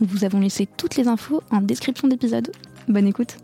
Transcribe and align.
Nous 0.00 0.06
vous 0.06 0.24
avons 0.24 0.40
laissé 0.40 0.66
toutes 0.76 0.96
les 0.96 1.08
infos 1.08 1.42
en 1.50 1.60
description 1.60 2.06
d'épisode. 2.08 2.52
Bonne 2.86 3.06
écoute 3.06 3.36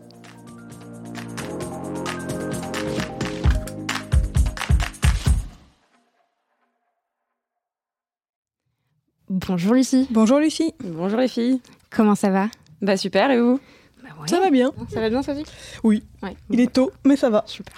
Bonjour 9.29 9.73
Lucie. 9.73 10.07
Bonjour 10.11 10.39
Lucie. 10.39 10.73
Bonjour 10.83 11.19
les 11.19 11.27
filles. 11.27 11.59
Comment 11.89 12.15
ça 12.15 12.29
va? 12.29 12.47
Bah 12.81 12.95
super, 12.95 13.31
et 13.31 13.39
vous? 13.39 13.59
Bah 14.05 14.25
Ça 14.27 14.39
va 14.39 14.49
bien. 14.49 14.71
Ça 14.89 15.01
va 15.01 15.09
bien, 15.09 15.21
dit 15.21 15.43
Oui. 15.83 16.03
Ouais. 16.23 16.35
Il 16.49 16.59
est 16.59 16.71
tôt, 16.71 16.91
mais 17.03 17.15
ça 17.15 17.29
va. 17.29 17.43
Super. 17.47 17.75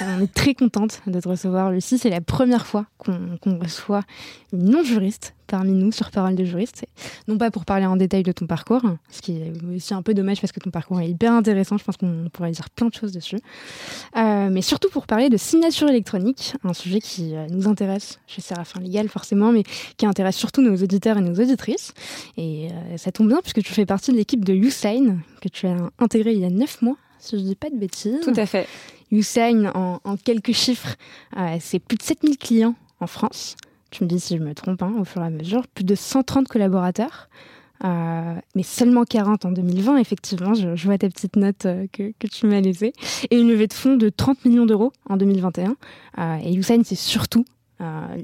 On 0.00 0.20
est 0.20 0.32
très 0.32 0.54
contente 0.54 1.00
de 1.06 1.20
te 1.20 1.28
recevoir, 1.28 1.70
Lucie. 1.70 1.98
C'est 1.98 2.10
la 2.10 2.20
première 2.20 2.66
fois 2.66 2.86
qu'on 2.98 3.58
reçoit 3.58 4.02
une 4.52 4.70
non-juriste 4.70 5.34
parmi 5.48 5.72
nous 5.72 5.90
sur 5.90 6.10
Parole 6.10 6.36
de 6.36 6.44
juriste. 6.44 6.86
Non 7.26 7.38
pas 7.38 7.50
pour 7.50 7.64
parler 7.64 7.86
en 7.86 7.96
détail 7.96 8.22
de 8.22 8.32
ton 8.32 8.46
parcours, 8.46 8.82
ce 9.10 9.20
qui 9.20 9.32
est 9.32 9.52
aussi 9.74 9.94
un 9.94 10.02
peu 10.02 10.14
dommage 10.14 10.40
parce 10.40 10.52
que 10.52 10.60
ton 10.60 10.70
parcours 10.70 11.00
est 11.00 11.08
hyper 11.08 11.32
intéressant. 11.32 11.78
Je 11.78 11.84
pense 11.84 11.96
qu'on 11.96 12.28
pourrait 12.32 12.52
dire 12.52 12.70
plein 12.70 12.88
de 12.88 12.94
choses 12.94 13.12
dessus. 13.12 13.38
Euh, 14.16 14.50
mais 14.50 14.62
surtout 14.62 14.90
pour 14.90 15.06
parler 15.06 15.30
de 15.30 15.36
signature 15.36 15.88
électronique, 15.88 16.54
un 16.62 16.74
sujet 16.74 17.00
qui 17.00 17.34
euh, 17.34 17.46
nous 17.50 17.66
intéresse 17.66 18.20
chez 18.26 18.42
Séraphin 18.42 18.80
Légal 18.80 19.08
forcément, 19.08 19.50
mais 19.50 19.64
qui 19.96 20.06
intéresse 20.06 20.36
surtout 20.36 20.62
nos 20.62 20.76
auditeurs 20.76 21.16
et 21.16 21.22
nos 21.22 21.34
auditrices. 21.34 21.94
Et 22.36 22.68
euh, 22.70 22.96
ça 22.98 23.10
tombe 23.10 23.28
bien 23.28 23.40
puisque 23.40 23.62
tu 23.62 23.72
fais 23.72 23.86
partie 23.86 24.12
de 24.12 24.16
l'équipe 24.16 24.44
de 24.44 24.52
Usain, 24.52 25.16
que 25.40 25.48
tu 25.48 25.66
as 25.66 25.76
intégré 25.98 26.32
il 26.32 26.40
y 26.40 26.44
a 26.44 26.50
neuf 26.50 26.82
mois, 26.82 26.96
si 27.18 27.38
je 27.38 27.42
dis 27.42 27.54
pas 27.54 27.70
de 27.70 27.76
bêtises. 27.76 28.20
Tout 28.22 28.32
à 28.36 28.46
fait. 28.46 28.66
Usain, 29.10 29.72
en, 29.74 30.00
en 30.04 30.16
quelques 30.16 30.52
chiffres, 30.52 30.96
euh, 31.36 31.56
c'est 31.60 31.78
plus 31.78 31.96
de 31.96 32.02
7000 32.02 32.36
clients 32.38 32.74
en 33.00 33.06
France. 33.06 33.56
Tu 33.90 34.04
me 34.04 34.08
dis 34.08 34.20
si 34.20 34.36
je 34.36 34.42
me 34.42 34.54
trompe 34.54 34.82
hein, 34.82 34.94
au 34.98 35.04
fur 35.04 35.22
et 35.22 35.26
à 35.26 35.30
mesure. 35.30 35.66
Plus 35.68 35.84
de 35.84 35.94
130 35.94 36.46
collaborateurs, 36.46 37.28
euh, 37.84 38.34
mais 38.54 38.62
seulement 38.62 39.04
40 39.04 39.44
en 39.46 39.50
2020, 39.52 39.96
effectivement. 39.98 40.54
Je, 40.54 40.76
je 40.76 40.84
vois 40.84 40.98
ta 40.98 41.08
petite 41.08 41.36
note 41.36 41.66
euh, 41.66 41.86
que, 41.92 42.12
que 42.18 42.26
tu 42.26 42.46
m'as 42.46 42.60
laissée. 42.60 42.92
Et 43.30 43.38
une 43.38 43.48
levée 43.48 43.66
de 43.66 43.72
fonds 43.72 43.96
de 43.96 44.08
30 44.08 44.44
millions 44.44 44.66
d'euros 44.66 44.92
en 45.08 45.16
2021. 45.16 45.76
Euh, 46.18 46.36
et 46.44 46.54
Usain, 46.54 46.82
c'est 46.84 46.96
surtout 46.96 47.44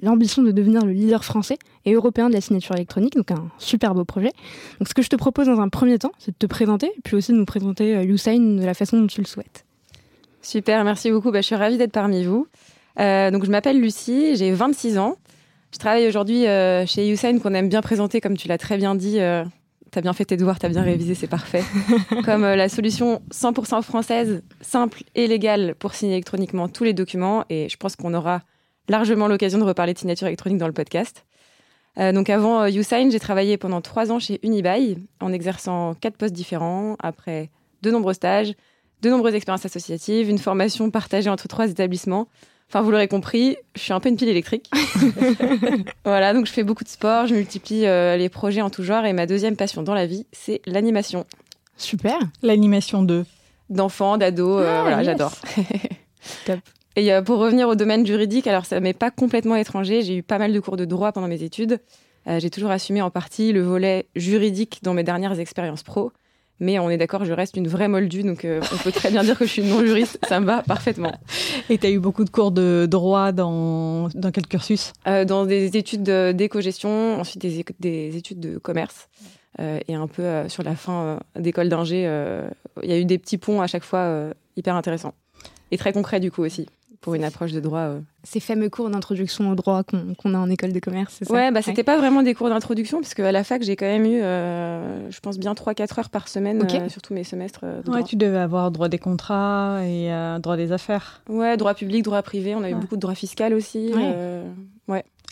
l'ambition 0.03 0.43
de 0.43 0.51
devenir 0.51 0.85
le 0.85 0.93
leader 0.93 1.25
français 1.25 1.59
et 1.85 1.93
européen 1.93 2.29
de 2.29 2.35
la 2.35 2.41
signature 2.41 2.75
électronique, 2.75 3.17
donc 3.17 3.31
un 3.31 3.49
super 3.59 3.95
beau 3.95 4.05
projet. 4.05 4.33
Donc 4.79 4.89
ce 4.89 4.95
que 4.95 5.03
je 5.03 5.09
te 5.09 5.17
propose 5.17 5.47
dans 5.47 5.61
un 5.61 5.69
premier 5.69 5.99
temps, 5.99 6.13
c'est 6.19 6.33
de 6.33 6.37
te 6.37 6.47
présenter, 6.47 6.91
puis 7.05 7.17
aussi 7.17 7.33
de 7.33 7.37
nous 7.37 7.45
présenter 7.45 7.95
euh, 7.97 8.05
Usain 8.05 8.39
de 8.39 8.65
la 8.65 8.75
façon 8.75 9.01
dont 9.01 9.07
tu 9.07 9.21
le 9.21 9.27
souhaites. 9.27 9.65
Super, 10.43 10.85
merci 10.85 11.11
beaucoup. 11.11 11.31
Bah, 11.31 11.41
je 11.41 11.47
suis 11.47 11.55
ravie 11.55 11.79
d'être 11.79 11.93
parmi 11.93 12.25
vous. 12.25 12.47
Euh, 13.01 13.31
donc 13.31 13.45
je 13.45 13.51
m'appelle 13.51 13.81
Lucie, 13.81 14.37
j'ai 14.37 14.53
26 14.53 14.99
ans. 14.99 15.17
Je 15.73 15.79
travaille 15.79 16.07
aujourd'hui 16.07 16.47
euh, 16.47 16.87
chez 16.87 17.11
Usain 17.11 17.39
qu'on 17.41 17.53
aime 17.55 17.69
bien 17.69 17.81
présenter, 17.81 18.21
comme 18.21 18.37
tu 18.37 18.47
l'as 18.47 18.59
très 18.59 18.77
bien 18.77 18.95
dit. 18.95 19.19
Euh, 19.19 19.45
t'as 19.91 20.01
bien 20.01 20.13
fait 20.13 20.25
tes 20.25 20.37
devoirs, 20.37 20.59
t'as 20.59 20.69
bien 20.69 20.83
révisé, 20.83 21.15
c'est 21.15 21.27
parfait. 21.27 21.65
comme 22.25 22.45
euh, 22.45 22.55
la 22.55 22.69
solution 22.69 23.23
100% 23.33 23.83
française, 23.83 24.43
simple 24.61 25.03
et 25.17 25.27
légale 25.27 25.75
pour 25.79 25.95
signer 25.95 26.15
électroniquement 26.15 26.69
tous 26.69 26.85
les 26.85 26.93
documents. 26.93 27.45
Et 27.51 27.69
je 27.69 27.77
pense 27.77 27.97
qu'on 27.97 28.15
aura 28.15 28.43
largement 28.89 29.29
l'occasion 29.29 29.59
de 29.59 29.65
reparler 29.65 29.95
de 29.95 29.99
signature 29.99 30.27
électronique 30.27 30.59
dans 30.59 30.67
le 30.67 30.73
podcast. 30.73 31.25
Euh, 31.99 32.13
donc 32.13 32.29
avant 32.29 32.63
euh, 32.63 32.69
Usain, 32.71 33.09
j'ai 33.11 33.21
travaillé 33.21 33.57
pendant 33.57 33.81
trois 33.81 34.11
ans 34.11 34.19
chez 34.19 34.41
Unibail 34.43 34.99
en 35.21 35.33
exerçant 35.33 35.95
quatre 35.95 36.17
postes 36.17 36.35
différents 36.35 36.97
après 36.99 37.51
de 37.83 37.91
nombreux 37.91 38.15
stages, 38.15 38.55
de 39.03 39.11
nombreuses 39.11 39.35
expériences 39.35 39.65
associatives, 39.67 40.29
une 40.29 40.39
formation 40.39 40.91
partagée 40.91 41.31
entre 41.31 41.47
trois 41.49 41.69
établissements. 41.69 42.27
Enfin, 42.69 42.81
vous 42.81 42.91
l'aurez 42.91 43.09
compris, 43.09 43.57
je 43.77 43.81
suis 43.83 43.93
un 43.93 44.01
peu 44.01 44.09
une 44.09 44.17
pile 44.17 44.29
électrique. 44.31 44.71
voilà, 46.05 46.33
donc 46.33 46.47
je 46.47 46.53
fais 46.53 46.65
beaucoup 46.65 46.83
de 46.83 46.89
sport, 46.89 47.27
je 47.27 47.35
multiplie 47.35 47.87
euh, 47.87 48.17
les 48.17 48.29
projets 48.31 48.63
en 48.63 48.71
tout 48.71 48.83
genre 48.83 49.05
et 49.05 49.13
ma 49.13 49.27
deuxième 49.27 49.55
passion 49.55 49.83
dans 49.83 49.95
la 49.95 50.07
vie, 50.07 50.27
c'est 50.33 50.61
l'animation. 50.67 51.27
Super. 51.77 52.19
L'animation 52.43 53.03
2. 53.03 53.25
D'enfants, 53.71 54.17
d'ados, 54.17 54.63
euh, 54.63 54.67
Ah, 54.79 54.81
voilà, 54.83 54.97
yes. 54.99 55.07
j'adore. 55.07 55.33
Top. 56.47 56.59
Et 56.97 57.13
euh, 57.13 57.23
pour 57.23 57.39
revenir 57.39 57.69
au 57.69 57.75
domaine 57.75 58.07
juridique, 58.07 58.47
alors 58.47 58.67
ça 58.67 58.79
m'est 58.81 58.93
pas 58.93 59.11
complètement 59.11 59.57
étranger, 59.57 60.03
j'ai 60.03 60.17
eu 60.17 60.23
pas 60.23 60.39
mal 60.39 60.53
de 60.53 60.61
cours 60.61 60.77
de 60.77 60.85
droit 60.85 61.13
pendant 61.13 61.29
mes 61.29 61.43
études. 61.43 61.81
Euh, 62.27 62.39
j'ai 62.41 62.51
toujours 62.51 62.71
assumé 62.71 63.03
en 63.03 63.11
partie 63.11 63.53
le 63.53 63.63
volet 63.63 64.07
juridique 64.17 64.79
dans 64.83 64.95
mes 64.95 65.03
dernières 65.03 65.39
expériences 65.41 65.83
pro. 65.83 66.13
Mais 66.61 66.79
on 66.79 66.89
est 66.89 66.97
d'accord, 66.97 67.25
je 67.25 67.33
reste 67.33 67.57
une 67.57 67.67
vraie 67.67 67.89
moldue, 67.89 68.23
donc 68.23 68.45
euh, 68.45 68.61
on 68.73 68.77
peut 68.77 68.93
très 68.93 69.11
bien 69.11 69.25
dire 69.25 69.37
que 69.37 69.45
je 69.45 69.51
suis 69.51 69.65
non 69.65 69.85
juriste, 69.85 70.21
ça 70.29 70.39
me 70.39 70.47
va 70.47 70.63
parfaitement. 70.63 71.13
Et 71.69 71.79
tu 71.79 71.87
as 71.89 71.91
eu 71.91 71.99
beaucoup 71.99 72.25
de 72.25 72.31
cours 72.31 72.53
de 72.53 72.87
droit 72.89 73.33
dans, 73.33 74.09
dans 74.15 74.31
quel 74.31 74.47
cursus? 74.47 74.93
Euh, 75.09 75.25
dans 75.25 75.47
des 75.47 75.77
études 75.77 76.05
de- 76.05 76.31
d'éco-gestion, 76.31 77.19
ensuite 77.19 77.43
des, 77.43 77.65
des 77.81 78.17
études 78.17 78.39
de 78.39 78.59
commerce, 78.59 79.09
et 79.59 79.95
un 79.95 80.07
peu 80.07 80.49
sur 80.49 80.63
la 80.63 80.77
fin 80.77 81.19
d'école 81.37 81.69
d'ingé, 81.69 82.09
il 82.83 82.91
y 82.91 82.93
a 82.93 82.99
eu 82.99 83.05
des 83.05 83.19
petits 83.19 83.39
ponts 83.39 83.61
à 83.61 83.67
chaque 83.67 83.85
fois 83.85 84.31
hyper 84.57 84.77
intéressants. 84.77 85.15
Et 85.71 85.77
très 85.77 85.93
concrets 85.93 86.21
du 86.21 86.31
coup 86.31 86.43
aussi, 86.43 86.67
pour 87.05 87.15
une 87.15 87.23
approche 87.25 87.53
de 87.53 87.61
droit. 87.61 87.81
euh. 87.81 88.01
Ces 88.23 88.41
fameux 88.41 88.71
cours 88.71 88.89
d'introduction 88.89 89.51
au 89.51 89.55
droit 89.55 89.83
qu'on 89.85 90.35
a 90.35 90.39
en 90.39 90.49
école 90.49 90.73
de 90.73 90.81
commerce, 90.81 91.17
c'est 91.19 91.27
ça? 91.27 91.35
Ouais, 91.35 91.51
bah 91.53 91.61
c'était 91.61 91.83
pas 91.85 91.99
vraiment 91.99 92.23
des 92.23 92.33
cours 92.33 92.49
d'introduction, 92.49 93.01
parce 93.01 93.13
qu'à 93.13 93.31
la 93.31 93.45
fac, 93.45 93.63
j'ai 93.63 93.77
quand 93.77 93.85
même 93.85 94.07
eu, 94.07 94.23
euh, 94.23 95.11
je 95.11 95.21
pense, 95.21 95.39
bien 95.39 95.53
3-4 95.53 95.99
heures 96.01 96.09
par 96.09 96.29
semaine, 96.29 96.63
Ok. 96.63 96.75
euh, 96.75 96.89
sur 96.89 97.03
tous 97.03 97.13
mes 97.13 97.23
semestres 97.25 97.61
euh, 97.65 97.83
de 97.83 97.91
Ouais, 97.91 97.97
droit. 97.99 98.03
tu 98.09 98.17
devais 98.17 98.39
avoir 98.39 98.71
droit 98.71 98.89
des 98.89 98.99
contrats 98.99 99.81
et 99.83 100.11
euh, 100.11 100.39
droit 100.39 100.57
des 100.57 100.73
affaires. 100.73 101.21
Ouais, 101.29 101.59
droit 101.59 101.75
public, 101.75 102.03
droit 102.03 102.23
privé, 102.23 102.55
on 102.55 102.63
a 102.63 102.71
eu 102.71 102.75
Ouais. 102.75 102.81
beaucoup 102.81 102.97
de 102.97 103.01
droit 103.03 103.15
fiscal 103.15 103.53
aussi. 103.53 103.91
Ouais. 103.95 104.13
euh, 104.15 104.51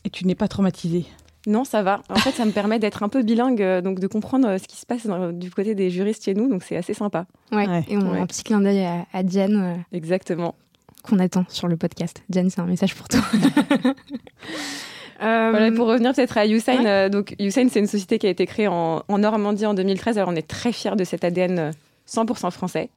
Et 0.05 0.11
tu 0.11 0.27
n'es 0.27 0.35
pas 0.35 0.49
traumatisé. 0.49 1.07
Non, 1.47 1.65
ça 1.65 1.83
va. 1.83 2.03
En 2.11 2.17
fait, 2.17 2.33
ça 2.33 2.45
me 2.45 2.51
permet 2.51 2.79
d'être 2.81 3.03
un 3.05 3.09
peu 3.09 3.23
bilingue, 3.23 3.81
donc 3.83 3.99
de 4.01 4.07
comprendre 4.09 4.59
ce 4.59 4.67
qui 4.69 4.77
se 4.77 4.85
passe 4.85 5.07
dans- 5.07 5.33
du 5.33 5.51
côté 5.51 5.75
des 5.75 5.91
juristes 5.91 6.25
chez 6.25 6.35
nous, 6.35 6.49
donc 6.49 6.63
c'est 6.65 6.77
assez 6.77 6.93
sympa. 6.93 7.25
Ouais. 7.53 7.67
Ouais. 7.69 7.85
Et 7.89 7.97
on 7.97 8.01
a 8.11 8.13
Ouais. 8.15 8.19
un 8.21 8.27
petit 8.27 8.43
clin 8.43 8.61
d'œil 8.61 8.85
à, 8.85 9.07
à 9.13 9.23
Diane 9.23 9.85
Exactement. 9.93 10.55
Qu'on 11.03 11.19
attend 11.19 11.45
sur 11.49 11.69
le 11.69 11.77
podcast. 11.77 12.23
Diane, 12.29 12.49
c'est 12.51 12.61
un 12.61 12.67
message 12.67 12.95
pour 12.95 13.09
toi. 13.09 13.21
Euh, 15.23 15.51
Voilà, 15.53 15.71
pour 15.71 15.87
revenir 15.87 16.13
peut-être 16.15 16.37
à 16.37 16.49
Usain, 16.49 16.83
Ouais. 16.83 16.91
euh, 16.91 17.09
donc 17.09 17.37
Usain, 17.39 17.69
c'est 17.69 17.79
une 17.79 17.87
société 17.87 18.19
qui 18.19 18.27
a 18.27 18.31
été 18.31 18.45
créée 18.45 18.67
en, 18.67 19.05
en 19.07 19.19
Normandie 19.19 19.67
en 19.67 19.75
2013. 19.75 20.19
Alors, 20.19 20.31
on 20.31 20.35
est 20.35 20.47
très 20.49 20.73
fiers 20.73 20.97
de 20.97 21.05
cet 21.05 21.23
ADN 21.23 21.59
euh, 21.61 21.71
100% 22.09 22.51
français. 22.51 22.91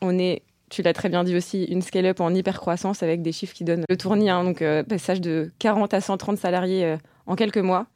On 0.00 0.18
est, 0.18 0.42
tu 0.68 0.82
l'as 0.82 0.92
très 0.92 1.08
bien 1.08 1.22
dit 1.22 1.36
aussi, 1.36 1.62
une 1.64 1.80
scale-up 1.82 2.18
en 2.20 2.34
hyper 2.34 2.58
croissance 2.58 3.04
avec 3.04 3.22
des 3.22 3.30
chiffres 3.30 3.54
qui 3.54 3.62
donnent 3.62 3.84
le 3.88 3.96
tournis. 3.96 4.30
hein, 4.30 4.42
donc, 4.42 4.62
euh, 4.62 4.82
passage 4.82 5.20
de 5.20 5.52
40 5.60 5.94
à 5.94 6.00
130 6.00 6.38
salariés 6.38 6.84
euh, 6.84 6.96
en 7.26 7.36
quelques 7.36 7.58
mois. 7.58 7.86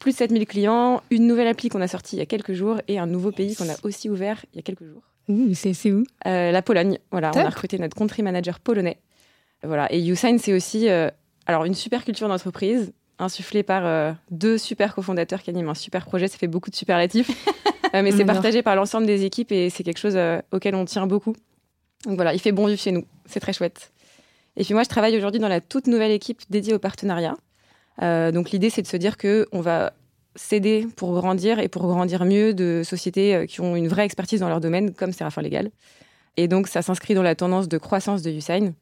Plus 0.00 0.10
de 0.10 0.16
7000 0.16 0.44
clients, 0.46 1.00
une 1.12 1.28
nouvelle 1.28 1.46
appli 1.46 1.68
qu'on 1.68 1.82
a 1.82 1.86
sortie 1.88 2.16
il 2.16 2.18
y 2.18 2.22
a 2.22 2.26
quelques 2.26 2.52
jours 2.54 2.80
et 2.88 2.98
un 2.98 3.06
nouveau 3.06 3.30
pays 3.30 3.54
qu'on 3.54 3.68
a 3.68 3.76
aussi 3.84 4.10
ouvert 4.10 4.44
il 4.52 4.56
y 4.56 4.58
a 4.58 4.62
quelques 4.62 4.84
jours. 4.86 5.02
C'est 5.54 5.92
où? 5.92 6.04
Euh, 6.26 6.50
la 6.50 6.62
Pologne, 6.62 6.98
voilà, 7.10 7.30
on 7.34 7.38
a 7.38 7.48
recruté 7.48 7.78
notre 7.78 7.96
country 7.96 8.22
manager 8.22 8.60
polonais. 8.60 8.98
Voilà. 9.62 9.92
Et 9.92 10.00
YouSign, 10.00 10.38
c'est 10.38 10.52
aussi 10.52 10.88
alors 11.46 11.64
une 11.64 11.74
super 11.74 12.04
culture 12.04 12.28
d'entreprise 12.28 12.92
insufflée 13.18 13.62
par 13.62 14.14
deux 14.30 14.58
super 14.58 14.94
cofondateurs 14.94 15.42
qui 15.42 15.50
animent 15.50 15.70
un 15.70 15.74
super 15.74 16.04
projet. 16.06 16.28
Ça 16.28 16.36
fait 16.36 16.48
beaucoup 16.48 16.70
de 16.70 16.76
superlatifs. 16.76 17.30
mais 17.94 18.12
c'est 18.12 18.24
partagé 18.24 18.62
par 18.62 18.76
l'ensemble 18.76 19.06
des 19.06 19.24
équipes 19.24 19.52
et 19.52 19.70
c'est 19.70 19.84
quelque 19.84 19.98
chose 19.98 20.18
auquel 20.52 20.74
on 20.74 20.84
tient 20.84 21.06
beaucoup. 21.06 21.34
Donc 22.04 22.16
voilà, 22.16 22.34
il 22.34 22.38
fait 22.38 22.52
bon 22.52 22.66
vivre 22.66 22.80
chez 22.80 22.92
nous. 22.92 23.04
C'est 23.26 23.40
très 23.40 23.52
chouette. 23.52 23.92
Et 24.56 24.64
puis 24.64 24.74
moi, 24.74 24.82
je 24.82 24.88
travaille 24.88 25.16
aujourd'hui 25.16 25.40
dans 25.40 25.48
la 25.48 25.60
toute 25.60 25.86
nouvelle 25.86 26.12
équipe 26.12 26.42
dédiée 26.50 26.74
au 26.74 26.78
partenariat. 26.78 27.36
Euh, 28.02 28.32
donc 28.32 28.50
l'idée, 28.50 28.70
c'est 28.70 28.82
de 28.82 28.86
se 28.86 28.96
dire 28.96 29.16
que 29.16 29.46
on 29.52 29.60
va 29.60 29.92
s'aider 30.36 30.86
pour 30.96 31.12
grandir 31.14 31.58
et 31.58 31.68
pour 31.68 31.86
grandir 31.86 32.24
mieux 32.24 32.54
de 32.54 32.82
sociétés 32.84 33.34
euh, 33.34 33.46
qui 33.46 33.60
ont 33.60 33.76
une 33.76 33.88
vraie 33.88 34.04
expertise 34.04 34.40
dans 34.40 34.48
leur 34.48 34.60
domaine, 34.60 34.92
comme 34.92 35.12
Séraphin 35.12 35.42
Légal. 35.42 35.70
Et 36.36 36.48
donc 36.48 36.68
ça 36.68 36.82
s'inscrit 36.82 37.14
dans 37.14 37.22
la 37.22 37.34
tendance 37.34 37.68
de 37.68 37.78
croissance 37.78 38.22
de 38.22 38.30
Usain. 38.30 38.72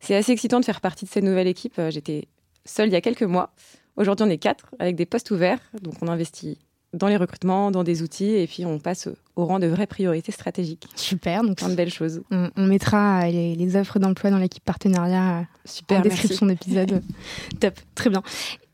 C'est 0.00 0.14
assez 0.14 0.32
excitant 0.32 0.60
de 0.60 0.64
faire 0.64 0.80
partie 0.80 1.04
de 1.04 1.10
cette 1.10 1.24
nouvelle 1.24 1.46
équipe. 1.46 1.78
Euh, 1.78 1.90
j'étais 1.90 2.28
seule 2.64 2.88
il 2.88 2.92
y 2.92 2.96
a 2.96 3.00
quelques 3.00 3.22
mois. 3.22 3.52
Aujourd'hui, 3.96 4.26
on 4.26 4.30
est 4.30 4.38
quatre 4.38 4.66
avec 4.78 4.96
des 4.96 5.06
postes 5.06 5.30
ouverts. 5.30 5.60
Donc 5.82 5.94
on 6.02 6.08
investit 6.08 6.58
dans 6.94 7.08
les 7.08 7.16
recrutements, 7.16 7.70
dans 7.70 7.84
des 7.84 8.02
outils, 8.02 8.34
et 8.36 8.46
puis 8.46 8.64
on 8.64 8.78
passe 8.78 9.08
au 9.36 9.44
rang 9.44 9.58
de 9.58 9.66
vraies 9.66 9.86
priorités 9.86 10.32
stratégiques. 10.32 10.86
Super, 10.94 11.42
donc 11.42 11.58
plein 11.58 11.68
de 11.68 11.74
belles 11.74 11.92
choses. 11.92 12.22
On, 12.30 12.66
mettra 12.66 13.28
les, 13.28 13.76
offres 13.76 13.98
d'emploi 13.98 14.30
dans 14.30 14.38
l'équipe 14.38 14.64
partenariat 14.64 15.46
Super, 15.64 15.98
en 15.98 16.02
description 16.02 16.46
d'épisode. 16.46 17.02
Top, 17.60 17.78
très 17.94 18.10
bien. 18.10 18.22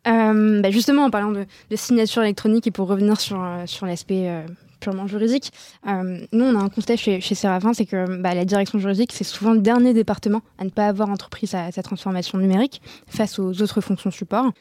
Euh, 0.07 0.61
bah, 0.61 0.71
justement, 0.71 1.05
en 1.05 1.11
parlant 1.11 1.33
de, 1.33 1.47
signature 1.77 2.23
électronique 2.23 2.67
et 2.67 2.71
pour 2.71 2.89
revenir 2.89 3.21
sur, 3.21 3.43
euh, 3.43 3.67
sur 3.67 3.87
l'aspect 3.87 4.29
euh, 4.29 4.43
purement 4.81 5.07
juridique, 5.07 5.53
nous, 5.87 6.45
on 6.45 6.59
a 6.59 6.63
un 6.63 6.69
constat 6.69 6.97
chez, 6.97 7.21
chez 7.21 7.35
Serafin, 7.35 7.75
c'est 7.75 7.87
que 7.87 8.17
bah, 8.21 8.35
la 8.35 8.45
direction 8.45 8.79
juridique, 8.79 9.13
c'est 9.13 9.25
souvent 9.25 9.53
le 9.53 9.61
dernier 9.61 9.93
département 9.93 10.41
à 10.59 10.65
ne 10.65 10.71
pas 10.71 10.87
avoir 10.87 11.11
entrepris 11.11 11.47
sa 11.47 11.71
transformation 11.83 12.39
numérique 12.39 12.81
face 13.07 13.39
aux 13.39 13.61
autres 13.63 13.81
fonctions 13.81 14.11
support. 14.11 14.53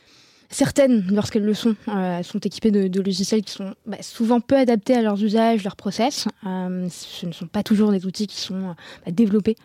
Certaines, 0.51 1.05
lorsqu'elles 1.11 1.45
le 1.45 1.53
sont, 1.53 1.75
sont 2.23 2.39
équipées 2.39 2.71
de, 2.71 2.99
logiciels 2.99 3.43
qui 3.43 3.53
sont 3.53 3.75
bah, 3.85 3.97
souvent 4.01 4.41
peu 4.41 4.57
adaptés 4.57 4.95
à 4.95 5.03
leurs 5.03 5.23
usages, 5.23 5.63
leurs 5.63 5.75
process. 5.75 6.27
Ce 6.43 7.25
ne 7.25 7.31
sont 7.31 7.45
pas 7.45 7.61
toujours 7.61 7.91
des 7.91 8.07
outils 8.07 8.25
qui 8.25 8.37
sont 8.37 8.75
développés 9.07 9.55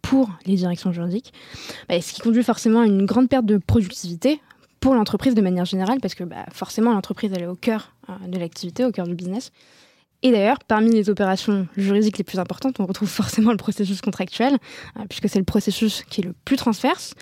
pour 0.00 0.30
les 0.46 0.54
directions 0.54 0.92
juridiques, 0.92 1.34
ce 1.90 2.12
qui 2.12 2.20
conduit 2.20 2.44
forcément 2.44 2.80
à 2.80 2.86
une 2.86 3.04
grande 3.04 3.28
perte 3.28 3.46
de 3.46 3.58
productivité 3.58 4.40
pour 4.80 4.94
l'entreprise 4.94 5.34
de 5.34 5.40
manière 5.40 5.64
générale, 5.64 5.98
parce 6.00 6.14
que 6.14 6.24
forcément 6.52 6.92
l'entreprise 6.92 7.32
elle 7.34 7.42
est 7.42 7.46
au 7.46 7.56
cœur 7.56 7.92
de 8.26 8.38
l'activité, 8.38 8.84
au 8.84 8.92
cœur 8.92 9.06
du 9.06 9.14
business. 9.14 9.52
Et 10.22 10.32
d'ailleurs, 10.32 10.58
parmi 10.66 10.90
les 10.90 11.10
opérations 11.10 11.68
juridiques 11.76 12.18
les 12.18 12.24
plus 12.24 12.40
importantes, 12.40 12.80
on 12.80 12.86
retrouve 12.86 13.08
forcément 13.08 13.52
le 13.52 13.56
processus 13.56 14.00
contractuel, 14.00 14.58
puisque 15.08 15.28
c'est 15.28 15.38
le 15.38 15.44
processus 15.44 16.02
qui 16.10 16.22
est 16.22 16.24
le 16.24 16.34
plus 16.44 16.56
transverse, 16.56 17.14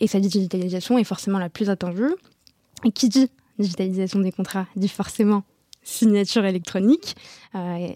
et 0.00 0.06
sa 0.06 0.20
digitalisation 0.20 0.98
est 0.98 1.04
forcément 1.04 1.38
la 1.38 1.48
plus 1.48 1.68
attendue. 1.68 2.14
Et 2.84 2.92
qui 2.92 3.08
dit 3.08 3.28
digitalisation 3.58 4.20
des 4.20 4.32
contrats 4.32 4.66
dit 4.76 4.88
forcément 4.88 5.42
signature 5.82 6.44
électronique. 6.44 7.16
Euh, 7.54 7.88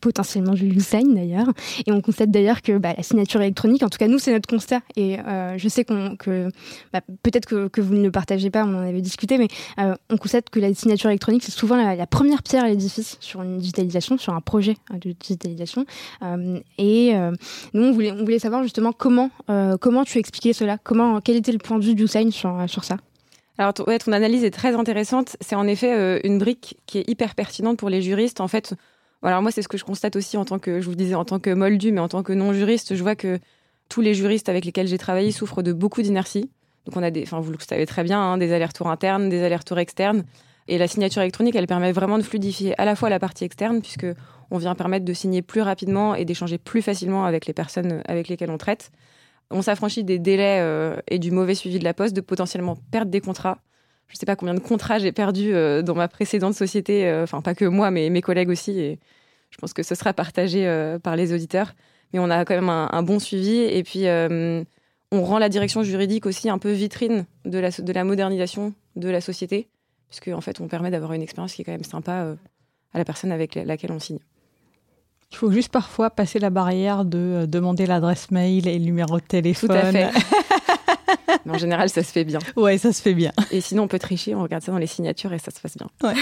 potentiellement 0.00 0.54
du 0.54 0.80
sign 0.80 1.14
d'ailleurs. 1.14 1.48
Et 1.86 1.92
on 1.92 2.00
constate 2.00 2.30
d'ailleurs 2.30 2.62
que 2.62 2.78
bah, 2.78 2.94
la 2.96 3.02
signature 3.02 3.40
électronique, 3.40 3.82
en 3.82 3.88
tout 3.88 3.98
cas 3.98 4.08
nous 4.08 4.18
c'est 4.18 4.32
notre 4.32 4.48
constat, 4.48 4.80
et 4.96 5.18
euh, 5.20 5.58
je 5.58 5.68
sais 5.68 5.84
que 5.84 6.48
bah, 6.92 7.00
peut-être 7.22 7.46
que, 7.46 7.80
vous 7.80 7.94
ne 7.94 8.02
le 8.02 8.10
partagez 8.10 8.50
pas, 8.50 8.64
on 8.64 8.74
en 8.74 8.86
avait 8.86 9.00
discuté, 9.00 9.38
mais 9.38 9.48
euh, 9.78 9.94
on 10.10 10.16
constate 10.16 10.50
que 10.50 10.60
la 10.60 10.72
signature 10.74 11.10
électronique 11.10 11.42
c'est 11.44 11.52
souvent 11.52 11.76
la, 11.76 12.06
première 12.06 12.42
pierre 12.42 12.64
à 12.64 12.68
l'édifice 12.68 13.16
sur 13.20 13.42
une 13.42 13.58
digitalisation, 13.58 14.18
sur 14.18 14.32
un 14.32 14.40
projet 14.40 14.76
de 14.92 15.12
digitalisation. 15.12 15.84
et 16.78 17.14
nous 17.74 17.82
on 17.82 17.92
voulait, 17.92 18.38
savoir 18.38 18.62
justement 18.62 18.92
comment, 18.92 19.30
comment 19.80 20.04
tu 20.04 20.18
expliquais 20.18 20.52
cela, 20.52 20.78
comment, 20.78 21.20
quel 21.20 21.36
était 21.36 21.52
le 21.52 21.58
point 21.58 21.78
de 21.78 21.84
vue 21.84 21.94
du 21.94 22.06
sign 22.06 22.30
sur, 22.30 22.64
sur 22.68 22.84
ça? 22.84 22.96
Alors, 23.58 23.72
ton, 23.72 23.84
ton 23.84 24.12
analyse 24.12 24.44
est 24.44 24.50
très 24.50 24.74
intéressante. 24.74 25.36
C'est 25.40 25.54
en 25.54 25.66
effet 25.66 25.94
euh, 25.94 26.20
une 26.24 26.38
brique 26.38 26.78
qui 26.86 26.98
est 26.98 27.08
hyper 27.08 27.34
pertinente 27.34 27.78
pour 27.78 27.88
les 27.88 28.02
juristes. 28.02 28.40
En 28.40 28.48
fait, 28.48 28.74
voilà, 29.22 29.40
moi, 29.40 29.50
c'est 29.50 29.62
ce 29.62 29.68
que 29.68 29.78
je 29.78 29.84
constate 29.84 30.16
aussi 30.16 30.36
en 30.36 30.44
tant 30.44 30.58
que, 30.58 30.80
je 30.80 30.88
vous 30.88 30.94
disais, 30.94 31.14
en 31.14 31.24
tant 31.24 31.38
que 31.38 31.50
moldu, 31.50 31.92
mais 31.92 32.00
en 32.00 32.08
tant 32.08 32.22
que 32.22 32.32
non-juriste, 32.32 32.94
je 32.94 33.02
vois 33.02 33.16
que 33.16 33.38
tous 33.88 34.00
les 34.00 34.14
juristes 34.14 34.48
avec 34.48 34.64
lesquels 34.64 34.86
j'ai 34.86 34.98
travaillé 34.98 35.30
souffrent 35.30 35.62
de 35.62 35.72
beaucoup 35.72 36.02
d'inertie. 36.02 36.50
Donc, 36.84 36.96
on 36.96 37.02
a 37.02 37.10
des, 37.10 37.22
enfin, 37.22 37.40
vous 37.40 37.52
le 37.52 37.58
savez 37.58 37.86
très 37.86 38.04
bien, 38.04 38.20
hein, 38.20 38.38
des 38.38 38.52
allers-retours 38.52 38.88
internes, 38.88 39.28
des 39.28 39.42
allers-retours 39.42 39.78
externes. 39.78 40.24
Et 40.68 40.78
la 40.78 40.88
signature 40.88 41.22
électronique, 41.22 41.54
elle 41.54 41.66
permet 41.66 41.92
vraiment 41.92 42.18
de 42.18 42.22
fluidifier 42.22 42.78
à 42.80 42.84
la 42.84 42.96
fois 42.96 43.08
la 43.08 43.18
partie 43.18 43.44
externe, 43.44 43.80
puisque 43.80 44.06
on 44.50 44.58
vient 44.58 44.74
permettre 44.74 45.04
de 45.04 45.12
signer 45.12 45.42
plus 45.42 45.60
rapidement 45.60 46.14
et 46.14 46.24
d'échanger 46.24 46.58
plus 46.58 46.82
facilement 46.82 47.24
avec 47.24 47.46
les 47.46 47.52
personnes 47.52 48.02
avec 48.06 48.28
lesquelles 48.28 48.50
on 48.50 48.58
traite 48.58 48.90
on 49.50 49.62
s'affranchit 49.62 50.04
des 50.04 50.18
délais 50.18 50.60
euh, 50.60 50.96
et 51.08 51.18
du 51.18 51.30
mauvais 51.30 51.54
suivi 51.54 51.78
de 51.78 51.84
la 51.84 51.94
poste, 51.94 52.14
de 52.14 52.20
potentiellement 52.20 52.76
perdre 52.90 53.10
des 53.10 53.20
contrats. 53.20 53.58
Je 54.08 54.14
ne 54.14 54.18
sais 54.18 54.26
pas 54.26 54.36
combien 54.36 54.54
de 54.54 54.60
contrats 54.60 54.98
j'ai 54.98 55.12
perdu 55.12 55.54
euh, 55.54 55.82
dans 55.82 55.94
ma 55.94 56.08
précédente 56.08 56.54
société, 56.54 57.08
euh, 57.08 57.24
enfin 57.24 57.42
pas 57.42 57.54
que 57.54 57.64
moi, 57.64 57.90
mais 57.90 58.08
mes 58.10 58.22
collègues 58.22 58.48
aussi. 58.48 58.78
Et 58.78 58.98
je 59.50 59.58
pense 59.58 59.72
que 59.72 59.82
ce 59.82 59.94
sera 59.94 60.12
partagé 60.12 60.66
par 61.02 61.16
les 61.16 61.32
auditeurs. 61.32 61.74
Mais 62.12 62.18
on 62.18 62.30
a 62.30 62.44
quand 62.44 62.54
même 62.54 62.68
un, 62.68 63.02
bon 63.02 63.18
suivi. 63.18 63.58
Et 63.58 63.82
puis, 63.82 64.04
on 64.06 65.22
rend 65.22 65.38
la 65.38 65.48
direction 65.48 65.82
juridique 65.82 66.26
aussi 66.26 66.50
un 66.50 66.58
peu 66.58 66.72
vitrine 66.72 67.26
de 67.44 67.58
la, 67.58 67.70
de 67.70 67.92
la 67.92 68.04
modernisation 68.04 68.74
de 68.96 69.08
la 69.08 69.20
société, 69.20 69.68
puisque 70.08 70.28
en 70.28 70.40
fait, 70.40 70.60
on 70.60 70.68
permet 70.68 70.90
d'avoir 70.90 71.12
une 71.14 71.22
expérience 71.22 71.54
qui 71.54 71.62
est 71.62 71.64
quand 71.64 71.72
même 71.72 71.84
sympa 71.84 72.36
à 72.92 72.98
la 72.98 73.04
personne 73.04 73.32
avec 73.32 73.54
laquelle 73.54 73.92
on 73.92 73.98
signe. 73.98 74.20
Il 75.32 75.36
faut 75.36 75.50
juste 75.50 75.70
parfois 75.70 76.10
passer 76.10 76.38
la 76.38 76.50
barrière 76.50 77.04
de 77.04 77.18
euh, 77.18 77.46
demander 77.46 77.86
l'adresse 77.86 78.30
mail 78.30 78.68
et 78.68 78.78
le 78.78 78.84
numéro 78.84 79.18
de 79.18 79.24
téléphone. 79.24 79.68
Tout 79.68 79.74
à 79.74 79.92
fait. 79.92 80.10
Mais 81.44 81.54
en 81.54 81.58
général, 81.58 81.88
ça 81.88 82.02
se 82.02 82.12
fait 82.12 82.24
bien. 82.24 82.38
Ouais, 82.56 82.78
ça 82.78 82.92
se 82.92 83.02
fait 83.02 83.14
bien. 83.14 83.32
Et 83.50 83.60
sinon, 83.60 83.84
on 83.84 83.88
peut 83.88 83.98
tricher, 83.98 84.34
on 84.34 84.42
regarde 84.42 84.62
ça 84.62 84.72
dans 84.72 84.78
les 84.78 84.86
signatures 84.86 85.32
et 85.32 85.38
ça 85.38 85.50
se 85.50 85.60
passe 85.60 85.76
bien. 85.76 85.88
Ouais. 86.02 86.14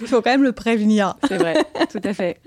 Il 0.00 0.06
faut 0.06 0.22
quand 0.22 0.30
même 0.30 0.42
le 0.42 0.52
prévenir. 0.52 1.14
C'est 1.28 1.36
vrai, 1.36 1.56
tout 1.90 2.00
à 2.02 2.14
fait. 2.14 2.40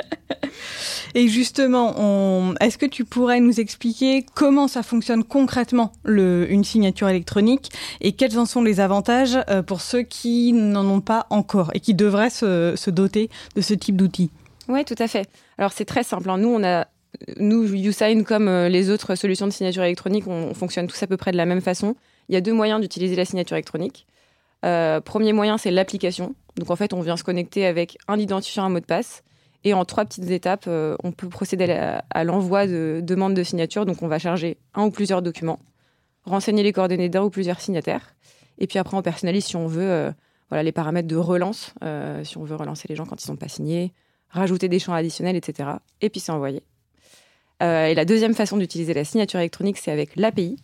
Et 1.13 1.27
justement, 1.27 1.93
on... 1.97 2.55
est-ce 2.59 2.77
que 2.77 2.85
tu 2.85 3.05
pourrais 3.05 3.39
nous 3.39 3.59
expliquer 3.59 4.25
comment 4.35 4.67
ça 4.67 4.83
fonctionne 4.83 5.23
concrètement, 5.23 5.91
le... 6.03 6.47
une 6.49 6.63
signature 6.63 7.09
électronique, 7.09 7.71
et 8.01 8.13
quels 8.13 8.37
en 8.39 8.45
sont 8.45 8.63
les 8.63 8.79
avantages 8.79 9.37
euh, 9.49 9.61
pour 9.61 9.81
ceux 9.81 10.01
qui 10.01 10.53
n'en 10.53 10.85
ont 10.85 11.01
pas 11.01 11.27
encore 11.29 11.71
et 11.73 11.79
qui 11.79 11.93
devraient 11.93 12.29
se, 12.29 12.73
se 12.75 12.89
doter 12.89 13.29
de 13.55 13.61
ce 13.61 13.73
type 13.73 13.95
d'outils 13.95 14.31
oui, 14.69 14.83
tout 14.83 14.95
à 14.99 15.07
fait. 15.07 15.29
Alors 15.57 15.71
c'est 15.71 15.85
très 15.85 16.03
simple. 16.03 16.29
Hein. 16.29 16.37
Nous, 16.37 16.49
on 16.49 16.63
a, 16.63 16.87
nous, 17.37 17.65
YouSign, 17.73 18.23
comme 18.23 18.47
euh, 18.47 18.69
les 18.69 18.89
autres 18.89 19.15
solutions 19.15 19.47
de 19.47 19.51
signature 19.51 19.83
électronique, 19.83 20.27
on, 20.27 20.53
fonctionne 20.53 20.87
tous 20.87 21.01
à 21.03 21.07
peu 21.07 21.17
près 21.17 21.31
de 21.31 21.37
la 21.37 21.45
même 21.45 21.61
façon. 21.61 21.95
Il 22.29 22.33
y 22.33 22.37
a 22.37 22.41
deux 22.41 22.53
moyens 22.53 22.81
d'utiliser 22.81 23.15
la 23.15 23.25
signature 23.25 23.55
électronique. 23.55 24.07
Euh, 24.65 25.01
premier 25.01 25.33
moyen, 25.33 25.57
c'est 25.57 25.71
l'application. 25.71 26.35
Donc 26.55 26.69
en 26.71 26.75
fait, 26.75 26.93
on 26.93 27.01
vient 27.01 27.17
se 27.17 27.23
connecter 27.23 27.65
avec 27.65 27.97
un 28.07 28.17
identifiant, 28.19 28.65
un 28.65 28.69
mot 28.69 28.79
de 28.79 28.85
passe. 28.85 29.23
Et 29.63 29.73
en 29.73 29.85
trois 29.85 30.05
petites 30.05 30.29
étapes, 30.29 30.65
euh, 30.67 30.95
on 31.03 31.11
peut 31.11 31.29
procéder 31.29 31.71
à, 32.09 32.23
l'envoi 32.23 32.67
de 32.67 33.01
demandes 33.03 33.33
de 33.33 33.43
signature. 33.43 33.85
Donc 33.85 34.01
on 34.01 34.07
va 34.07 34.19
charger 34.19 34.57
un 34.73 34.85
ou 34.85 34.91
plusieurs 34.91 35.21
documents, 35.21 35.59
renseigner 36.23 36.63
les 36.63 36.73
coordonnées 36.73 37.09
d'un 37.09 37.23
ou 37.23 37.29
plusieurs 37.29 37.59
signataires. 37.59 38.15
Et 38.59 38.67
puis 38.67 38.79
après, 38.79 38.97
on 38.97 39.01
personnalise 39.01 39.45
si 39.45 39.55
on 39.55 39.67
veut 39.67 40.11
voilà, 40.49 40.63
les 40.63 40.71
paramètres 40.71 41.07
de 41.07 41.15
relance, 41.15 41.73
si 42.23 42.37
on 42.37 42.43
veut 42.43 42.55
relancer 42.55 42.87
les 42.87 42.95
gens 42.95 43.05
quand 43.05 43.21
ils 43.21 43.25
sont 43.25 43.35
pas 43.35 43.49
signés, 43.49 43.93
rajouter 44.29 44.69
des 44.69 44.79
champs 44.79 44.93
additionnels, 44.93 45.35
etc. 45.35 45.69
Et 46.01 46.09
puis 46.09 46.19
c'est 46.19 46.31
envoyé. 46.31 46.63
Euh, 47.63 47.87
et 47.87 47.95
la 47.95 48.05
deuxième 48.05 48.33
façon 48.33 48.57
d'utiliser 48.57 48.93
la 48.93 49.03
signature 49.03 49.39
électronique, 49.39 49.77
c'est 49.77 49.91
avec 49.91 50.15
l'API. 50.15 50.57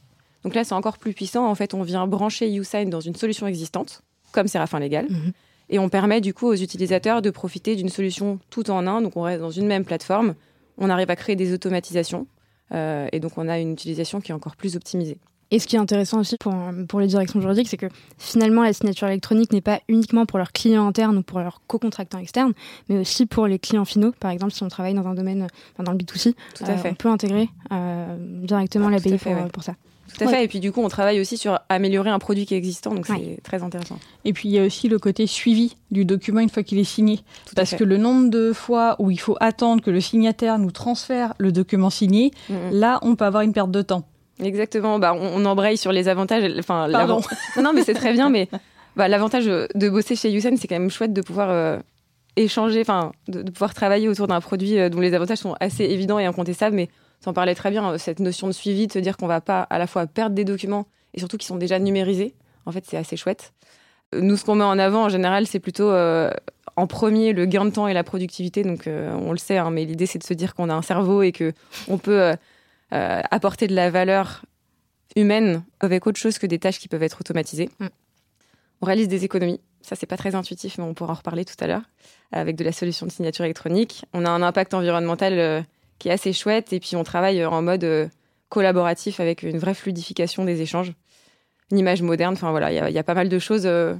Donc 0.43 0.55
là, 0.55 0.63
c'est 0.63 0.73
encore 0.73 0.97
plus 0.97 1.13
puissant. 1.13 1.47
En 1.47 1.55
fait, 1.55 1.73
on 1.73 1.83
vient 1.83 2.05
brancher 2.07 2.49
YouSign 2.49 2.89
dans 2.89 2.99
une 2.99 3.15
solution 3.15 3.47
existante, 3.47 4.01
comme 4.31 4.47
Séraphin 4.47 4.79
Légal. 4.79 5.07
Mhm. 5.09 5.31
Et 5.69 5.79
on 5.79 5.89
permet 5.89 6.21
du 6.21 6.33
coup 6.33 6.47
aux 6.47 6.55
utilisateurs 6.55 7.21
de 7.21 7.29
profiter 7.29 7.75
d'une 7.75 7.89
solution 7.89 8.39
tout 8.49 8.69
en 8.69 8.85
un. 8.85 9.01
Donc 9.01 9.15
on 9.15 9.21
reste 9.21 9.41
dans 9.41 9.51
une 9.51 9.65
même 9.65 9.85
plateforme. 9.85 10.35
On 10.77 10.89
arrive 10.89 11.09
à 11.09 11.15
créer 11.15 11.35
des 11.35 11.53
automatisations. 11.53 12.27
Euh, 12.73 13.07
et 13.11 13.19
donc 13.19 13.37
on 13.37 13.47
a 13.47 13.59
une 13.59 13.71
utilisation 13.71 14.21
qui 14.21 14.31
est 14.31 14.35
encore 14.35 14.55
plus 14.55 14.75
optimisée. 14.75 15.17
Et 15.53 15.59
ce 15.59 15.67
qui 15.67 15.75
est 15.75 15.79
intéressant 15.79 16.19
aussi 16.19 16.35
pour, 16.37 16.51
pour 16.89 16.99
les 16.99 17.05
directions 17.05 17.39
juridiques, 17.39 17.67
c'est 17.69 17.77
que 17.77 17.85
finalement, 18.17 18.63
la 18.63 18.73
signature 18.73 19.07
électronique 19.07 19.53
n'est 19.53 19.61
pas 19.61 19.81
uniquement 19.87 20.25
pour 20.25 20.39
leurs 20.39 20.51
clients 20.51 20.87
internes 20.87 21.15
ou 21.15 21.21
pour 21.21 21.41
leurs 21.41 21.61
co-contractants 21.67 22.17
externes, 22.17 22.53
mais 22.89 22.97
aussi 22.97 23.27
pour 23.27 23.45
les 23.45 23.59
clients 23.59 23.85
finaux. 23.85 24.13
Par 24.19 24.31
exemple, 24.31 24.51
si 24.51 24.63
on 24.63 24.67
travaille 24.67 24.95
dans 24.95 25.05
un 25.05 25.13
domaine, 25.13 25.47
dans 25.77 25.91
le 25.91 25.97
B2C, 25.99 26.33
Tout 26.55 26.63
à 26.63 26.71
euh, 26.71 26.77
fait. 26.77 26.89
on 26.89 26.95
peut 26.95 27.09
intégrer 27.09 27.49
euh, 27.71 28.17
directement 28.41 28.89
la 28.89 28.97
l'API 28.97 29.19
pour, 29.19 29.35
pour, 29.49 29.61
ça. 29.61 29.75
Tout 30.17 30.23
à 30.23 30.27
fait. 30.27 30.43
Et 30.43 30.47
puis 30.47 30.59
du 30.59 30.71
coup, 30.71 30.81
on 30.81 30.89
travaille 30.89 31.21
aussi 31.21 31.37
sur 31.37 31.59
améliorer 31.69 32.09
un 32.09 32.17
produit 32.17 32.47
qui 32.47 32.55
est 32.55 32.57
existant, 32.57 32.95
donc 32.95 33.05
c'est 33.05 33.39
très 33.43 33.61
intéressant. 33.61 33.99
Et 34.25 34.33
puis 34.33 34.49
il 34.49 34.53
y 34.53 34.57
a 34.57 34.65
aussi 34.65 34.89
le 34.89 34.97
côté 34.97 35.27
suivi 35.27 35.75
du 35.91 36.03
document 36.03 36.39
une 36.39 36.49
fois 36.49 36.63
qu'il 36.63 36.79
est 36.79 36.83
signé. 36.83 37.19
Parce 37.55 37.75
que 37.75 37.83
le 37.83 37.97
nombre 37.97 38.31
de 38.31 38.53
fois 38.53 38.95
où 38.97 39.11
il 39.11 39.19
faut 39.19 39.37
attendre 39.39 39.83
que 39.83 39.91
le 39.91 40.01
signataire 40.01 40.57
nous 40.57 40.71
transfère 40.71 41.35
le 41.37 41.51
document 41.51 41.91
signé, 41.91 42.31
là, 42.71 42.97
on 43.03 43.15
peut 43.15 43.25
avoir 43.25 43.43
une 43.43 43.53
perte 43.53 43.69
de 43.69 43.83
temps. 43.83 44.07
Exactement. 44.43 44.99
Bah, 44.99 45.13
on, 45.13 45.45
embraye 45.45 45.77
sur 45.77 45.91
les 45.91 46.07
avantages. 46.07 46.51
Enfin, 46.59 46.87
non, 46.87 47.21
non, 47.61 47.73
mais 47.73 47.83
c'est 47.83 47.93
très 47.93 48.13
bien. 48.13 48.29
Mais 48.29 48.49
bah, 48.95 49.07
l'avantage 49.07 49.45
de 49.45 49.89
bosser 49.89 50.15
chez 50.15 50.29
Yousen, 50.29 50.57
c'est 50.57 50.67
quand 50.67 50.79
même 50.79 50.89
chouette 50.89 51.13
de 51.13 51.21
pouvoir 51.21 51.49
euh, 51.49 51.79
échanger, 52.35 52.81
enfin, 52.81 53.11
de, 53.27 53.49
pouvoir 53.49 53.73
travailler 53.73 54.07
autour 54.07 54.27
d'un 54.27 54.41
produit 54.41 54.77
euh, 54.77 54.89
dont 54.89 54.99
les 54.99 55.13
avantages 55.13 55.39
sont 55.39 55.55
assez 55.59 55.83
évidents 55.83 56.19
et 56.19 56.25
incontestables, 56.25 56.75
mais 56.75 56.89
en 57.25 57.33
parlais 57.33 57.55
très 57.55 57.71
bien, 57.71 57.97
cette 57.97 58.19
notion 58.19 58.47
de 58.47 58.51
suivi, 58.51 58.87
de 58.87 58.91
se 58.91 58.99
dire 58.99 59.15
qu'on 59.15 59.27
va 59.27 59.39
pas 59.39 59.61
à 59.61 59.79
la 59.79 59.87
fois 59.87 60.07
perdre 60.07 60.35
des 60.35 60.43
documents 60.43 60.87
et 61.13 61.19
surtout 61.19 61.37
qu'ils 61.37 61.47
sont 61.47 61.55
déjà 61.55 61.79
numérisés. 61.79 62.35
En 62.65 62.71
fait, 62.73 62.83
c'est 62.85 62.97
assez 62.97 63.15
chouette. 63.15 63.53
Nous, 64.13 64.35
ce 64.35 64.43
qu'on 64.43 64.55
met 64.55 64.65
en 64.65 64.77
avant 64.77 65.05
en 65.05 65.09
général, 65.09 65.47
c'est 65.47 65.61
plutôt 65.61 65.89
en 65.89 66.87
premier 66.87 67.31
le 67.31 67.45
gain 67.45 67.63
de 67.63 67.69
temps 67.69 67.87
et 67.87 67.93
la 67.93 68.03
productivité. 68.03 68.63
Donc, 68.63 68.87
on 68.87 69.31
le 69.31 69.37
sait, 69.37 69.57
hein, 69.57 69.71
mais 69.71 69.85
l'idée, 69.85 70.05
c'est 70.05 70.19
de 70.19 70.23
se 70.25 70.33
dire 70.33 70.53
qu'on 70.53 70.69
a 70.69 70.73
un 70.73 70.81
cerveau 70.81 71.21
et 71.23 71.31
que 71.31 71.53
on 71.87 71.97
peut 71.97 72.33
apporter 72.93 73.67
de 73.67 73.75
la 73.75 73.89
valeur 73.89 74.43
humaine 75.15 75.63
avec 75.79 76.07
autre 76.07 76.19
chose 76.19 76.37
que 76.37 76.47
des 76.47 76.59
tâches 76.59 76.79
qui 76.79 76.87
peuvent 76.87 77.03
être 77.03 77.21
automatisées. 77.21 77.69
Mm. 77.79 77.87
On 78.81 78.85
réalise 78.85 79.07
des 79.07 79.23
économies. 79.25 79.59
Ça, 79.81 79.95
c'est 79.95 80.05
pas 80.05 80.17
très 80.17 80.35
intuitif, 80.35 80.77
mais 80.77 80.83
on 80.83 80.93
pourra 80.93 81.13
en 81.13 81.15
reparler 81.15 81.45
tout 81.45 81.55
à 81.59 81.67
l'heure 81.67 81.83
avec 82.31 82.55
de 82.55 82.63
la 82.63 82.71
solution 82.71 83.05
de 83.05 83.11
signature 83.11 83.45
électronique. 83.45 84.05
On 84.13 84.25
a 84.25 84.29
un 84.29 84.41
impact 84.41 84.73
environnemental 84.73 85.33
euh, 85.39 85.61
qui 85.99 86.09
est 86.09 86.11
assez 86.11 86.33
chouette 86.33 86.73
et 86.73 86.79
puis 86.79 86.95
on 86.95 87.03
travaille 87.03 87.45
en 87.45 87.61
mode 87.61 87.83
euh, 87.83 88.07
collaboratif 88.49 89.19
avec 89.19 89.43
une 89.43 89.57
vraie 89.57 89.73
fluidification 89.73 90.45
des 90.45 90.61
échanges, 90.61 90.93
une 91.71 91.77
image 91.77 92.01
moderne. 92.01 92.33
Enfin 92.33 92.51
voilà, 92.51 92.71
il 92.71 92.93
y, 92.93 92.99
a 92.99 93.03
pas 93.03 93.13
mal 93.13 93.29
de 93.29 93.39
choses 93.39 93.65
euh, 93.65 93.95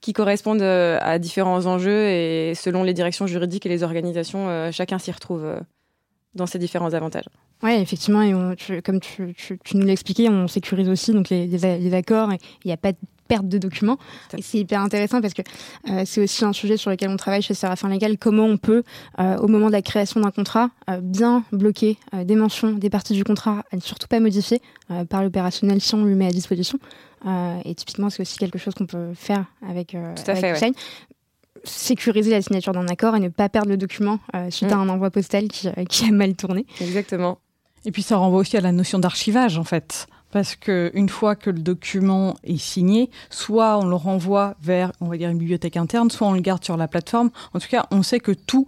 qui 0.00 0.12
correspondent 0.12 0.62
à 0.62 1.18
différents 1.20 1.66
enjeux 1.66 2.08
et 2.08 2.54
selon 2.56 2.82
les 2.82 2.92
directions 2.92 3.28
juridiques 3.28 3.66
et 3.66 3.68
les 3.68 3.84
organisations, 3.84 4.72
chacun 4.72 4.98
s'y 4.98 5.12
retrouve 5.12 5.60
dans 6.34 6.46
ces 6.46 6.58
différents 6.58 6.94
avantages. 6.94 7.28
Oui, 7.62 7.72
effectivement, 7.74 8.22
et 8.22 8.80
comme 8.82 8.98
tu, 8.98 9.34
nous 9.74 9.86
l'as 9.86 9.92
expliqué, 9.92 10.28
on 10.28 10.48
sécurise 10.48 10.88
aussi 10.88 11.12
donc 11.12 11.28
les, 11.28 11.46
les, 11.46 11.94
accords 11.94 12.32
et 12.32 12.38
il 12.64 12.68
n'y 12.68 12.72
a 12.72 12.76
pas 12.76 12.90
de 12.90 12.98
perte 13.28 13.48
de 13.48 13.56
documents. 13.56 13.98
Et 14.36 14.42
c'est 14.42 14.58
hyper 14.58 14.80
intéressant 14.80 15.20
parce 15.20 15.32
que 15.32 15.42
euh, 15.88 16.02
c'est 16.04 16.22
aussi 16.22 16.44
un 16.44 16.52
sujet 16.52 16.76
sur 16.76 16.90
lequel 16.90 17.08
on 17.08 17.16
travaille 17.16 17.40
chez 17.40 17.54
Séraphin 17.54 17.88
Légal, 17.88 18.18
comment 18.18 18.44
on 18.44 18.56
peut, 18.56 18.82
euh, 19.20 19.36
au 19.38 19.46
moment 19.46 19.68
de 19.68 19.72
la 19.72 19.80
création 19.80 20.20
d'un 20.20 20.30
contrat, 20.30 20.70
euh, 20.90 21.00
bien 21.00 21.44
bloquer 21.52 21.98
des 22.12 22.34
mentions, 22.34 22.72
des 22.72 22.90
parties 22.90 23.14
du 23.14 23.24
contrat, 23.24 23.64
à 23.72 23.76
ne 23.76 23.80
surtout 23.80 24.08
pas 24.08 24.20
modifier 24.20 24.60
par 25.08 25.22
l'opérationnel 25.22 25.80
si 25.80 25.94
on 25.94 26.04
lui 26.04 26.14
met 26.14 26.26
à 26.26 26.30
disposition. 26.30 26.78
et 27.64 27.74
typiquement, 27.74 28.10
c'est 28.10 28.20
aussi 28.20 28.36
quelque 28.36 28.58
chose 28.58 28.74
qu'on 28.74 28.86
peut 28.86 29.14
faire 29.14 29.46
avec, 29.66 29.92
Tout 29.92 30.30
à 30.30 30.34
fait, 30.34 30.72
sécuriser 31.64 32.30
la 32.30 32.42
signature 32.42 32.72
d'un 32.72 32.88
accord 32.88 33.16
et 33.16 33.20
ne 33.20 33.28
pas 33.28 33.48
perdre 33.48 33.68
le 33.68 33.76
document 33.76 34.18
euh, 34.34 34.50
suite 34.50 34.72
à 34.72 34.76
mm. 34.76 34.80
un 34.80 34.88
envoi 34.88 35.10
postal 35.10 35.48
qui, 35.48 35.68
euh, 35.68 35.84
qui, 35.88 36.06
a 36.06 36.12
mal 36.12 36.34
tourné. 36.34 36.66
Exactement. 36.80 37.38
Et 37.84 37.92
puis 37.92 38.02
ça 38.02 38.16
renvoie 38.16 38.40
aussi 38.40 38.56
à 38.56 38.60
la 38.60 38.72
notion 38.72 38.98
d'archivage 38.98 39.58
en 39.58 39.64
fait. 39.64 40.06
Parce 40.30 40.56
qu'une 40.56 41.10
fois 41.10 41.36
que 41.36 41.50
le 41.50 41.58
document 41.58 42.36
est 42.42 42.56
signé, 42.56 43.10
soit 43.28 43.76
on 43.78 43.84
le 43.84 43.96
renvoie 43.96 44.54
vers, 44.62 44.92
on 45.02 45.06
va 45.08 45.18
dire, 45.18 45.28
une 45.28 45.36
bibliothèque 45.36 45.76
interne, 45.76 46.10
soit 46.10 46.26
on 46.26 46.32
le 46.32 46.40
garde 46.40 46.64
sur 46.64 46.78
la 46.78 46.88
plateforme. 46.88 47.30
En 47.52 47.58
tout 47.58 47.68
cas, 47.68 47.86
on 47.90 48.02
sait 48.02 48.18
que 48.18 48.32
tout 48.32 48.66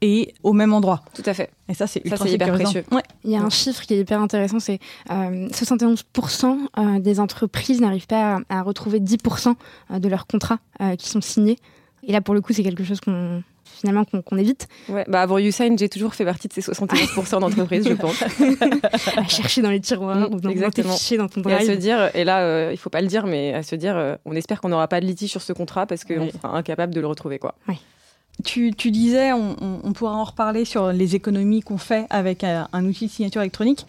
est 0.00 0.34
au 0.42 0.52
même 0.52 0.72
endroit. 0.72 1.04
Tout 1.14 1.22
à 1.26 1.32
fait. 1.32 1.52
Et 1.68 1.74
ça, 1.74 1.86
c'est 1.86 2.04
ultra 2.04 2.28
hyper 2.28 2.54
précieux. 2.54 2.84
Ouais. 2.90 3.04
Il 3.22 3.30
y 3.30 3.36
a 3.36 3.42
un 3.42 3.50
chiffre 3.50 3.82
qui 3.82 3.94
est 3.94 4.00
hyper 4.00 4.20
intéressant, 4.20 4.58
c'est 4.58 4.80
euh, 5.12 5.46
71% 5.50 7.00
des 7.00 7.20
entreprises 7.20 7.80
n'arrivent 7.80 8.08
pas 8.08 8.38
à, 8.48 8.58
à, 8.58 8.62
retrouver 8.62 8.98
10% 8.98 9.54
de 9.96 10.08
leurs 10.08 10.26
contrats 10.26 10.58
qui 10.98 11.08
sont 11.08 11.20
signés. 11.20 11.58
Et 12.06 12.12
là, 12.12 12.20
pour 12.20 12.34
le 12.34 12.40
coup, 12.40 12.52
c'est 12.52 12.62
quelque 12.62 12.84
chose 12.84 13.00
qu'on 13.00 13.42
finalement 13.80 14.04
qu'on 14.04 14.36
évite. 14.36 14.68
Ouais, 14.88 15.04
bah 15.08 15.22
avant 15.22 15.38
Usain, 15.38 15.74
j'ai 15.76 15.88
toujours 15.88 16.14
fait 16.14 16.24
partie 16.24 16.48
de 16.48 16.52
ces 16.52 16.60
71% 16.60 17.40
d'entreprises, 17.40 17.88
je 17.88 17.94
pense. 17.94 18.22
à 19.16 19.24
chercher 19.26 19.62
dans 19.62 19.70
les 19.70 19.80
tiroirs, 19.80 20.30
ou 20.30 20.40
dans, 20.40 20.50
Exactement. 20.50 20.96
Tes 20.96 21.16
dans 21.16 21.28
ton 21.28 21.40
drive. 21.40 21.56
Et 21.56 21.62
à 21.62 21.66
se 21.66 21.78
dire, 21.78 22.10
et 22.14 22.24
là, 22.24 22.40
euh, 22.40 22.70
il 22.72 22.76
faut 22.76 22.90
pas 22.90 23.00
le 23.00 23.06
dire, 23.06 23.26
mais 23.26 23.54
à 23.54 23.62
se 23.62 23.74
dire, 23.76 23.96
euh, 23.96 24.16
on 24.24 24.34
espère 24.34 24.60
qu'on 24.60 24.68
n'aura 24.68 24.88
pas 24.88 25.00
de 25.00 25.06
litige 25.06 25.30
sur 25.30 25.42
ce 25.42 25.52
contrat 25.52 25.86
parce 25.86 26.04
qu'on 26.04 26.30
sera 26.30 26.56
incapable 26.56 26.94
de 26.94 27.00
le 27.00 27.06
retrouver, 27.06 27.38
quoi. 27.38 27.54
Ouais. 27.68 27.78
Tu, 28.44 28.72
tu, 28.74 28.90
disais, 28.90 29.32
on, 29.32 29.56
on, 29.84 29.92
pourra 29.92 30.14
en 30.14 30.24
reparler 30.24 30.64
sur 30.64 30.92
les 30.92 31.14
économies 31.14 31.60
qu'on 31.60 31.76
fait 31.76 32.06
avec 32.08 32.42
un, 32.42 32.68
un 32.72 32.86
outil 32.86 33.06
de 33.06 33.10
signature 33.10 33.42
électronique. 33.42 33.86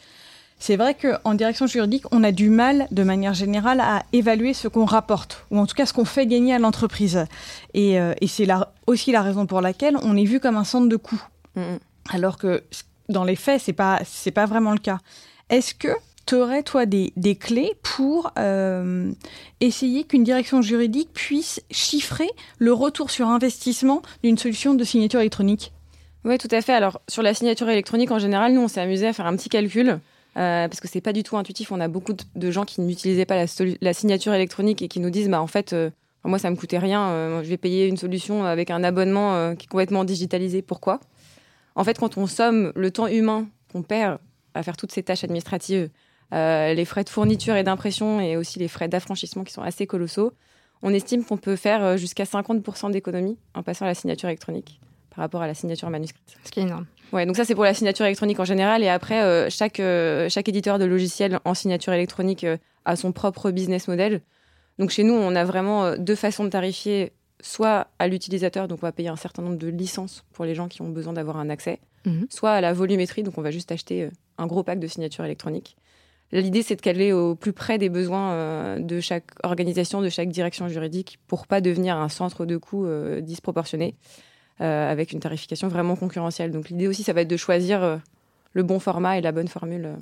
C'est 0.62 0.75
vrai 0.75 0.94
qu'en 0.94 1.34
direction 1.34 1.65
juridique, 1.65 2.03
on 2.12 2.24
a 2.24 2.32
du 2.32 2.51
mal, 2.51 2.86
de 2.91 3.01
manière 3.01 3.34
générale, 3.34 3.80
à 3.80 4.03
évaluer 4.13 4.53
ce 4.53 4.68
qu'on 4.68 4.86
rapporte, 4.86 5.44
ou 5.50 5.58
en 5.58 5.65
tout 5.65 5.74
cas 5.74 5.88
ce 5.88 5.91
qu'on 5.91 6.06
fait 6.06 6.27
gagner 6.27 6.53
à 6.53 6.60
l'entreprise. 6.60 7.25
Et, 7.74 8.00
euh, 8.00 8.13
c'est 8.27 8.46
aussi 8.86 9.12
la 9.12 9.24
raison 9.24 9.48
pour 9.48 9.60
laquelle 9.60 9.98
on 10.03 10.15
est 10.15 10.24
vu 10.24 10.39
comme 10.39 10.58
un 10.58 10.63
centre 10.63 10.88
de 10.88 10.98
coût. 10.98 11.20
Alors 12.12 12.38
que 12.38 12.63
dans 13.10 13.24
les 13.24 13.36
faits, 13.36 13.60
c'est 13.65 13.74
pas 13.74 14.01
c'est 14.06 14.30
pas 14.30 14.46
vraiment 14.46 14.72
le 14.72 14.77
cas. 14.77 15.00
Est-ce 15.50 15.74
que 15.74 15.89
tu 16.27 16.36
aurais, 16.36 16.62
toi, 16.62 16.86
des, 16.86 17.12
clés 17.39 17.74
pour 17.82 18.32
euh, 18.38 19.12
essayer 19.62 20.03
qu'une 20.03 20.24
direction 20.24 20.62
juridique 20.62 21.10
puisse 21.12 21.60
chiffrer 21.72 22.30
le 22.60 22.72
retour 22.72 23.10
sur 23.10 23.27
investissement 23.27 24.03
d'une 24.22 24.38
solution 24.38 24.75
de 24.75 24.84
signature 24.84 25.22
électronique? 25.22 25.74
Oui, 26.24 26.38
tout 26.38 26.50
à 26.51 26.62
fait. 26.62 26.74
Alors, 26.74 27.01
sur 27.08 27.24
la 27.24 27.34
signature 27.34 27.68
électronique, 27.68 28.12
en 28.12 28.20
général, 28.20 28.53
nous, 28.53 28.62
on 28.62 28.68
s'est 28.68 28.82
amusé 28.82 29.08
à 29.08 29.13
faire 29.13 29.25
un 29.25 29.36
petit 29.36 29.50
calcul. 29.50 30.00
Euh, 30.38 30.68
parce 30.70 30.80
que 30.80 30.88
c'est 30.88 31.02
pas 31.02 31.14
du 31.14 31.24
tout 31.24 31.38
intuitif. 31.38 31.72
On 31.72 31.80
a 31.80 31.88
beaucoup 31.88 32.14
de 32.36 32.52
gens 32.52 32.64
qui 32.64 32.82
n'utilisaient 32.82 33.26
pas 33.26 33.36
la, 33.82 33.94
signature 33.94 34.34
électronique 34.34 34.82
et 34.82 34.88
qui 34.88 35.00
nous 35.00 35.10
disent, 35.10 35.30
bah 35.30 35.42
en 35.42 35.48
fait, 35.48 35.74
euh, 35.74 35.90
moi 36.24 36.40
ça 36.40 36.50
me 36.50 36.56
coûtait 36.56 36.78
rien. 36.78 37.10
Euh, 37.10 37.44
je 37.44 37.50
vais 37.50 37.58
payer 37.58 37.88
une 37.88 37.98
solution 37.98 38.46
avec 38.46 38.72
un 38.72 38.84
abonnement 38.84 39.56
qui 39.56 39.66
est 39.66 39.70
complètement 39.70 40.04
digitalisé. 40.04 40.62
Pourquoi? 40.62 41.00
En 41.76 41.84
fait, 41.84 41.98
quand 41.98 42.18
on 42.18 42.28
somme 42.28 42.72
le 42.76 42.92
temps 42.92 43.08
humain 43.08 43.48
qu'on 43.72 43.84
perd 43.84 44.20
à 44.54 44.64
faire 44.64 44.78
toutes 44.78 44.92
ces 44.92 45.04
tâches 45.04 45.24
administratives, 45.24 45.90
les 46.32 46.86
frais 46.86 47.04
de 47.04 47.10
fourniture 47.10 47.56
et 47.56 47.64
d'impression 47.64 48.22
et 48.22 48.38
aussi 48.38 48.60
les 48.60 48.68
frais 48.68 48.88
d'affranchissement 48.88 49.44
qui 49.44 49.54
sont 49.54 49.62
assez 49.62 49.86
colossaux, 49.86 50.34
on 50.82 50.94
estime 50.94 51.24
qu'on 51.26 51.38
peut 51.38 51.56
faire 51.56 51.98
jusqu'à 51.98 52.24
50% 52.24 52.92
d'économie 52.92 53.38
en 53.54 53.64
passant 53.64 53.86
à 53.86 53.90
la 53.90 53.96
signature 53.96 54.30
électronique 54.30 54.80
par 55.10 55.24
rapport 55.24 55.42
à 55.42 55.48
la 55.48 55.54
signature 55.54 55.90
manuscrite. 55.90 56.38
Ce 56.44 56.52
qui 56.52 56.62
est 56.62 56.64
énorme. 56.64 56.86
Ouais, 57.13 57.25
donc 57.25 57.36
ça 57.36 57.46
c'est 57.46 57.56
pour 57.56 57.63
la 57.63 57.74
signature 57.74 58.06
électronique 58.06 58.39
en 58.39 58.46
général. 58.46 58.84
Et 58.84 58.89
après, 58.89 59.22
euh, 59.22 59.50
chaque, 59.50 59.80
euh, 59.80 60.30
chaque 60.30 60.48
éditeur 60.48 60.80
de 60.80 60.86
logiciel 60.86 61.39
en 61.46 61.53
signature 61.53 61.94
électronique 61.94 62.44
euh, 62.44 62.58
a 62.86 62.96
son 62.96 63.12
propre 63.12 63.51
business 63.51 63.88
model. 63.88 64.22
Donc 64.80 64.89
chez 64.89 65.03
nous, 65.03 65.13
on 65.13 65.36
a 65.36 65.44
vraiment 65.44 65.98
deux 65.98 66.15
façons 66.15 66.44
de 66.44 66.50
tarifier, 66.50 67.12
soit 67.41 67.88
à 68.00 68.08
l'utilisateur, 68.08 68.68
donc 68.68 68.80
on 68.82 68.86
va 68.86 68.91
payer 68.91 69.10
un 69.10 69.15
certain 69.15 69.41
nombre 69.41 69.58
de 69.58 69.68
licences 69.68 70.24
pour 70.32 70.46
les 70.46 70.56
gens 70.56 70.68
qui 70.68 70.82
ont 70.82 70.89
besoin 70.89 71.13
d'avoir 71.13 71.38
un 71.38 71.50
accès, 71.50 71.80
mhm. 72.06 72.25
soit 72.30 72.51
à 72.51 72.62
la 72.62 72.74
volumétrie, 72.74 73.22
donc 73.22 73.38
on 73.38 73.41
va 73.41 73.51
juste 73.51 73.72
acheter 73.72 74.10
un 74.38 74.48
gros 74.48 74.63
pack 74.63 74.80
de 74.80 74.88
signature 74.88 75.25
électronique. 75.25 75.75
L'idée, 76.32 76.63
c'est 76.63 76.77
de 76.77 76.82
caler 76.82 77.12
au 77.12 77.36
plus 77.36 77.51
près 77.51 77.77
des 77.77 77.89
besoins 77.89 78.80
de 78.80 79.00
chaque 79.01 79.32
organisation, 79.44 80.01
de 80.01 80.10
chaque 80.10 80.30
direction 80.30 80.70
juridique, 80.70 81.20
pour 81.27 81.46
pas 81.46 81.60
devenir 81.60 81.98
un 81.98 82.10
centre 82.10 82.46
de 82.46 82.56
coûts 82.56 82.88
disproportionné. 83.20 83.96
Euh, 84.62 84.91
avec 84.91 85.12
une 85.12 85.20
tarification 85.20 85.70
vraiment 85.70 85.96
concurrentielle. 85.96 86.51
Donc 86.51 86.70
l'idée 86.70 86.88
aussi, 86.88 87.01
ça 87.01 87.13
va 87.13 87.22
être 87.22 87.27
de 87.27 87.38
choisir 87.38 87.82
euh, 87.82 87.98
le 88.53 88.62
bon 88.62 88.80
format 88.80 89.18
et 89.18 89.22
la 89.22 89.32
bonne 89.32 89.48
formule. 89.48 89.94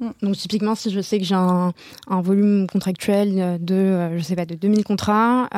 Mm. 0.00 0.08
Donc 0.22 0.36
typiquement, 0.36 0.74
si 0.74 0.90
je 0.90 1.00
sais 1.00 1.18
que 1.18 1.24
j'ai 1.24 1.36
un, 1.36 1.72
volume 2.08 2.66
contractuel 2.66 3.58
de, 3.60 3.74
euh, 3.74 4.18
je 4.18 4.22
sais 4.24 4.34
pas, 4.34 4.46
de 4.46 4.56
2000 4.56 4.82
contrats, 4.82 5.48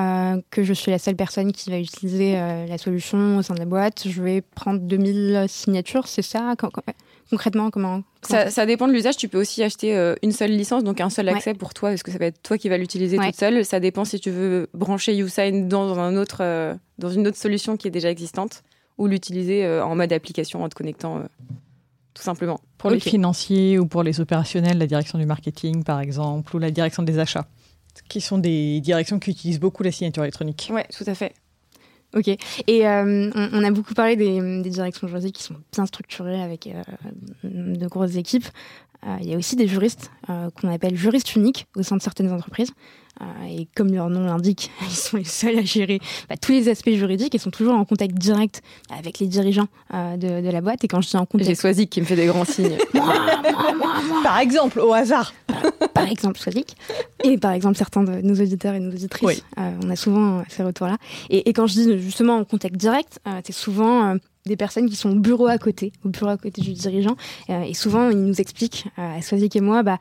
que 0.51 0.65
je 0.65 0.73
suis 0.75 0.91
la 0.91 0.99
seule 0.99 1.17
personne 1.17 1.53
qui 1.53 1.71
va 1.71 1.79
utiliser 1.79 2.35
la 2.35 2.77
solution 2.77 3.39
au 3.39 3.43
sein 3.43 3.55
de 3.55 3.59
la 3.61 3.65
boîte, 3.65 4.07
je 4.07 4.21
vais 4.21 4.43
prendre 4.43 4.81
2000 4.81 5.47
signatures, 5.49 6.07
c'est 6.07 6.21
ça 6.21 6.55
Concrètement, 7.31 7.71
comment, 7.71 8.03
ça, 8.23 8.67
dépend 8.67 8.87
de 8.87 8.93
l'usage. 8.93 9.17
Tu 9.17 9.29
peux 9.29 9.41
aussi 9.41 9.63
acheter 9.63 9.97
euh, 9.97 10.15
une 10.23 10.33
seule 10.33 10.51
licence, 10.51 10.85
donc 10.85 11.01
un 11.01 11.11
seul 11.11 11.29
accès 11.29 11.55
pour 11.55 11.75
toi, 11.75 11.91
parce 11.91 12.03
que 12.03 12.11
ça 12.11 12.19
va 12.19 12.27
être 12.27 12.43
toi 12.43 12.59
qui 12.59 12.69
vas 12.69 12.79
l'utiliser 12.79 13.17
toute 13.17 13.35
seule? 13.35 13.65
Ça 13.65 13.81
dépend 13.81 14.05
si 14.05 14.21
tu 14.21 14.31
veux 14.31 14.69
brancher 14.75 15.15
YouSign 15.15 15.69
dans, 15.69 15.99
un 15.99 16.17
autre, 16.17 16.39
euh, 16.41 16.75
dans 16.99 17.11
une 17.11 17.27
autre 17.27 17.37
solution 17.37 17.77
qui 17.77 17.89
est 17.89 17.91
déjà 17.91 18.11
existante 18.11 18.63
ou 18.99 19.07
l'utiliser 19.07 19.65
euh, 19.65 19.85
en 19.85 19.97
mode 19.97 20.13
application 20.13 20.63
en 20.63 20.69
te 20.69 20.75
connectant 20.75 21.23
tout 22.15 22.23
simplement. 22.23 22.61
Pour 22.77 22.91
les 22.91 23.01
financiers 23.01 23.79
ou 23.79 23.87
pour 23.87 24.03
les 24.03 24.21
opérationnels, 24.21 24.77
la 24.77 24.87
direction 24.87 25.19
du 25.19 25.25
marketing 25.25 25.83
par 25.83 26.01
exemple, 26.01 26.55
ou 26.55 26.59
la 26.59 26.71
direction 26.71 27.03
des 27.03 27.19
achats, 27.19 27.47
qui 28.09 28.21
sont 28.21 28.39
des 28.39 28.81
directions 28.81 29.19
qui 29.19 29.31
utilisent 29.31 29.61
beaucoup 29.61 29.83
la 29.83 29.93
signature 29.93 30.23
électronique. 30.23 30.71
Oui, 30.73 30.83
tout 30.97 31.05
à 31.07 31.15
fait. 31.15 31.33
Ok. 32.15 32.29
Et 32.67 32.87
euh, 32.87 33.31
on, 33.35 33.65
a 33.65 33.71
beaucoup 33.71 33.95
parlé 33.95 34.17
des, 34.17 34.71
directions 34.71 35.09
juridiques 35.09 35.37
qui 35.37 35.43
sont 35.43 35.57
bien 35.73 35.87
structurées 35.87 36.43
avec 36.43 36.67
euh, 36.67 36.83
de 37.45 37.87
grosses 37.87 38.17
équipes. 38.17 38.47
Euh, 39.07 39.17
il 39.21 39.31
y 39.31 39.35
a 39.35 39.39
aussi 39.39 39.57
des 39.57 39.67
juristes 39.67 40.11
qu'on 40.29 40.73
appelle 40.73 40.95
juristes 40.95 41.35
uniques 41.35 41.67
au 41.75 41.83
sein 41.83 41.97
de 41.97 42.03
certaines 42.03 42.31
entreprises. 42.31 42.71
et 43.49 43.67
comme 43.75 43.93
leur 43.93 44.11
nom 44.11 44.27
l'indique, 44.27 44.71
ils 44.83 44.95
sont 44.95 45.17
les 45.17 45.25
seuls 45.25 45.59
à 45.59 45.63
gérer 45.63 46.01
bah, 46.29 46.37
tous 46.37 46.53
les 46.53 46.69
aspects 46.69 46.91
juridiques 46.91 47.35
et 47.35 47.39
sont 47.39 47.51
toujours 47.51 47.75
en 47.75 47.85
contact 47.85 48.15
direct 48.15 48.63
avec 48.97 49.19
les 49.19 49.27
dirigeants 49.27 49.69
de, 49.93 50.51
la 50.51 50.61
boîte. 50.61 50.85
Et 50.85 50.89
quand 50.89 51.01
je 51.01 51.09
dis 51.09 51.17
en 51.17 51.27
contact... 51.27 51.49
J'ai 51.49 51.57
Swazik 51.57 51.91
qui 51.91 52.01
me 52.01 52.07
fait 52.07 52.17
des 52.17 52.27
grands 52.27 52.45
signes. 52.45 52.77
Par 54.23 54.39
exemple, 54.39 54.81
au 54.81 54.93
hasard. 54.93 55.33
par 55.95 56.09
exemple, 56.09 56.39
Swazik. 56.39 56.77
Et 57.25 57.39
par 57.39 57.53
exemple, 57.53 57.77
certains 57.77 58.03
de 58.03 58.21
nos 58.21 58.35
auditeurs 58.35 58.75
et 58.75 58.81
nos 58.81 58.93
auditrices. 58.93 59.45
on 59.57 59.91
a 59.91 59.97
souvent 59.97 60.43
ces 60.49 60.63
retours-là. 60.63 60.99
Et, 61.31 61.49
et, 61.49 61.53
quand 61.53 61.67
je 61.67 61.75
dis 61.75 61.99
justement 61.99 62.37
en 62.37 62.45
contact 62.45 62.77
direct, 62.77 63.21
c'est 63.45 63.53
souvent 63.53 64.17
des 64.47 64.57
personnes 64.57 64.89
qui 64.89 64.97
sont 64.97 65.11
au 65.11 65.21
bureau 65.21 65.47
à 65.47 65.59
côté, 65.59 65.93
au 66.05 66.09
bureau 66.09 66.29
à 66.29 66.37
côté 66.37 66.61
du 66.61 66.73
dirigeant. 66.73 67.17
Euh, 67.51 67.63
et 67.63 67.75
souvent, 67.75 68.11
ils 68.11 68.23
nous 68.23 68.41
expliquent, 68.41 68.87
euh, 68.99 69.19
à 69.19 69.23
Swazik 69.23 69.57
et 69.57 69.61
moi, 69.61 69.83
bah, 69.83 69.99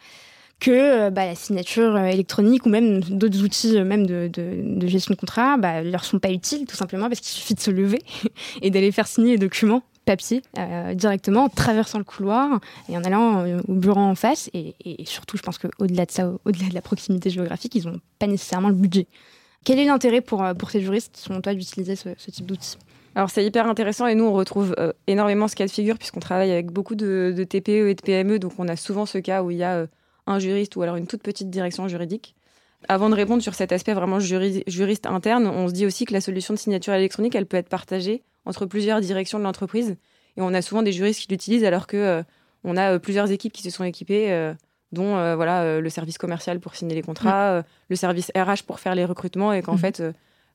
que 0.59 0.71
euh, 0.71 1.09
bah, 1.09 1.25
la 1.25 1.35
signature 1.35 1.97
électronique 1.97 2.65
ou 2.65 2.69
même 2.69 3.01
d'autres 3.01 3.43
outils 3.43 3.81
même 3.81 4.05
de, 4.05 4.29
de, 4.31 4.87
gestion 4.87 5.13
de 5.13 5.19
contrat 5.19 5.57
bah, 5.57 5.81
leur 5.81 6.03
sont 6.03 6.19
pas 6.19 6.29
utiles 6.29 6.67
tout 6.67 6.75
simplement 6.75 7.07
parce 7.07 7.19
qu'il 7.19 7.29
suffit 7.29 7.55
de 7.55 7.59
se 7.59 7.71
lever 7.71 7.99
et 8.61 8.69
d'aller 8.69 8.91
faire 8.91 9.07
signer 9.07 9.31
les 9.31 9.37
documents 9.39 9.81
papier 10.11 10.41
directement 10.93 11.45
en 11.45 11.49
traversant 11.49 11.97
le 11.97 12.03
couloir 12.03 12.59
et 12.89 12.97
en 12.97 13.03
allant 13.03 13.45
au 13.67 13.73
bureau 13.73 14.01
en 14.01 14.15
face. 14.15 14.49
Et, 14.53 14.75
surtout, 15.05 15.37
je 15.37 15.41
pense 15.41 15.57
qu'au-delà 15.57 16.05
de 16.05 16.11
ça, 16.11 16.31
au-delà 16.45 16.67
de 16.67 16.73
la 16.73 16.81
proximité 16.81 17.29
géographique, 17.29 17.75
ils 17.75 17.85
n'ont 17.87 17.99
pas 18.19 18.27
nécessairement 18.27 18.69
le 18.69 18.75
budget. 18.75 19.07
Quel 19.63 19.79
est 19.79 19.85
l'intérêt 19.85 20.21
pour, 20.21 20.43
pour 20.57 20.71
ces 20.71 20.81
juristes, 20.81 21.15
selon 21.17 21.39
toi, 21.41 21.53
d'utiliser 21.53 21.95
ce, 21.95 22.09
type 22.29 22.45
d'outils? 22.45 22.77
Alors 23.15 23.29
c'est 23.29 23.45
hyper 23.45 23.67
intéressant 23.67 24.07
et 24.07 24.15
nous 24.15 24.23
on 24.23 24.31
retrouve 24.31 24.73
énormément 25.05 25.49
ce 25.49 25.55
cas 25.55 25.65
de 25.65 25.71
figure 25.71 25.97
puisqu'on 25.97 26.21
travaille 26.21 26.51
avec 26.51 26.71
beaucoup 26.71 26.95
de, 26.95 27.33
de, 27.35 27.43
TPE 27.43 27.89
et 27.89 27.95
de 27.95 28.01
PME, 28.01 28.39
donc 28.39 28.53
on 28.57 28.69
a 28.69 28.77
souvent 28.77 29.05
ce 29.05 29.17
cas 29.17 29.43
où 29.43 29.51
il 29.51 29.57
y 29.57 29.63
a 29.63 29.85
un 30.27 30.39
juriste 30.39 30.77
ou 30.77 30.81
alors 30.81 30.95
une 30.95 31.07
toute 31.07 31.21
petite 31.21 31.49
direction 31.49 31.87
juridique. 31.89 32.35
Avant 32.87 33.09
de 33.09 33.15
répondre 33.15 33.43
sur 33.43 33.53
cet 33.53 33.71
aspect 33.71 33.93
vraiment 33.93 34.19
juriste 34.19 35.05
interne, 35.05 35.47
on 35.47 35.67
se 35.67 35.73
dit 35.73 35.85
aussi 35.85 36.05
que 36.05 36.13
la 36.13 36.21
solution 36.21 36.53
de 36.53 36.59
signature 36.59 36.93
électronique, 36.93 37.35
elle 37.35 37.45
peut 37.45 37.57
être 37.57 37.69
partagée 37.69 38.23
entre 38.45 38.65
plusieurs 38.65 39.01
directions 39.01 39.39
de 39.39 39.43
l'entreprise. 39.43 39.97
Et 40.37 40.41
on 40.41 40.53
a 40.53 40.61
souvent 40.61 40.81
des 40.81 40.91
juristes 40.91 41.21
qui 41.21 41.27
l'utilisent 41.29 41.63
alors 41.63 41.87
que 41.87 41.97
euh, 41.97 42.23
on 42.63 42.77
a 42.77 42.93
euh, 42.93 42.99
plusieurs 42.99 43.31
équipes 43.31 43.53
qui 43.53 43.63
se 43.63 43.69
sont 43.69 43.83
équipées, 43.83 44.31
euh, 44.31 44.53
dont 44.91 45.13
voilà 45.35 45.79
le 45.79 45.89
service 45.89 46.17
commercial 46.17 46.59
pour 46.59 46.75
signer 46.75 46.95
les 46.95 47.01
contrats, 47.01 47.61
mm. 47.61 47.63
le 47.89 47.95
service 47.95 48.29
RH 48.35 48.63
pour 48.67 48.81
faire 48.81 48.93
les 48.93 49.05
recrutements, 49.05 49.53
et 49.53 49.61
qu'en 49.61 49.75
mm. 49.75 49.77
fait 49.77 50.03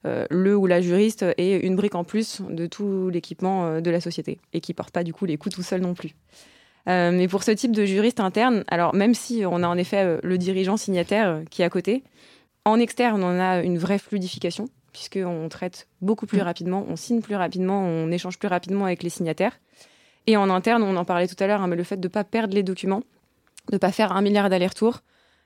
le 0.04 0.54
ou 0.54 0.66
la 0.66 0.82
juriste 0.82 1.24
est 1.38 1.56
une 1.56 1.74
brique 1.74 1.94
en 1.94 2.04
plus 2.04 2.42
de 2.42 2.66
tout 2.66 3.08
l'équipement 3.08 3.80
de 3.80 3.90
la 3.90 3.98
société 3.98 4.38
et 4.52 4.60
qui 4.60 4.74
porte 4.74 4.90
pas 4.90 5.04
du 5.04 5.14
coup 5.14 5.24
les 5.24 5.38
coûts 5.38 5.48
tout 5.48 5.62
seul 5.62 5.80
non 5.80 5.94
plus. 5.94 6.14
mais 6.86 7.28
pour 7.28 7.44
ce 7.44 7.50
type 7.50 7.72
de 7.72 7.86
juriste 7.86 8.20
interne, 8.20 8.62
alors 8.68 8.94
même 8.94 9.14
si 9.14 9.44
on 9.46 9.62
a 9.62 9.66
en 9.66 9.78
effet 9.78 10.18
le 10.22 10.36
dirigeant 10.36 10.76
signataire 10.76 11.40
qui 11.48 11.62
est 11.62 11.64
à 11.64 11.70
côté, 11.70 12.04
en 12.66 12.78
externe, 12.78 13.24
on 13.24 13.40
a 13.40 13.62
une 13.62 13.78
vraie 13.78 13.98
fluidification, 13.98 14.66
puisqu'on 14.96 15.48
traite 15.50 15.88
beaucoup 16.00 16.26
plus 16.26 16.38
mm. 16.38 16.42
rapidement, 16.42 16.86
on 16.88 16.96
signe 16.96 17.20
plus 17.20 17.36
rapidement, 17.36 17.82
on 17.82 18.10
échange 18.10 18.38
plus 18.38 18.48
rapidement 18.48 18.86
avec 18.86 19.02
les 19.02 19.10
signataires. 19.10 19.52
Et 20.26 20.38
en 20.38 20.48
interne, 20.48 20.82
on 20.82 20.96
en 20.96 21.04
parlait 21.04 21.28
tout 21.28 21.36
à 21.38 21.46
l'heure, 21.46 21.60
hein, 21.60 21.66
mais 21.66 21.76
le 21.76 21.84
fait 21.84 21.98
de 21.98 22.08
ne 22.08 22.10
pas 22.10 22.24
perdre 22.24 22.54
les 22.54 22.62
documents, 22.62 23.02
de 23.68 23.74
ne 23.74 23.78
pas 23.78 23.92
faire 23.92 24.12
un 24.12 24.22
milliard 24.22 24.48
d'allers-retours, 24.48 25.00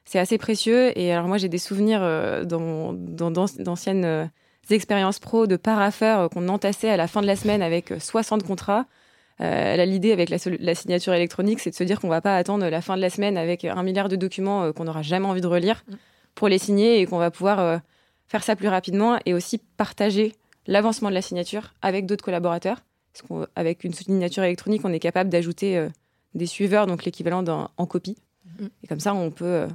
c'est 0.04 0.20
assez 0.20 0.38
précieux. 0.38 0.96
Et 0.96 1.12
alors 1.12 1.26
moi, 1.26 1.36
j'ai 1.36 1.48
des 1.48 1.58
souvenirs 1.58 2.00
euh, 2.02 2.44
dans, 2.44 2.92
d'anciennes 2.92 4.04
euh, 4.04 4.26
expériences 4.70 5.18
pro 5.18 5.48
de 5.48 5.56
paraffeurs 5.56 6.20
euh, 6.20 6.28
qu'on 6.28 6.48
entassait 6.48 6.90
à 6.90 6.96
la 6.96 7.08
fin 7.08 7.20
de 7.20 7.26
la 7.26 7.34
semaine 7.34 7.60
avec 7.60 7.92
60 7.98 8.44
contrats. 8.44 8.86
L'idée 9.40 10.12
avec 10.12 10.28
la, 10.28 10.74
signature 10.74 11.14
électronique, 11.14 11.60
c'est 11.60 11.70
de 11.70 11.74
se 11.74 11.82
dire 11.82 11.98
qu'on 11.98 12.08
ne 12.08 12.12
va 12.12 12.20
pas 12.20 12.36
attendre 12.36 12.68
la 12.68 12.82
fin 12.82 12.94
de 12.94 13.00
la 13.00 13.08
semaine 13.08 13.38
avec 13.38 13.64
un 13.64 13.82
milliard 13.82 14.10
de 14.10 14.16
documents 14.16 14.70
qu'on 14.74 14.84
n'aura 14.84 15.00
jamais 15.00 15.26
envie 15.26 15.40
de 15.40 15.46
relire. 15.46 15.82
Mm 15.88 15.94
pour 16.34 16.48
les 16.48 16.58
signer 16.58 17.00
et 17.00 17.06
qu'on 17.06 17.18
va 17.18 17.30
pouvoir 17.30 17.80
faire 18.30 18.44
ça 18.44 18.54
plus 18.54 18.68
rapidement 18.68 19.18
et 19.26 19.34
aussi 19.34 19.58
partager 19.58 20.34
l'avancement 20.68 21.08
de 21.08 21.14
la 21.14 21.22
signature 21.22 21.74
avec 21.82 22.06
d'autres 22.06 22.24
collaborateurs. 22.24 22.78
Parce 23.12 23.26
qu'avec 23.26 23.82
une 23.82 23.92
signature 23.92 24.44
électronique, 24.44 24.82
on 24.84 24.92
est 24.92 25.00
capable 25.00 25.30
d'ajouter 25.30 25.76
euh, 25.76 25.88
des 26.34 26.46
suiveurs, 26.46 26.86
donc 26.86 27.04
l'équivalent 27.04 27.44
en 27.76 27.86
copie. 27.86 28.16
Mm. 28.60 28.66
Et 28.84 28.86
comme 28.86 29.00
ça, 29.00 29.14
on 29.14 29.32
peut, 29.32 29.44
euh, 29.44 29.66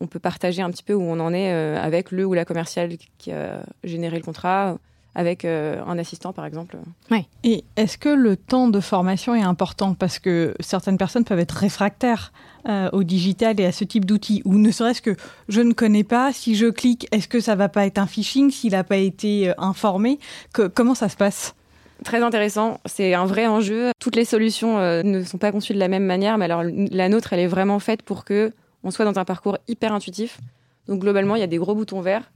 on 0.00 0.08
peut 0.08 0.18
partager 0.18 0.62
un 0.62 0.70
petit 0.72 0.82
peu 0.82 0.94
où 0.94 1.02
on 1.02 1.20
en 1.20 1.32
est 1.32 1.52
avec 1.52 2.10
le 2.10 2.26
ou 2.26 2.34
la 2.34 2.44
commerciale 2.44 2.96
qui 3.18 3.30
a 3.30 3.64
généré 3.84 4.16
le 4.16 4.24
contrat, 4.24 4.78
avec 5.14 5.44
un 5.44 5.98
assistant, 5.98 6.32
par 6.32 6.46
exemple. 6.46 6.78
Oui. 7.10 7.26
Et 7.44 7.64
est-ce 7.76 7.98
que 7.98 8.08
le 8.08 8.36
temps 8.36 8.68
de 8.68 8.80
formation 8.80 9.34
est 9.34 9.42
important? 9.42 9.94
Parce 9.94 10.18
que 10.18 10.54
certaines 10.60 10.96
personnes 10.96 11.24
peuvent 11.24 11.38
être 11.38 11.52
réfractaires 11.52 12.32
euh, 12.68 12.88
au 12.92 13.02
digital 13.02 13.60
et 13.60 13.64
à 13.64 13.72
ce 13.72 13.82
type 13.82 14.04
d'outils 14.04 14.40
Ou 14.44 14.54
ne 14.54 14.70
serait-ce 14.70 15.02
que 15.02 15.16
je 15.48 15.60
ne 15.60 15.72
connais 15.72 16.04
pas, 16.04 16.32
si 16.32 16.54
je 16.54 16.66
clique, 16.66 17.08
est-ce 17.10 17.26
que 17.26 17.40
ça 17.40 17.56
va 17.56 17.68
pas 17.68 17.86
être 17.86 17.98
un 17.98 18.06
phishing 18.06 18.52
s'il 18.52 18.70
n'a 18.70 18.84
pas 18.84 18.98
été 18.98 19.50
euh, 19.50 19.54
informé? 19.58 20.20
Que, 20.52 20.68
Comment 20.68 20.94
ça 20.94 21.08
se 21.08 21.16
passe? 21.16 21.56
Très 22.04 22.22
intéressant, 22.22 22.78
c'est 22.84 23.14
un 23.14 23.26
vrai 23.26 23.48
enjeu. 23.48 23.90
Toutes 23.98 24.14
les 24.14 24.24
solutions 24.24 24.78
euh, 24.78 25.02
ne 25.02 25.24
sont 25.24 25.38
pas 25.38 25.50
conçues 25.50 25.74
de 25.74 25.80
la 25.80 25.88
même 25.88 26.04
manière, 26.04 26.38
mais 26.38 26.44
alors 26.44 26.62
la 26.64 27.08
nôtre, 27.08 27.32
elle 27.32 27.40
est 27.40 27.48
vraiment 27.48 27.80
faite 27.80 28.02
pour 28.02 28.24
que 28.24 28.52
on 28.84 28.92
soit 28.92 29.04
dans 29.04 29.18
un 29.18 29.24
parcours 29.24 29.58
hyper 29.66 29.92
intuitif. 29.92 30.38
Donc 30.86 31.00
globalement, 31.00 31.34
il 31.34 31.40
y 31.40 31.44
a 31.44 31.48
des 31.48 31.58
gros 31.58 31.74
boutons 31.74 32.00
verts, 32.00 32.30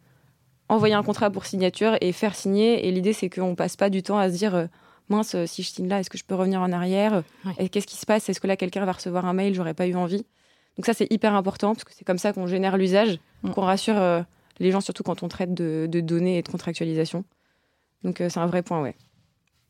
envoyer 0.68 0.94
un 0.94 1.02
contrat 1.02 1.30
pour 1.30 1.46
signature 1.46 1.96
et 2.00 2.12
faire 2.12 2.34
signer. 2.34 2.86
Et 2.86 2.90
l'idée, 2.90 3.12
c'est 3.12 3.30
qu'on 3.30 3.54
passe 3.54 3.76
pas 3.76 3.90
du 3.90 4.02
temps 4.02 4.18
à 4.18 4.30
se 4.30 4.36
dire 4.36 4.68
mince, 5.08 5.34
euh, 5.34 5.46
si 5.46 5.62
je 5.62 5.70
signe 5.70 5.88
là, 5.88 6.00
est-ce 6.00 6.10
que 6.10 6.18
je 6.18 6.24
peux 6.24 6.34
revenir 6.34 6.60
en 6.60 6.72
arrière? 6.72 7.22
Et 7.58 7.68
qu'est-ce 7.68 7.86
qui 7.86 7.96
se 7.96 8.06
passe? 8.06 8.28
Est-ce 8.28 8.40
que 8.40 8.46
là, 8.46 8.56
quelqu'un 8.56 8.84
va 8.84 8.92
recevoir 8.92 9.26
un 9.26 9.32
mail? 9.32 9.54
J'aurais 9.54 9.74
pas 9.74 9.86
eu 9.86 9.94
envie. 9.94 10.24
Donc 10.76 10.84
ça, 10.84 10.92
c'est 10.92 11.10
hyper 11.12 11.34
important 11.34 11.74
parce 11.74 11.84
que 11.84 11.92
c'est 11.94 12.04
comme 12.04 12.18
ça 12.18 12.32
qu'on 12.32 12.46
génère 12.46 12.76
l'usage, 12.76 13.18
qu'on 13.54 13.62
rassure 13.62 13.96
euh, 13.98 14.22
les 14.58 14.70
gens, 14.70 14.80
surtout 14.80 15.02
quand 15.02 15.22
on 15.22 15.28
traite 15.28 15.54
de, 15.54 15.86
de 15.90 16.00
données 16.00 16.38
et 16.38 16.42
de 16.42 16.48
contractualisation. 16.48 17.24
Donc 18.02 18.20
euh, 18.20 18.28
c'est 18.28 18.40
un 18.40 18.46
vrai 18.46 18.62
point, 18.62 18.82
ouais. 18.82 18.94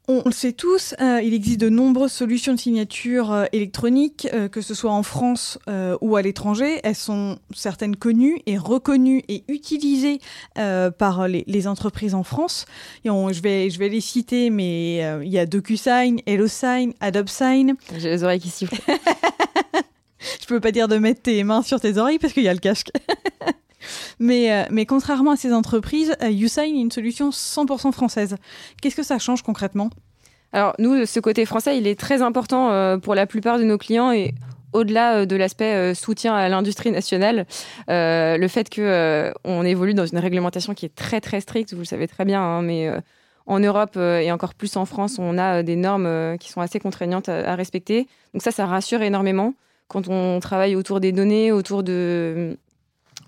On 0.09 0.23
le 0.25 0.33
sait 0.33 0.53
tous, 0.53 0.95
euh, 1.01 1.21
il 1.21 1.35
existe 1.35 1.59
de 1.61 1.69
nombreuses 1.69 2.13
solutions 2.13 2.55
de 2.55 2.61
signature 2.61 3.33
euh, 3.33 3.45
électronique, 3.53 4.29
euh, 4.33 4.49
que 4.49 4.61
ce 4.61 4.73
soit 4.73 4.93
en 4.93 5.03
France 5.03 5.59
ou 6.01 6.15
à 6.15 6.23
l'étranger. 6.23 6.81
Elles 6.85 6.95
sont 6.95 7.39
certaines 7.53 7.97
connues 7.97 8.41
et 8.47 8.57
reconnues 8.57 9.23
et 9.29 9.43
utilisées 9.49 10.21
par 10.55 11.27
les, 11.29 11.67
entreprises 11.67 12.15
en 12.15 12.23
France. 12.23 12.67
Et 13.05 13.09
je, 13.09 13.43
vais, 13.43 13.71
je 13.71 13.79
vais 13.79 13.89
les 13.89 14.01
citer, 14.01 14.51
mais 14.51 14.99
il 15.25 15.29
y 15.29 15.39
a 15.39 15.47
DocuSign, 15.47 16.21
HelloSign, 16.27 16.93
AdobSign. 17.01 17.75
J'ai 17.99 18.11
les 18.11 18.25
oreilles 18.25 18.41
qui 18.41 18.51
sifflent. 18.51 18.81
je 20.41 20.47
peux 20.47 20.61
pas 20.61 20.71
dire 20.71 20.89
de 20.89 20.99
mettre 20.99 21.23
tes 21.23 21.43
mains 21.43 21.63
sur 21.63 21.81
tes 21.81 21.99
oreilles 21.99 22.19
parce 22.19 22.33
qu'il 22.33 22.45
y 22.45 22.49
a 22.49 22.55
le 22.55 22.61
casque. 22.61 22.91
mais, 24.19 24.67
mais 24.71 24.87
contrairement 24.87 25.33
à 25.33 25.37
ces 25.37 25.53
entreprises, 25.53 26.17
YouSign 26.23 26.77
est 26.77 26.81
une 26.81 26.91
solution 26.91 27.31
100% 27.31 27.93
française. 27.93 28.37
Qu'est-ce 28.81 28.97
que 28.97 29.03
ça 29.03 29.19
change 29.19 29.43
concrètement? 29.43 29.91
Alors 30.53 30.75
nous, 30.79 31.07
ce 31.07 31.21
côté 31.21 31.45
français, 31.45 31.77
il 31.77 31.87
est 31.87 31.99
très 31.99 32.23
important 32.23 32.71
euh, 32.71 32.99
pour 32.99 33.15
la 33.15 33.27
plupart 33.27 33.59
de 33.59 33.65
nos 33.65 33.79
clients 33.79 34.13
et 34.13 34.33
au-delà 34.73 35.17
euh, 35.17 35.27
de 35.27 35.37
l'aspect 35.37 35.75
euh, 35.75 35.95
soutien 35.95 36.35
à 36.35 36.49
l'industrie 36.49 36.91
nationale, 36.91 37.47
le 37.89 38.49
fait 38.49 38.71
que 38.71 39.33
on 39.45 39.65
évolue 39.65 39.95
dans 39.95 40.07
une 40.07 40.19
réglementation 40.19 40.75
qui 40.75 40.87
est 40.87 40.95
très 40.95 41.21
très 41.21 41.41
stricte, 41.41 41.73
vous 41.73 41.81
le 41.81 41.85
savez 41.85 42.09
très 42.09 42.25
bien, 42.25 42.41
hein, 42.41 42.63
mais 42.63 42.91
en 43.47 43.61
Europe 43.61 43.97
et 43.97 44.33
encore 44.33 44.55
plus 44.55 44.77
en 44.77 44.87
France, 44.87 45.19
on 45.19 45.39
a 45.39 45.63
des 45.63 45.77
normes 45.77 46.37
qui 46.39 46.51
sont 46.51 46.61
assez 46.61 46.81
contraignantes 46.81 47.29
à, 47.29 47.55
respecter. 47.55 48.09
Donc 48.33 48.43
ça, 48.43 48.51
ça 48.51 48.67
rassure 48.67 49.03
énormément 49.03 49.55
quand 49.89 50.09
on 50.09 50.41
travaille 50.41 50.75
autour 50.75 51.01
des 51.01 51.13
données, 51.13 51.53
autour 51.53 51.83
de 51.83 52.57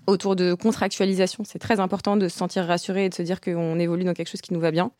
autour 0.09 0.35
de 0.35 0.53
contractualisation. 0.53 1.43
C'est 1.45 1.59
très 1.59 1.79
important 1.79 2.17
de 2.17 2.27
se 2.27 2.37
sentir 2.37 2.65
rassuré 2.65 3.05
et 3.05 3.09
de 3.09 3.13
se 3.13 3.21
dire 3.21 3.41
qu'on 3.41 3.79
évolue 3.79 4.03
dans 4.03 4.13
quelque 4.13 4.29
chose 4.29 4.41
qui 4.41 4.53
nous 4.53 4.59
va 4.59 4.71
bien. 4.71 4.91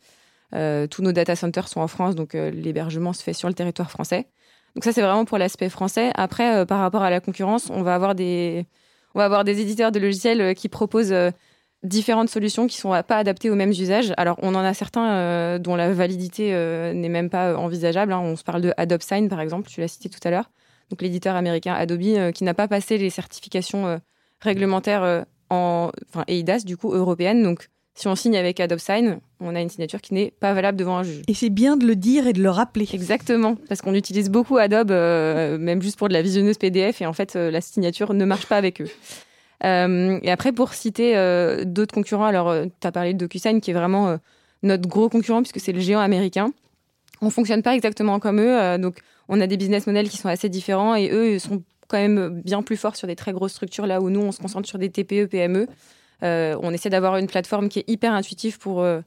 Euh, 0.56 0.88
tous 0.88 1.02
nos 1.02 1.12
data 1.12 1.36
centers 1.36 1.68
sont 1.68 1.82
en 1.82 1.88
France, 1.88 2.16
donc 2.16 2.34
euh, 2.34 2.50
l'hébergement 2.50 3.14
se 3.14 3.22
fait 3.22 3.34
sur 3.34 3.48
le 3.48 3.54
territoire 3.54 3.92
français. 3.92 4.28
Donc 4.76 4.84
ça, 4.84 4.92
c'est 4.92 5.02
vraiment 5.02 5.26
pour 5.26 5.38
l'aspect 5.38 5.70
français. 5.70 6.12
Après, 6.16 6.56
euh, 6.56 6.66
par 6.66 6.80
rapport 6.80 7.04
à 7.04 7.10
la 7.10 7.20
concurrence, 7.20 7.70
on 7.70 7.82
va 7.84 7.96
avoir 7.96 8.16
des, 8.16 8.66
on 9.14 9.20
va 9.20 9.26
avoir 9.26 9.44
des 9.44 9.62
éditeurs 9.62 9.92
de 9.92 10.00
logiciels 10.00 10.56
qui 10.56 10.70
proposent 10.70 11.14
différentes 11.84 12.30
solutions 12.30 12.68
qui 12.68 12.78
sont 12.78 12.90
pas 13.08 13.18
adaptées 13.18 13.50
aux 13.50 13.56
mêmes 13.56 13.72
usages. 13.72 14.14
Alors, 14.18 14.38
on 14.42 14.56
en 14.56 14.64
a 14.64 14.74
certains 14.74 15.58
dont 15.60 15.76
la 15.76 15.92
validité 15.94 16.52
n'est 16.94 17.10
même 17.10 17.30
pas 17.30 17.56
envisageable. 17.58 18.14
Hein. 18.14 18.20
On 18.20 18.36
se 18.36 18.44
parle 18.44 18.62
de 18.62 18.74
Adobe 18.78 19.02
Sign, 19.02 19.30
par 19.30 19.42
exemple, 19.42 19.70
tu 19.70 19.82
l'as 19.82 19.88
cité 19.88 20.10
tout 20.10 20.20
à 20.24 20.30
l'heure. 20.30 20.52
Donc, 20.90 21.02
l'éditeur 21.02 21.36
américain 21.36 21.74
Adobe, 21.74 22.32
qui 22.32 22.44
n'a 22.44 22.54
pas 22.54 22.68
passé 22.68 22.98
les 22.98 23.10
certifications 23.10 24.00
réglementaires 24.42 25.26
en, 25.50 25.92
enfin, 26.10 26.24
EIDAS, 26.28 26.60
du 26.66 26.78
coup, 26.78 26.94
européennes. 26.94 27.44
Donc, 27.44 27.70
si 28.00 28.08
on 28.08 28.16
signe 28.16 28.38
avec 28.38 28.62
Adobe 28.62 28.80
Sign, 28.80 29.20
on 29.42 29.56
a 29.56 29.62
une 29.62 29.68
signature 29.68 30.00
qui 30.00 30.14
n'est 30.14 30.32
pas 30.32 30.54
valable 30.54 30.78
devant 30.78 30.98
un 30.98 31.04
juge. 31.04 31.22
Et 31.28 31.34
c'est 31.34 31.50
bien 31.50 31.76
de 31.76 31.86
le 31.86 31.98
dire 31.98 32.28
et 32.28 32.34
de 32.34 32.42
le 32.42 32.50
rappeler. 32.50 32.88
Exactement, 32.94 33.56
parce 33.68 33.82
qu'on 33.82 33.94
utilise 33.94 34.30
beaucoup 34.30 34.58
Adobe, 34.58 34.92
euh, 34.92 35.58
même 35.58 35.82
juste 35.82 35.98
pour 35.98 36.08
de 36.08 36.14
la 36.14 36.22
visionneuse 36.22 36.58
PDF, 36.58 37.02
et 37.02 37.06
en 37.06 37.12
fait, 37.12 37.36
euh, 37.36 37.52
la 37.52 37.60
signature 37.60 38.14
ne 38.14 38.24
marche 38.24 38.46
pas 38.46 38.56
avec 38.56 38.80
eux. 38.80 38.88
Euh, 39.66 40.18
et 40.24 40.32
après, 40.32 40.54
pour 40.54 40.74
citer 40.74 41.14
d'autres 41.66 41.94
concurrents, 41.94 42.26
alors 42.26 42.56
tu 42.80 42.88
as 42.88 42.92
parlé 42.94 43.14
de 43.14 43.18
DocuSign, 43.18 43.60
qui 43.60 43.72
est 43.72 43.74
vraiment 43.74 44.18
notre 44.64 44.88
gros 44.88 45.10
concurrent, 45.10 45.42
puisque 45.42 45.60
c'est 45.60 45.74
le 45.74 45.82
géant 45.82 46.00
américain. 46.00 46.54
On 47.22 47.30
fonctionne 47.30 47.62
pas 47.62 47.76
exactement 47.76 48.20
comme 48.20 48.40
eux, 48.40 48.78
donc 48.78 49.00
on 49.28 49.42
a 49.42 49.48
des 49.48 49.58
business 49.58 49.86
models 49.88 50.08
qui 50.08 50.16
sont 50.16 50.30
assez 50.30 50.48
différents, 50.48 50.96
et 50.96 51.10
eux 51.12 51.38
sont 51.40 51.64
quand 51.90 51.98
même 51.98 52.42
bien 52.46 52.62
plus 52.64 52.78
forts 52.78 52.96
sur 52.96 53.08
des 53.08 53.16
très 53.16 53.34
grosses 53.34 53.54
structures, 53.54 53.88
là 53.88 54.00
où 54.00 54.10
nous, 54.10 54.22
on 54.22 54.32
se 54.32 54.40
concentre 54.40 54.70
sur 54.70 54.78
des 54.78 54.90
TPE, 54.90 55.26
PME. 55.26 55.68
Euh, 56.24 56.58
on 56.62 56.72
essaie 56.72 56.90
d'avoir 56.90 57.18
une 57.18 57.28
plateforme 57.28 57.70
qui 57.70 57.80
est 57.80 57.90
hyper 57.90 58.14
intuitive 58.14 58.60
pour, 58.60 58.82
euh, 58.82 59.02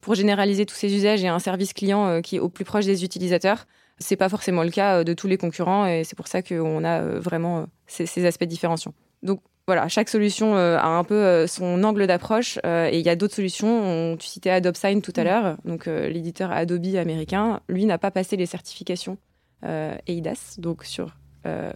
pour 0.00 0.14
généraliser 0.14 0.66
tous 0.66 0.76
ces 0.76 0.94
usages 0.94 1.22
et 1.24 1.28
un 1.28 1.38
service 1.38 1.72
client 1.72 2.06
euh, 2.06 2.20
qui 2.20 2.36
est 2.36 2.40
au 2.40 2.48
plus 2.48 2.64
proche 2.64 2.86
des 2.86 3.04
utilisateurs. 3.04 3.66
C'est 3.98 4.16
pas 4.16 4.28
forcément 4.28 4.62
le 4.62 4.70
cas 4.70 5.02
de 5.02 5.12
tous 5.12 5.26
les 5.26 5.36
concurrents 5.36 5.86
et 5.86 6.04
c'est 6.04 6.14
pour 6.14 6.28
ça 6.28 6.40
qu'on 6.42 6.84
a 6.84 7.00
vraiment 7.02 7.66
ces, 7.88 8.26
aspects 8.26 8.44
de 8.44 8.48
différenciation. 8.48 8.94
Donc 9.24 9.40
voilà, 9.66 9.88
chaque 9.88 10.08
solution 10.08 10.54
a 10.54 10.86
un 10.86 11.02
peu 11.02 11.48
son 11.48 11.82
angle 11.82 12.06
d'approche 12.06 12.58
et 12.64 12.96
il 12.96 13.04
y 13.04 13.08
a 13.08 13.16
d'autres 13.16 13.34
solutions. 13.34 14.16
tu 14.16 14.28
citais 14.28 14.50
Adobe 14.50 14.76
Sign 14.76 15.02
tout 15.02 15.12
à 15.16 15.22
mm. 15.22 15.24
l'heure, 15.24 15.56
donc 15.64 15.86
l'éditeur 15.86 16.52
Adobe 16.52 16.94
américain, 16.94 17.58
lui 17.68 17.86
n'a 17.86 17.98
pas 17.98 18.12
passé 18.12 18.36
les 18.36 18.46
certifications 18.46 19.18
EIDAS, 19.64 20.54
donc 20.58 20.84
sur 20.84 21.16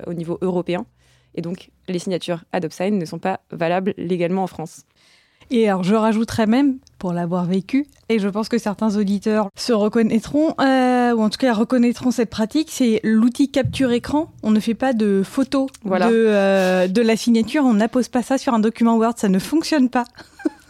au 0.06 0.12
niveau 0.14 0.38
européen. 0.42 0.84
Et 1.34 1.40
donc, 1.40 1.70
les 1.88 1.98
signatures 1.98 2.44
AdopSign 2.52 2.98
ne 2.98 3.04
sont 3.04 3.18
pas 3.18 3.40
valables 3.50 3.94
légalement 3.96 4.42
en 4.42 4.46
France. 4.46 4.82
Et 5.50 5.68
alors, 5.68 5.82
je 5.82 5.94
rajouterais 5.94 6.46
même, 6.46 6.78
pour 6.98 7.12
l'avoir 7.12 7.44
vécu, 7.44 7.86
et 8.08 8.18
je 8.18 8.28
pense 8.28 8.48
que 8.48 8.58
certains 8.58 8.96
auditeurs 8.96 9.48
se 9.56 9.72
reconnaîtront, 9.72 10.54
euh, 10.60 11.12
ou 11.14 11.20
en 11.22 11.28
tout 11.30 11.38
cas 11.38 11.52
reconnaîtront 11.52 12.10
cette 12.10 12.30
pratique, 12.30 12.68
c'est 12.70 13.00
l'outil 13.02 13.50
capture 13.50 13.90
écran. 13.90 14.30
On 14.42 14.50
ne 14.50 14.60
fait 14.60 14.74
pas 14.74 14.92
de 14.92 15.22
photo 15.24 15.68
Voilà. 15.84 16.08
de, 16.10 16.14
euh, 16.14 16.86
de 16.88 17.02
la 17.02 17.16
signature, 17.16 17.64
on 17.64 17.74
n'appose 17.74 18.08
pas 18.08 18.22
ça 18.22 18.38
sur 18.38 18.54
un 18.54 18.60
document 18.60 18.96
Word, 18.96 19.14
ça 19.16 19.28
ne 19.28 19.38
fonctionne 19.38 19.88
pas. 19.90 20.04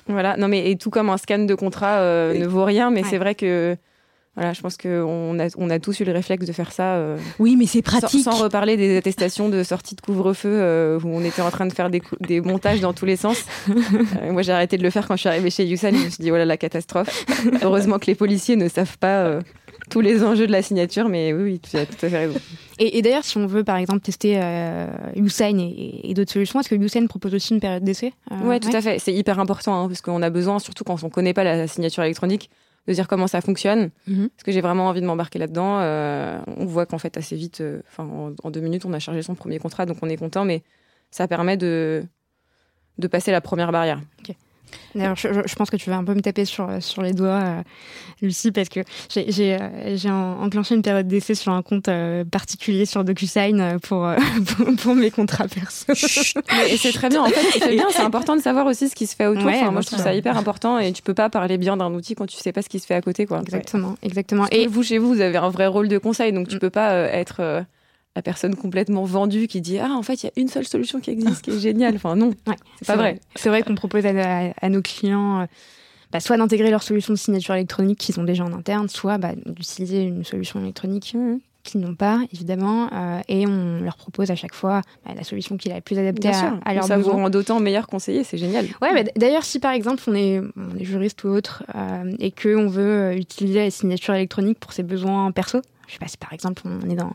Voilà, 0.08 0.36
non 0.36 0.48
mais 0.48 0.68
et 0.70 0.76
tout 0.76 0.90
comme 0.90 1.10
un 1.10 1.16
scan 1.16 1.40
de 1.44 1.54
contrat 1.54 1.98
euh, 2.00 2.36
ne 2.36 2.46
vaut 2.46 2.64
rien, 2.64 2.90
mais 2.90 3.02
Ouais. 3.02 3.08
c'est 3.08 3.18
vrai 3.18 3.34
que 3.36 3.76
voilà, 4.34 4.52
je 4.54 4.60
pense 4.62 4.76
qu'on 4.78 5.38
a, 5.38 5.48
on 5.58 5.68
a 5.68 5.78
tous 5.78 6.00
eu 6.00 6.04
le 6.04 6.12
réflexe 6.12 6.46
de 6.46 6.52
faire 6.52 6.72
ça. 6.72 6.94
euh, 6.94 7.18
Oui, 7.38 7.56
mais 7.56 7.66
c'est 7.66 7.82
pratique. 7.82 8.22
sans 8.24 8.42
reparler 8.42 8.76
des 8.78 8.96
attestations 8.96 9.48
de 9.50 9.62
sortie 9.62 9.94
de 9.94 10.00
couvre-feu 10.00 10.48
euh, 10.50 10.98
où 11.04 11.08
on 11.08 11.22
était 11.22 11.42
en 11.42 11.50
train 11.50 11.66
de 11.66 11.72
faire 11.72 11.90
des, 11.90 12.40
montages 12.40 12.80
dans 12.80 12.92
tous 12.94 13.04
les 13.06 13.16
sens. 13.16 13.44
Euh, 14.22 14.32
moi, 14.32 14.42
j'ai 14.42 14.52
arrêté 14.52 14.76
de 14.78 14.82
le 14.82 14.90
faire 14.90 15.06
quand 15.06 15.16
je 15.16 15.20
suis 15.20 15.28
arrivée 15.28 15.50
chez 15.50 15.64
Yusan. 15.66 15.90
Je 15.92 16.04
me 16.04 16.08
suis 16.10 16.22
dit, 16.22 16.28
voilà, 16.30 16.44
la 16.44 16.56
catastrophe. 16.56 17.24
Heureusement 17.62 17.98
que 17.98 18.06
les 18.06 18.14
policiers 18.14 18.56
ne 18.56 18.68
savent 18.68 18.96
pas 18.98 19.38
tous 19.90 20.00
les 20.00 20.22
enjeux 20.24 20.46
de 20.46 20.52
la 20.52 20.62
signature, 20.62 21.08
mais 21.08 21.32
oui, 21.32 21.42
oui, 21.42 21.60
tu 21.60 21.76
as 21.76 21.84
tout 21.86 22.06
à 22.06 22.08
fait 22.08 22.18
raison. 22.18 22.38
Et, 22.78 22.98
et 22.98 23.02
d'ailleurs, 23.02 23.24
si 23.24 23.36
on 23.36 23.46
veut 23.46 23.64
par 23.64 23.76
exemple 23.76 24.00
tester 24.00 24.38
euh, 24.42 24.86
Usain 25.16 25.58
et, 25.58 26.00
et 26.10 26.14
d'autres 26.14 26.32
solutions, 26.32 26.60
est-ce 26.60 26.68
que 26.68 26.74
Usain 26.74 27.06
propose 27.06 27.34
aussi 27.34 27.52
une 27.54 27.60
période 27.60 27.84
d'essai 27.84 28.12
Euh, 28.30 28.46
Ouais, 28.48 28.60
tout 28.60 28.70
à 28.74 28.80
fait. 28.80 28.98
C'est 28.98 29.12
hyper 29.12 29.38
important 29.40 29.74
hein, 29.84 29.88
parce 29.88 30.00
qu'on 30.00 30.22
a 30.22 30.30
besoin, 30.30 30.58
surtout 30.58 30.84
quand 30.84 31.02
on 31.04 31.10
connaît 31.10 31.34
pas 31.34 31.44
la 31.44 31.66
signature 31.66 32.02
électronique, 32.04 32.48
de 32.88 32.92
dire 32.92 33.06
comment 33.08 33.26
ça 33.26 33.40
fonctionne. 33.40 33.90
Mhm. 34.06 34.28
Parce 34.30 34.42
que 34.44 34.52
j'ai 34.52 34.60
vraiment 34.60 34.88
envie 34.88 35.00
de 35.00 35.06
m'embarquer 35.06 35.38
là-dedans. 35.38 35.78
Euh, 35.80 36.38
on 36.56 36.66
voit 36.66 36.86
qu'en 36.86 36.98
fait, 36.98 37.16
assez 37.16 37.36
vite, 37.36 37.60
euh, 37.60 37.80
en 37.98 38.50
deux 38.50 38.60
minutes, 38.60 38.84
on 38.84 38.92
a 38.92 38.98
chargé 38.98 39.22
son 39.22 39.34
premier 39.34 39.58
contrat, 39.58 39.86
donc 39.86 39.98
on 40.02 40.08
est 40.08 40.16
content, 40.16 40.44
mais 40.44 40.62
ça 41.10 41.28
permet 41.28 41.56
de, 41.56 42.04
de 42.98 43.06
passer 43.06 43.30
la 43.30 43.40
première 43.40 43.72
barrière. 43.72 44.00
D'ailleurs, 44.94 45.16
je, 45.16 45.54
pense 45.54 45.70
que 45.70 45.76
tu 45.76 45.90
vas 45.90 45.96
un 45.96 46.04
peu 46.04 46.14
me 46.14 46.20
taper 46.20 46.44
sur, 46.44 46.68
sur 46.80 47.02
les 47.02 47.12
doigts, 47.12 47.40
euh, 47.42 47.62
Lucie, 48.20 48.52
parce 48.52 48.68
que 48.68 48.80
j'ai- 49.08 49.30
j'ai 49.32 49.56
euh, 49.60 50.10
en- 50.10 50.44
enclenché 50.44 50.74
une 50.74 50.82
période 50.82 51.08
d'essai 51.08 51.34
sur 51.34 51.52
un 51.52 51.62
compte 51.62 51.88
euh, 51.88 52.24
particulier 52.24 52.86
sur 52.86 53.02
DocuSign 53.04 53.60
euh, 53.60 53.78
pour, 53.78 54.06
pour, 54.56 54.76
pour 54.76 54.94
mes 54.94 55.10
contrats 55.10 55.48
perso. 55.48 55.86
Et 56.68 56.76
c'est 56.76 56.92
très 56.92 57.08
bien, 57.08 57.22
en 57.22 57.26
fait, 57.28 57.58
c'est 57.60 57.70
bien, 57.74 57.86
c'est 57.90 58.02
important 58.02 58.36
de 58.36 58.42
savoir 58.42 58.66
aussi 58.66 58.88
ce 58.88 58.94
qui 58.94 59.06
se 59.06 59.16
fait 59.16 59.26
autour. 59.26 59.46
Ouais, 59.46 59.58
Enfin, 59.60 59.70
moi, 59.70 59.80
je 59.80 59.86
trouve 59.88 59.98
ça- 60.00 60.14
hyper 60.14 60.36
important 60.36 60.78
et 60.78 60.92
tu 60.92 61.02
peux 61.02 61.14
pas 61.14 61.30
parler 61.30 61.58
bien 61.58 61.76
d'un 61.76 61.92
outil 61.92 62.14
quand 62.14 62.26
tu 62.26 62.36
sais 62.36 62.52
pas 62.52 62.62
ce 62.62 62.68
qui 62.68 62.78
se 62.78 62.86
fait 62.86 62.94
à 62.94 63.00
côté, 63.00 63.26
quoi. 63.26 63.40
Exactement, 63.40 63.96
exactement. 64.02 64.46
Et 64.50 64.66
vous, 64.66 64.82
chez 64.82 64.98
vous, 64.98 65.08
vous 65.14 65.20
avez 65.20 65.36
un 65.38 65.48
vrai 65.50 65.66
rôle 65.66 65.88
de 65.88 65.98
conseil, 65.98 66.32
donc 66.32 66.48
tu 66.48 66.56
Mm. 66.56 66.60
peux 66.60 66.70
pas 66.70 66.94
être 66.94 67.64
la 68.16 68.22
personne 68.22 68.54
complètement 68.56 69.04
vendue 69.04 69.46
qui 69.48 69.60
dit 69.60 69.78
Ah, 69.78 69.90
en 69.92 70.02
fait, 70.02 70.22
il 70.22 70.26
y 70.26 70.28
a 70.28 70.32
une 70.36 70.48
seule 70.48 70.66
solution 70.66 71.00
qui 71.00 71.10
existe, 71.10 71.42
qui 71.42 71.50
est 71.52 71.58
géniale. 71.58 71.94
Enfin, 71.96 72.14
non, 72.16 72.28
ouais, 72.46 72.56
c'est 72.78 72.86
pas 72.86 72.96
vrai. 72.96 73.20
C'est 73.36 73.48
vrai 73.48 73.62
qu'on 73.62 73.74
propose 73.74 74.04
à, 74.06 74.10
à- 74.10 74.52
à 74.60 74.68
nos 74.68 74.82
clients 74.82 75.40
euh, 75.42 75.46
bah, 76.12 76.20
soit 76.20 76.36
d'intégrer 76.36 76.70
leur 76.70 76.82
solution 76.82 77.14
de 77.14 77.18
signature 77.18 77.54
électronique 77.54 77.98
qu'ils 77.98 78.20
ont 78.20 78.24
déjà 78.24 78.44
en 78.44 78.52
interne, 78.52 78.88
soit 78.88 79.16
bah, 79.18 79.32
d'utiliser 79.46 80.02
une 80.02 80.24
solution 80.24 80.60
électronique 80.60 81.14
Mhm. 81.14 81.40
qu'ils 81.64 81.80
n'ont 81.80 81.94
pas, 81.94 82.18
évidemment. 82.34 82.90
euh, 82.92 83.20
et 83.28 83.46
on 83.46 83.80
leur 83.80 83.96
propose 83.96 84.30
à 84.30 84.34
chaque 84.34 84.54
fois 84.54 84.82
bah, 85.06 85.12
la 85.16 85.24
solution 85.24 85.56
qui 85.56 85.70
est 85.70 85.72
la 85.72 85.80
plus 85.80 85.96
adaptée 85.98 86.28
Bien 86.28 86.32
à, 86.32 86.34
sûr. 86.34 86.82
à 86.82 86.82
ça 86.82 86.98
vous 86.98 87.12
rend 87.12 87.30
d'autant 87.30 87.60
meilleur 87.60 87.86
conseiller, 87.86 88.24
c'est 88.24 88.36
génial. 88.36 88.66
Ouais, 88.82 89.04
d'ailleurs, 89.16 89.44
si 89.44 89.58
par 89.58 89.72
exemple 89.72 90.02
on 90.06 90.14
est, 90.14 90.38
on 90.56 90.76
est 90.78 90.84
juriste 90.84 91.24
ou 91.24 91.28
autre 91.28 91.62
euh, 91.74 92.12
et 92.18 92.30
qu'on 92.30 92.66
veut 92.66 92.82
euh, 92.82 93.16
utiliser 93.16 93.60
la 93.60 93.70
signature 93.70 94.12
électronique 94.12 94.58
pour 94.60 94.72
ses 94.74 94.82
besoins 94.82 95.30
perso, 95.32 95.62
je 95.86 95.94
sais 95.94 95.98
pas 95.98 96.08
si 96.08 96.18
par 96.18 96.32
exemple 96.34 96.60
on 96.66 96.90
est 96.90 96.96
dans. 96.96 97.12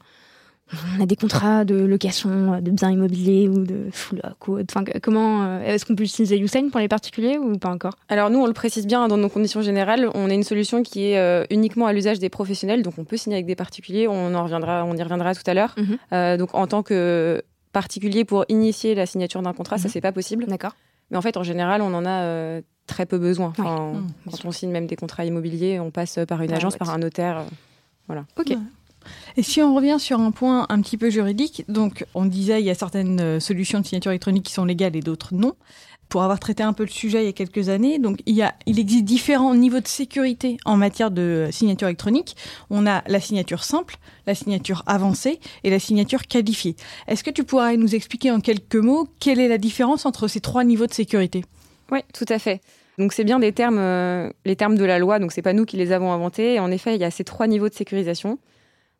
On 0.97 1.03
a 1.03 1.05
des 1.05 1.15
contrats 1.15 1.63
de 1.65 1.75
location 1.75 2.53
euh, 2.53 2.59
de 2.61 2.71
biens 2.71 2.91
immobiliers 2.91 3.47
ou 3.47 3.63
de 3.63 3.87
full 3.91 4.19
lock 4.23 4.47
ou 4.47 4.53
autre. 4.59 4.73
Enfin, 4.75 4.83
comment 5.01 5.43
euh, 5.43 5.61
est-ce 5.61 5.85
qu'on 5.85 5.95
peut 5.95 6.03
utiliser 6.03 6.37
Usain 6.37 6.69
pour 6.69 6.79
les 6.81 6.87
particuliers 6.89 7.37
ou 7.37 7.57
pas 7.57 7.69
encore? 7.69 7.93
Alors 8.09 8.29
nous, 8.29 8.39
on 8.39 8.47
le 8.47 8.53
précise 8.53 8.85
bien 8.85 9.03
hein, 9.03 9.07
dans 9.07 9.17
nos 9.17 9.29
conditions 9.29 9.61
générales, 9.61 10.09
on 10.13 10.29
a 10.29 10.33
une 10.33 10.43
solution 10.43 10.83
qui 10.83 11.11
est 11.11 11.17
euh, 11.19 11.45
uniquement 11.51 11.85
à 11.87 11.93
l'usage 11.93 12.19
des 12.19 12.29
professionnels, 12.29 12.83
donc 12.83 12.95
on 12.97 13.05
peut 13.05 13.15
signer 13.17 13.37
avec 13.37 13.45
des 13.45 13.55
particuliers, 13.55 14.07
on 14.09 14.35
en 14.35 14.43
reviendra, 14.43 14.83
on 14.85 14.95
y 14.95 15.01
reviendra 15.03 15.33
tout 15.35 15.43
à 15.49 15.53
l'heure. 15.53 15.73
Mhm. 15.77 15.97
Euh, 16.13 16.37
donc 16.37 16.53
en 16.53 16.67
tant 16.67 16.83
que 16.83 17.41
particulier 17.71 18.25
pour 18.25 18.43
initier 18.49 18.95
la 18.95 19.05
signature 19.05 19.41
d'un 19.41 19.53
contrat, 19.53 19.77
ça 19.77 19.87
Mhm. 19.87 19.91
c'est 19.93 20.01
pas 20.01 20.11
possible. 20.11 20.45
D'accord. 20.47 20.75
Mais 21.11 21.17
en 21.17 21.21
fait, 21.21 21.37
en 21.37 21.43
général, 21.43 21.81
on 21.81 21.93
en 21.93 22.05
a 22.05 22.23
euh, 22.23 22.61
très 22.87 23.05
peu 23.05 23.17
besoin. 23.17 23.53
Enfin, 23.57 23.93
Mmh, 23.93 24.07
quand 24.31 24.45
on 24.45 24.51
signe 24.51 24.71
même 24.71 24.87
des 24.87 24.95
contrats 24.97 25.23
immobiliers, 25.23 25.79
on 25.79 25.91
passe 25.91 26.19
par 26.27 26.41
une 26.41 26.49
Ouais, 26.51 26.57
agence, 26.57 26.73
ouais. 26.73 26.79
par 26.79 26.89
un 26.89 26.97
notaire. 26.97 27.37
euh. 28.11 28.19
Ok. 28.37 28.53
Et 29.35 29.43
si 29.43 29.61
on 29.61 29.75
revient 29.75 29.97
sur 29.99 30.19
un 30.19 30.31
point 30.31 30.65
un 30.69 30.81
petit 30.81 30.97
peu 30.97 31.09
juridique, 31.09 31.63
donc 31.67 32.05
on 32.13 32.25
disait 32.25 32.61
il 32.61 32.65
y 32.65 32.69
a 32.69 32.75
certaines 32.75 33.19
euh, 33.19 33.39
solutions 33.39 33.79
de 33.79 33.85
signature 33.85 34.11
électronique 34.11 34.43
qui 34.43 34.53
sont 34.53 34.65
légales 34.65 34.95
et 34.95 35.01
d'autres 35.01 35.33
non. 35.33 35.53
Pour 36.09 36.23
avoir 36.23 36.39
traité 36.39 36.63
un 36.63 36.71
peu 36.71 36.83
le 36.83 36.89
sujet 36.89 37.23
il 37.23 37.25
y 37.25 37.29
a 37.29 37.33
quelques 37.33 37.67
années, 37.67 37.99
donc 37.99 38.19
il, 38.25 38.41
existe 38.65 39.03
différents 39.03 39.53
niveaux 39.53 39.81
de 39.81 39.87
sécurité 39.87 40.57
en 40.63 40.77
matière 40.77 41.11
de 41.11 41.49
signature 41.51 41.89
électronique. 41.89 42.37
On 42.69 42.87
a 42.87 43.03
la 43.07 43.19
signature 43.19 43.65
simple, 43.65 43.97
la 44.25 44.33
signature 44.33 44.83
avancée 44.85 45.41
et 45.65 45.69
la 45.69 45.79
signature 45.79 46.25
qualifiée. 46.27 46.77
Est-ce 47.07 47.25
que 47.25 47.29
tu 47.29 47.43
pourrais 47.43 47.75
nous 47.75 47.93
expliquer 47.93 48.31
en 48.31 48.39
quelques 48.39 48.75
mots 48.75 49.09
quelle 49.19 49.41
est 49.41 49.49
la 49.49 49.57
différence 49.57 50.05
entre 50.05 50.29
ces 50.29 50.39
trois 50.39 50.63
niveaux 50.63 50.87
de 50.87 50.93
sécurité? 50.93 51.43
Oui, 51.91 51.99
tout 52.13 52.25
à 52.29 52.39
fait. 52.39 52.61
Donc 52.97 53.13
c'est 53.13 53.23
bien 53.23 53.39
des 53.39 53.51
termes, 53.51 53.77
euh, 53.77 54.29
les 54.45 54.55
termes 54.55 54.75
de 54.75 54.85
la 54.85 54.99
loi, 54.99 55.19
donc 55.19 55.31
c'est 55.31 55.41
pas 55.41 55.53
nous 55.53 55.65
qui 55.65 55.77
les 55.77 55.91
avons 55.91 56.11
inventés. 56.13 56.59
En 56.59 56.71
effet, 56.71 56.95
il 56.95 57.01
y 57.01 57.03
a 57.03 57.11
ces 57.11 57.23
trois 57.23 57.47
niveaux 57.47 57.69
de 57.69 57.73
sécurisation. 57.73 58.39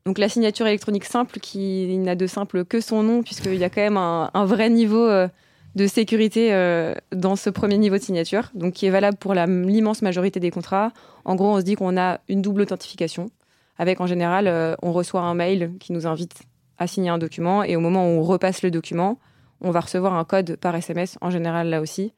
Donc 0.07 0.19
la 0.19 0.29
signature 0.29 0.65
électronique 0.65 1.03
simple, 1.03 1.37
qui 1.41 1.97
n'a 1.97 2.15
de 2.15 2.27
simple 2.27 2.63
que 2.63 2.79
son 2.79 3.03
nom, 3.03 3.23
puisqu'il 3.23 3.57
y 3.57 3.65
a 3.65 3.69
quand 3.69 3.81
même 3.81 3.97
un, 3.97 4.45
vrai 4.45 4.69
niveau 4.69 5.05
euh, 5.05 5.27
de 5.75 5.85
sécurité 5.85 6.53
euh, 6.53 6.95
dans 7.11 7.35
ce 7.35 7.49
premier 7.49 7.77
niveau 7.77 7.97
de 7.97 8.01
signature, 8.01 8.49
donc 8.53 8.73
qui 8.73 8.85
est 8.85 8.89
valable 8.89 9.17
pour 9.17 9.33
l'immense 9.33 10.01
majorité 10.01 10.39
des 10.39 10.49
contrats. 10.49 10.93
En 11.25 11.35
gros, 11.35 11.49
on 11.49 11.57
se 11.57 11.63
dit 11.63 11.75
qu'on 11.75 11.97
a 11.97 12.21
une 12.29 12.41
double 12.41 12.61
authentification, 12.61 13.29
avec 13.77 13.99
en 13.99 14.07
général, 14.07 14.47
euh, 14.47 14.77
on 14.81 14.93
reçoit 14.93 15.19
un 15.19 15.33
mail 15.33 15.73
qui 15.77 15.91
nous 15.91 16.07
invite 16.07 16.35
à 16.77 16.87
signer 16.87 17.09
un 17.09 17.17
document, 17.17 17.63
et 17.63 17.75
au 17.75 17.81
moment 17.81 18.05
où 18.07 18.19
on 18.19 18.23
repasse 18.23 18.61
le 18.61 18.71
document, 18.71 19.19
on 19.59 19.71
va 19.71 19.81
recevoir 19.81 20.13
un 20.13 20.23
code 20.23 20.55
par 20.55 20.73
SMS, 20.73 21.17
en 21.19 21.31
général 21.31 21.67
là 21.67 21.81
aussi, 21.81 22.13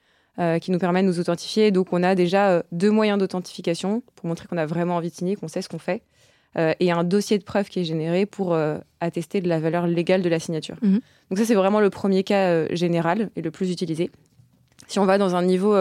qui 0.61 0.71
nous 0.71 0.79
permet 0.79 1.01
de 1.01 1.07
nous 1.07 1.19
authentifier. 1.19 1.71
Donc 1.71 1.91
on 1.91 2.01
a 2.01 2.15
déjà 2.15 2.63
deux 2.71 2.91
moyens 2.91 3.17
d'authentification 3.19 4.03
pour 4.15 4.27
montrer 4.27 4.47
qu'on 4.47 4.57
a 4.57 4.65
vraiment 4.65 4.95
envie 4.95 5.09
de 5.09 5.15
signer, 5.15 5.35
qu'on 5.35 5.49
sait 5.49 5.61
ce 5.61 5.67
qu'on 5.67 5.79
fait, 5.79 6.01
euh, 6.57 6.73
et 6.79 6.91
un 6.91 7.03
dossier 7.03 7.37
de 7.37 7.43
preuve 7.43 7.69
qui 7.69 7.79
est 7.79 7.83
généré 7.83 8.25
pour 8.25 8.53
euh, 8.53 8.79
attester 9.01 9.39
de 9.39 9.47
la 9.47 9.59
valeur 9.59 9.85
légale 9.85 10.23
de 10.23 10.29
la 10.29 10.39
signature. 10.39 10.77
Mhm. 10.81 10.99
Donc 11.29 11.37
ça 11.37 11.45
c'est 11.45 11.53
vraiment 11.53 11.79
le 11.79 11.91
premier 11.91 12.23
cas 12.23 12.47
euh, 12.47 12.67
général 12.71 13.29
et 13.35 13.43
le 13.43 13.51
plus 13.51 13.71
utilisé. 13.71 14.09
Si 14.87 14.97
on 14.97 15.05
va 15.05 15.19
dans 15.19 15.35
un 15.35 15.43
niveau 15.43 15.75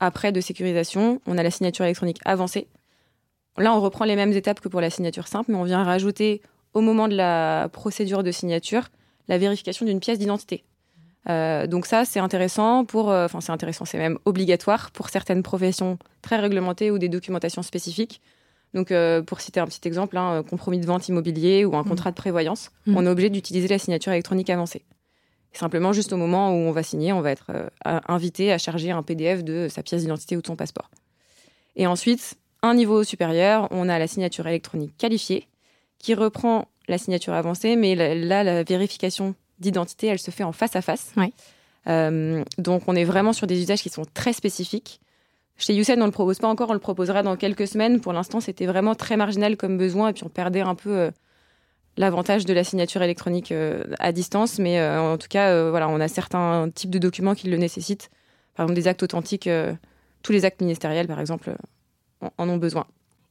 après 0.00 0.32
de 0.32 0.40
sécurisation, 0.40 1.20
on 1.26 1.36
a 1.36 1.42
la 1.42 1.50
signature 1.50 1.84
électronique 1.84 2.20
avancée. 2.24 2.68
Là 3.58 3.74
on 3.74 3.80
reprend 3.80 4.06
les 4.06 4.16
mêmes 4.16 4.32
étapes 4.32 4.60
que 4.60 4.68
pour 4.68 4.80
la 4.80 4.88
signature 4.88 5.26
simple, 5.26 5.50
mais 5.50 5.58
on 5.58 5.64
vient 5.64 5.84
rajouter 5.84 6.40
au 6.72 6.80
moment 6.80 7.08
de 7.08 7.14
la 7.14 7.68
procédure 7.70 8.22
de 8.22 8.30
signature 8.30 8.88
la 9.28 9.36
vérification 9.36 9.84
d'une 9.84 10.00
pièce 10.00 10.18
d'identité. 10.18 10.64
Donc 11.26 11.86
ça, 11.86 12.04
c'est 12.04 12.20
intéressant 12.20 12.84
pour, 12.84 13.08
enfin 13.08 13.40
c'est 13.40 13.52
intéressant, 13.52 13.84
c'est 13.84 13.98
même 13.98 14.18
obligatoire 14.24 14.92
pour 14.92 15.10
certaines 15.10 15.42
professions 15.42 15.98
très 16.22 16.36
réglementées 16.36 16.90
ou 16.90 16.98
des 16.98 17.08
documentations 17.08 17.62
spécifiques. 17.62 18.22
Donc 18.74 18.90
euh, 18.90 19.22
pour 19.22 19.40
citer 19.40 19.60
un 19.60 19.66
petit 19.66 19.86
exemple, 19.88 20.16
un 20.18 20.42
compromis 20.42 20.78
de 20.78 20.86
vente 20.86 21.08
immobilier 21.08 21.64
ou 21.64 21.76
un 21.76 21.84
contrat 21.84 22.10
de 22.10 22.16
prévoyance, 22.16 22.70
Mhm. 22.86 22.96
on 22.96 23.06
est 23.06 23.08
obligé 23.08 23.30
d'utiliser 23.30 23.68
la 23.68 23.78
signature 23.78 24.12
électronique 24.12 24.50
avancée. 24.50 24.84
Simplement, 25.52 25.92
juste 25.94 26.12
au 26.12 26.18
moment 26.18 26.50
où 26.50 26.54
on 26.54 26.72
va 26.72 26.82
signer, 26.82 27.12
on 27.14 27.22
va 27.22 27.30
être 27.30 27.46
euh, 27.50 27.68
invité 28.08 28.52
à 28.52 28.58
charger 28.58 28.90
un 28.90 29.02
PDF 29.02 29.42
de 29.42 29.68
sa 29.70 29.82
pièce 29.82 30.02
d'identité 30.02 30.36
ou 30.36 30.42
de 30.42 30.46
son 30.46 30.56
passeport. 30.56 30.90
Et 31.76 31.86
ensuite, 31.86 32.34
un 32.62 32.74
niveau 32.74 33.04
supérieur, 33.04 33.68
on 33.70 33.88
a 33.88 33.98
la 33.98 34.06
signature 34.06 34.46
électronique 34.46 34.94
qualifiée 34.98 35.48
qui 35.98 36.12
reprend 36.14 36.68
la 36.88 36.98
signature 36.98 37.32
avancée, 37.32 37.74
mais 37.76 37.94
là, 37.94 38.44
la 38.44 38.62
vérification 38.64 39.34
d'identité, 39.58 40.08
elle 40.08 40.18
se 40.18 40.30
fait 40.30 40.44
en 40.44 40.52
face 40.52 40.76
à 40.76 40.82
face. 40.82 41.12
Ouais. 41.16 41.32
Euh, 41.88 42.44
donc, 42.58 42.82
on 42.86 42.94
est 42.94 43.04
vraiment 43.04 43.32
sur 43.32 43.46
des 43.46 43.58
usages 43.60 43.80
qui 43.80 43.88
sont 43.88 44.04
très 44.12 44.32
spécifiques. 44.34 45.00
Chez 45.58 45.74
Youssef, 45.74 45.96
on 45.96 46.00
ne 46.00 46.06
le 46.06 46.10
propose 46.10 46.38
pas 46.38 46.48
encore, 46.48 46.68
on 46.70 46.74
le 46.74 46.78
proposera 46.78 47.22
dans 47.22 47.36
quelques 47.36 47.66
semaines. 47.66 48.00
Pour 48.00 48.12
l'instant, 48.12 48.40
c'était 48.40 48.66
vraiment 48.66 48.94
très 48.94 49.16
marginal 49.16 49.56
comme 49.56 49.78
besoin, 49.78 50.10
et 50.10 50.12
puis 50.12 50.24
on 50.24 50.28
perdait 50.28 50.60
un 50.60 50.74
peu 50.74 50.90
euh, 50.90 51.10
l'avantage 51.96 52.44
de 52.44 52.52
la 52.52 52.62
signature 52.62 53.02
électronique 53.02 53.52
euh, 53.52 53.84
à 53.98 54.12
distance. 54.12 54.58
Mais 54.58 54.78
euh, 54.78 55.00
en 55.00 55.16
tout 55.16 55.28
cas, 55.28 55.70
voilà, 55.70 55.88
on 55.88 55.98
a 56.00 56.08
certains 56.08 56.68
types 56.74 56.90
de 56.90 56.98
documents 56.98 57.34
qui 57.34 57.48
le 57.48 57.56
nécessitent. 57.56 58.10
Par 58.54 58.64
exemple, 58.64 58.78
des 58.80 58.88
actes 58.88 59.02
authentiques, 59.02 59.48
tous 60.22 60.32
les 60.32 60.44
actes 60.44 60.60
ministériels, 60.60 61.06
par 61.06 61.20
exemple, 61.20 61.54
en 62.20 62.48
ont 62.48 62.56
besoin. 62.56 62.86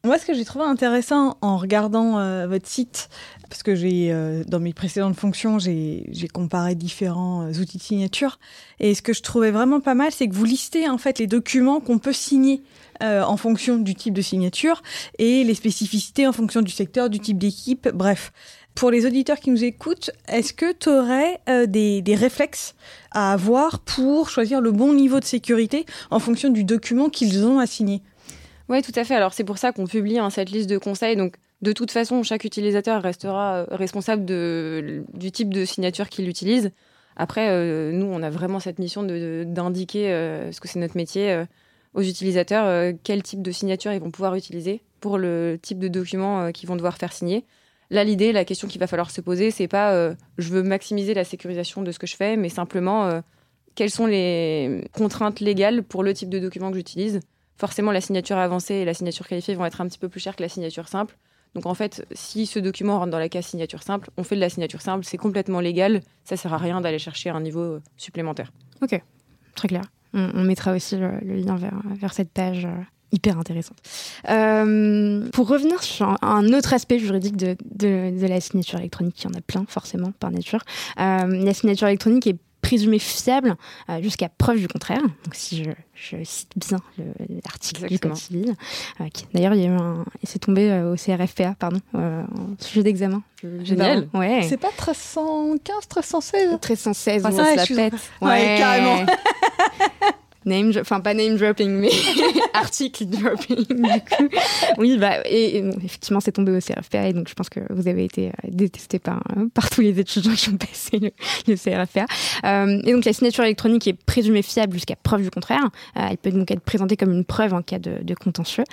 Moi, 0.06 0.20
ce 0.20 0.26
que 0.28 0.36
j'ai 0.36 0.46
trouvé 0.46 0.66
intéressant 0.66 1.36
en 1.42 1.58
regardant 1.58 2.20
euh, 2.20 2.46
votre 2.46 2.68
site, 2.68 3.10
parce 3.50 3.64
que 3.64 3.74
j'ai, 3.74 4.12
euh, 4.12 4.44
dans 4.46 4.60
mes 4.60 4.72
précédentes 4.72 5.16
fonctions, 5.16 5.58
j'ai 5.58 6.28
comparé 6.32 6.76
différents 6.76 7.42
euh, 7.42 7.60
outils 7.60 7.80
de 7.80 7.82
signature, 7.82 8.38
et 8.80 8.94
ce 8.94 9.02
que 9.02 9.14
je 9.14 9.24
trouvais 9.24 9.50
vraiment 9.50 9.80
pas 9.80 9.96
mal, 9.96 10.12
c'est 10.12 10.28
que 10.28 10.36
vous 10.36 10.46
listez 10.46 10.88
en 10.88 11.00
fait 11.00 11.18
les 11.18 11.26
documents 11.26 11.80
qu'on 11.80 11.98
peut 11.98 12.14
signer 12.14 12.62
en 13.02 13.36
fonction 13.36 13.78
du 13.78 13.94
type 13.94 14.14
de 14.14 14.22
signature 14.22 14.82
et 15.20 15.44
les 15.44 15.54
spécificités 15.54 16.28
en 16.28 16.32
fonction 16.32 16.62
du 16.62 16.72
secteur, 16.72 17.10
du 17.10 17.20
type 17.20 17.38
d'équipe, 17.38 17.90
bref. 17.90 18.32
Pour 18.74 18.90
les 18.90 19.06
auditeurs 19.06 19.40
qui 19.40 19.50
nous 19.50 19.66
écoutent, 19.66 20.12
est-ce 20.30 20.54
que 20.54 20.72
tu 20.72 20.88
aurais 20.90 21.42
des, 21.68 22.02
des, 22.02 22.16
réflexes 22.16 22.74
à 23.12 23.34
avoir 23.34 23.80
pour 23.80 24.30
choisir 24.30 24.62
le 24.62 24.72
bon 24.72 24.94
niveau 24.94 25.20
de 25.20 25.26
sécurité 25.26 25.86
en 26.10 26.20
fonction 26.20 26.50
du 26.50 26.64
document 26.64 27.10
qu'ils 27.10 27.46
ont 27.46 27.60
à 27.60 27.66
signer? 27.66 28.02
Oui, 28.68 28.82
tout 28.82 28.92
à 28.96 29.04
fait. 29.04 29.16
Alors 29.16 29.34
c'est 29.34 29.44
pour 29.44 29.58
ça 29.58 29.72
qu'on 29.72 29.86
publie 29.86 30.18
cette 30.32 30.50
liste 30.50 30.70
de 30.70 30.78
conseils. 30.78 31.16
Donc 31.16 31.36
de 31.62 31.72
toute 31.72 31.92
façon, 31.92 32.24
chaque 32.24 32.44
utilisateur 32.44 33.02
restera 33.02 33.58
euh, 33.58 33.66
responsable 33.72 34.26
du 34.26 35.32
type 35.32 35.54
de 35.54 35.66
signature 35.66 36.10
qu'il 36.10 36.28
utilise. 36.28 36.72
Après, 37.16 37.50
euh, 37.50 37.92
nous, 37.92 38.06
on 38.06 38.22
a 38.24 38.30
vraiment 38.30 38.60
cette 38.60 38.78
mission 38.78 39.04
d'indiquer, 39.04 40.12
euh, 40.12 40.52
ce 40.52 40.60
que 40.60 40.68
c'est 40.68 40.80
notre 40.80 40.98
métier, 40.98 41.44
aux 41.94 42.02
utilisateurs 42.02 42.94
quel 43.04 43.24
type 43.24 43.42
de 43.42 43.52
signature 43.52 43.94
ils 43.94 44.02
vont 44.02 44.12
pouvoir 44.12 44.36
utiliser 44.36 44.82
pour 45.00 45.18
le 45.18 45.58
type 45.62 45.80
de 45.80 45.88
document 45.88 46.52
qu'ils 46.52 46.68
vont 46.68 46.76
devoir 46.76 46.98
faire 46.98 47.14
signer. 47.14 47.46
Là, 47.90 48.04
l'idée, 48.04 48.34
la 48.34 48.44
question 48.44 48.68
qu'il 48.68 48.80
va 48.80 48.88
falloir 48.88 49.12
se 49.12 49.22
poser, 49.22 49.50
c'est 49.52 49.68
pas 49.70 50.14
je 50.38 50.50
veux 50.50 50.62
maximiser 50.62 51.14
la 51.14 51.24
sécurisation 51.24 51.84
de 51.84 51.92
ce 51.92 52.00
que 52.00 52.08
je 52.08 52.18
fais, 52.18 52.36
mais 52.36 52.50
simplement 52.50 53.22
quelles 53.76 53.92
sont 53.92 54.08
les 54.08 54.90
contraintes 54.92 55.40
légales 55.40 55.84
pour 55.84 56.04
le 56.04 56.14
type 56.14 56.30
de 56.30 56.40
document 56.40 56.70
que 56.70 56.78
j'utilise. 56.78 57.22
Forcément, 57.58 57.92
la 57.92 58.02
signature 58.02 58.38
avancée 58.38 58.76
et 58.76 58.86
la 58.86 58.94
signature 58.94 59.28
qualifiée 59.28 59.56
vont 59.56 59.66
être 59.66 59.82
un 59.82 59.88
petit 59.88 60.00
peu 60.00 60.10
plus 60.10 60.20
chères 60.20 60.36
que 60.36 60.44
la 60.44 60.50
signature 60.50 60.88
simple. 60.88 61.18
Donc 61.56 61.66
en 61.66 61.74
fait, 61.74 62.06
si 62.12 62.46
ce 62.46 62.60
document 62.60 63.00
rentre 63.00 63.12
dans 63.12 63.20
la 63.20 63.30
case 63.30 63.46
signature 63.46 63.82
simple, 63.82 64.10
on 64.18 64.24
fait 64.24 64.36
de 64.36 64.42
la 64.42 64.50
signature 64.50 64.82
simple, 64.82 65.06
c'est 65.06 65.18
complètement 65.18 65.62
légal, 65.62 66.02
ça 66.26 66.36
sert 66.36 66.54
à 66.54 66.58
rien 66.58 66.82
d'aller 66.82 67.00
chercher 67.00 67.30
un 67.30 67.40
niveau 67.40 67.62
euh, 67.62 67.82
supplémentaire. 67.96 68.52
Ok, 68.82 69.02
très 69.56 69.68
clair. 69.70 69.84
On, 70.14 70.44
mettra 70.44 70.74
aussi 70.74 70.96
le, 70.96 71.20
lien 71.22 71.58
vers, 71.58 71.82
vers, 72.00 72.14
cette 72.14 72.30
page 72.30 72.64
euh, 72.64 72.72
hyper 73.12 73.38
intéressante. 73.38 73.78
Euh, 74.30 75.30
pour 75.32 75.50
revenir 75.50 75.84
sur 75.84 76.16
un, 76.22 76.54
autre 76.54 76.74
aspect 76.74 77.00
juridique 77.00 77.36
de, 77.36 77.58
de, 77.66 78.26
la 78.26 78.40
signature 78.40 78.80
électronique, 78.80 79.22
il 79.22 79.26
y 79.26 79.28
en 79.28 79.38
a 79.38 79.42
plein 79.42 79.66
forcément 79.68 80.14
par 80.14 80.32
nature. 80.32 80.62
la 80.98 81.54
signature 81.54 81.88
électronique 81.90 82.28
est 82.28 82.38
présumé 82.66 82.98
fiable 82.98 83.56
euh, 83.90 84.02
jusqu'à 84.02 84.28
preuve 84.28 84.58
du 84.58 84.68
contraire. 84.68 85.02
Donc 85.02 85.34
si 85.34 85.64
je, 85.64 86.18
cite 86.24 86.52
bien 86.56 86.80
l'article 87.44 87.88
du 87.88 88.00
Code 88.00 88.16
civil. 88.16 88.56
Euh, 89.00 89.06
d'ailleurs, 89.34 89.54
il 89.54 89.62
y 89.62 89.66
a 89.66 89.68
eu 89.68 89.78
un, 89.78 90.04
il 90.24 90.28
s'est 90.28 90.40
tombé 90.40 90.72
euh, 90.72 90.94
au 90.94 90.96
CRFPA, 90.96 91.56
pardon, 91.60 91.80
en 91.94 92.26
sujet 92.60 92.84
d'examen. 92.84 93.22
Génial. 93.62 94.10
Ouais. 94.14 94.42
C'est 94.50 94.58
pas 94.58 94.70
1315, 94.70 95.76
1316 95.76 96.50
1316, 96.50 97.24
ah, 97.26 97.32
ça, 97.32 97.66
se 97.66 97.74
la 97.74 97.90
pète. 97.92 98.00
Ouais, 98.22 98.56
carrément. 98.58 99.06
name, 100.46 100.72
enfin 100.80 101.00
pas 101.00 101.14
name 101.14 101.38
dropping, 101.38 101.70
mais 101.70 101.90
article 102.54 103.06
dropping. 103.06 103.66
Du 103.66 103.74
coup, 103.74 104.30
oui, 104.78 104.98
bah 104.98 105.20
et, 105.26 105.64
effectivement, 105.84 106.20
c'est 106.20 106.32
tombé 106.32 106.52
au 106.56 106.60
CRFPA 106.60 107.08
et 107.08 107.14
donc 107.14 107.28
je 107.30 107.34
pense 107.34 107.50
que 107.50 107.60
vous 107.70 107.88
avez 107.88 108.06
été 108.06 108.28
euh, 108.28 108.32
détesté 108.50 109.00
par 109.00 109.24
euh, 109.38 109.48
par 109.54 109.70
tous 109.70 109.82
les 109.82 110.00
étudiants 110.00 110.34
qui 110.34 110.50
ont 110.50 110.58
passé 110.58 111.00
le, 111.00 111.12
le 111.48 111.56
CRFPA. 111.56 112.06
Euh, 112.46 112.82
et 112.84 112.94
donc 112.94 113.06
la 113.06 113.14
signature 113.14 113.44
électronique 113.44 113.88
est 113.88 113.94
présumée 113.94 114.42
fiable 114.42 114.74
jusqu'à 114.74 114.96
preuve 114.96 115.24
du 115.24 115.32
contraire. 115.32 115.70
Elle 115.96 116.18
peut 116.18 116.32
donc 116.32 116.52
être 116.52 116.62
présentée 116.62 116.98
comme 116.98 117.12
une 117.12 117.26
preuve 117.26 117.54
en 117.54 117.62
cas 117.62 117.80
de, 117.80 118.16
contentieux. 118.16 118.64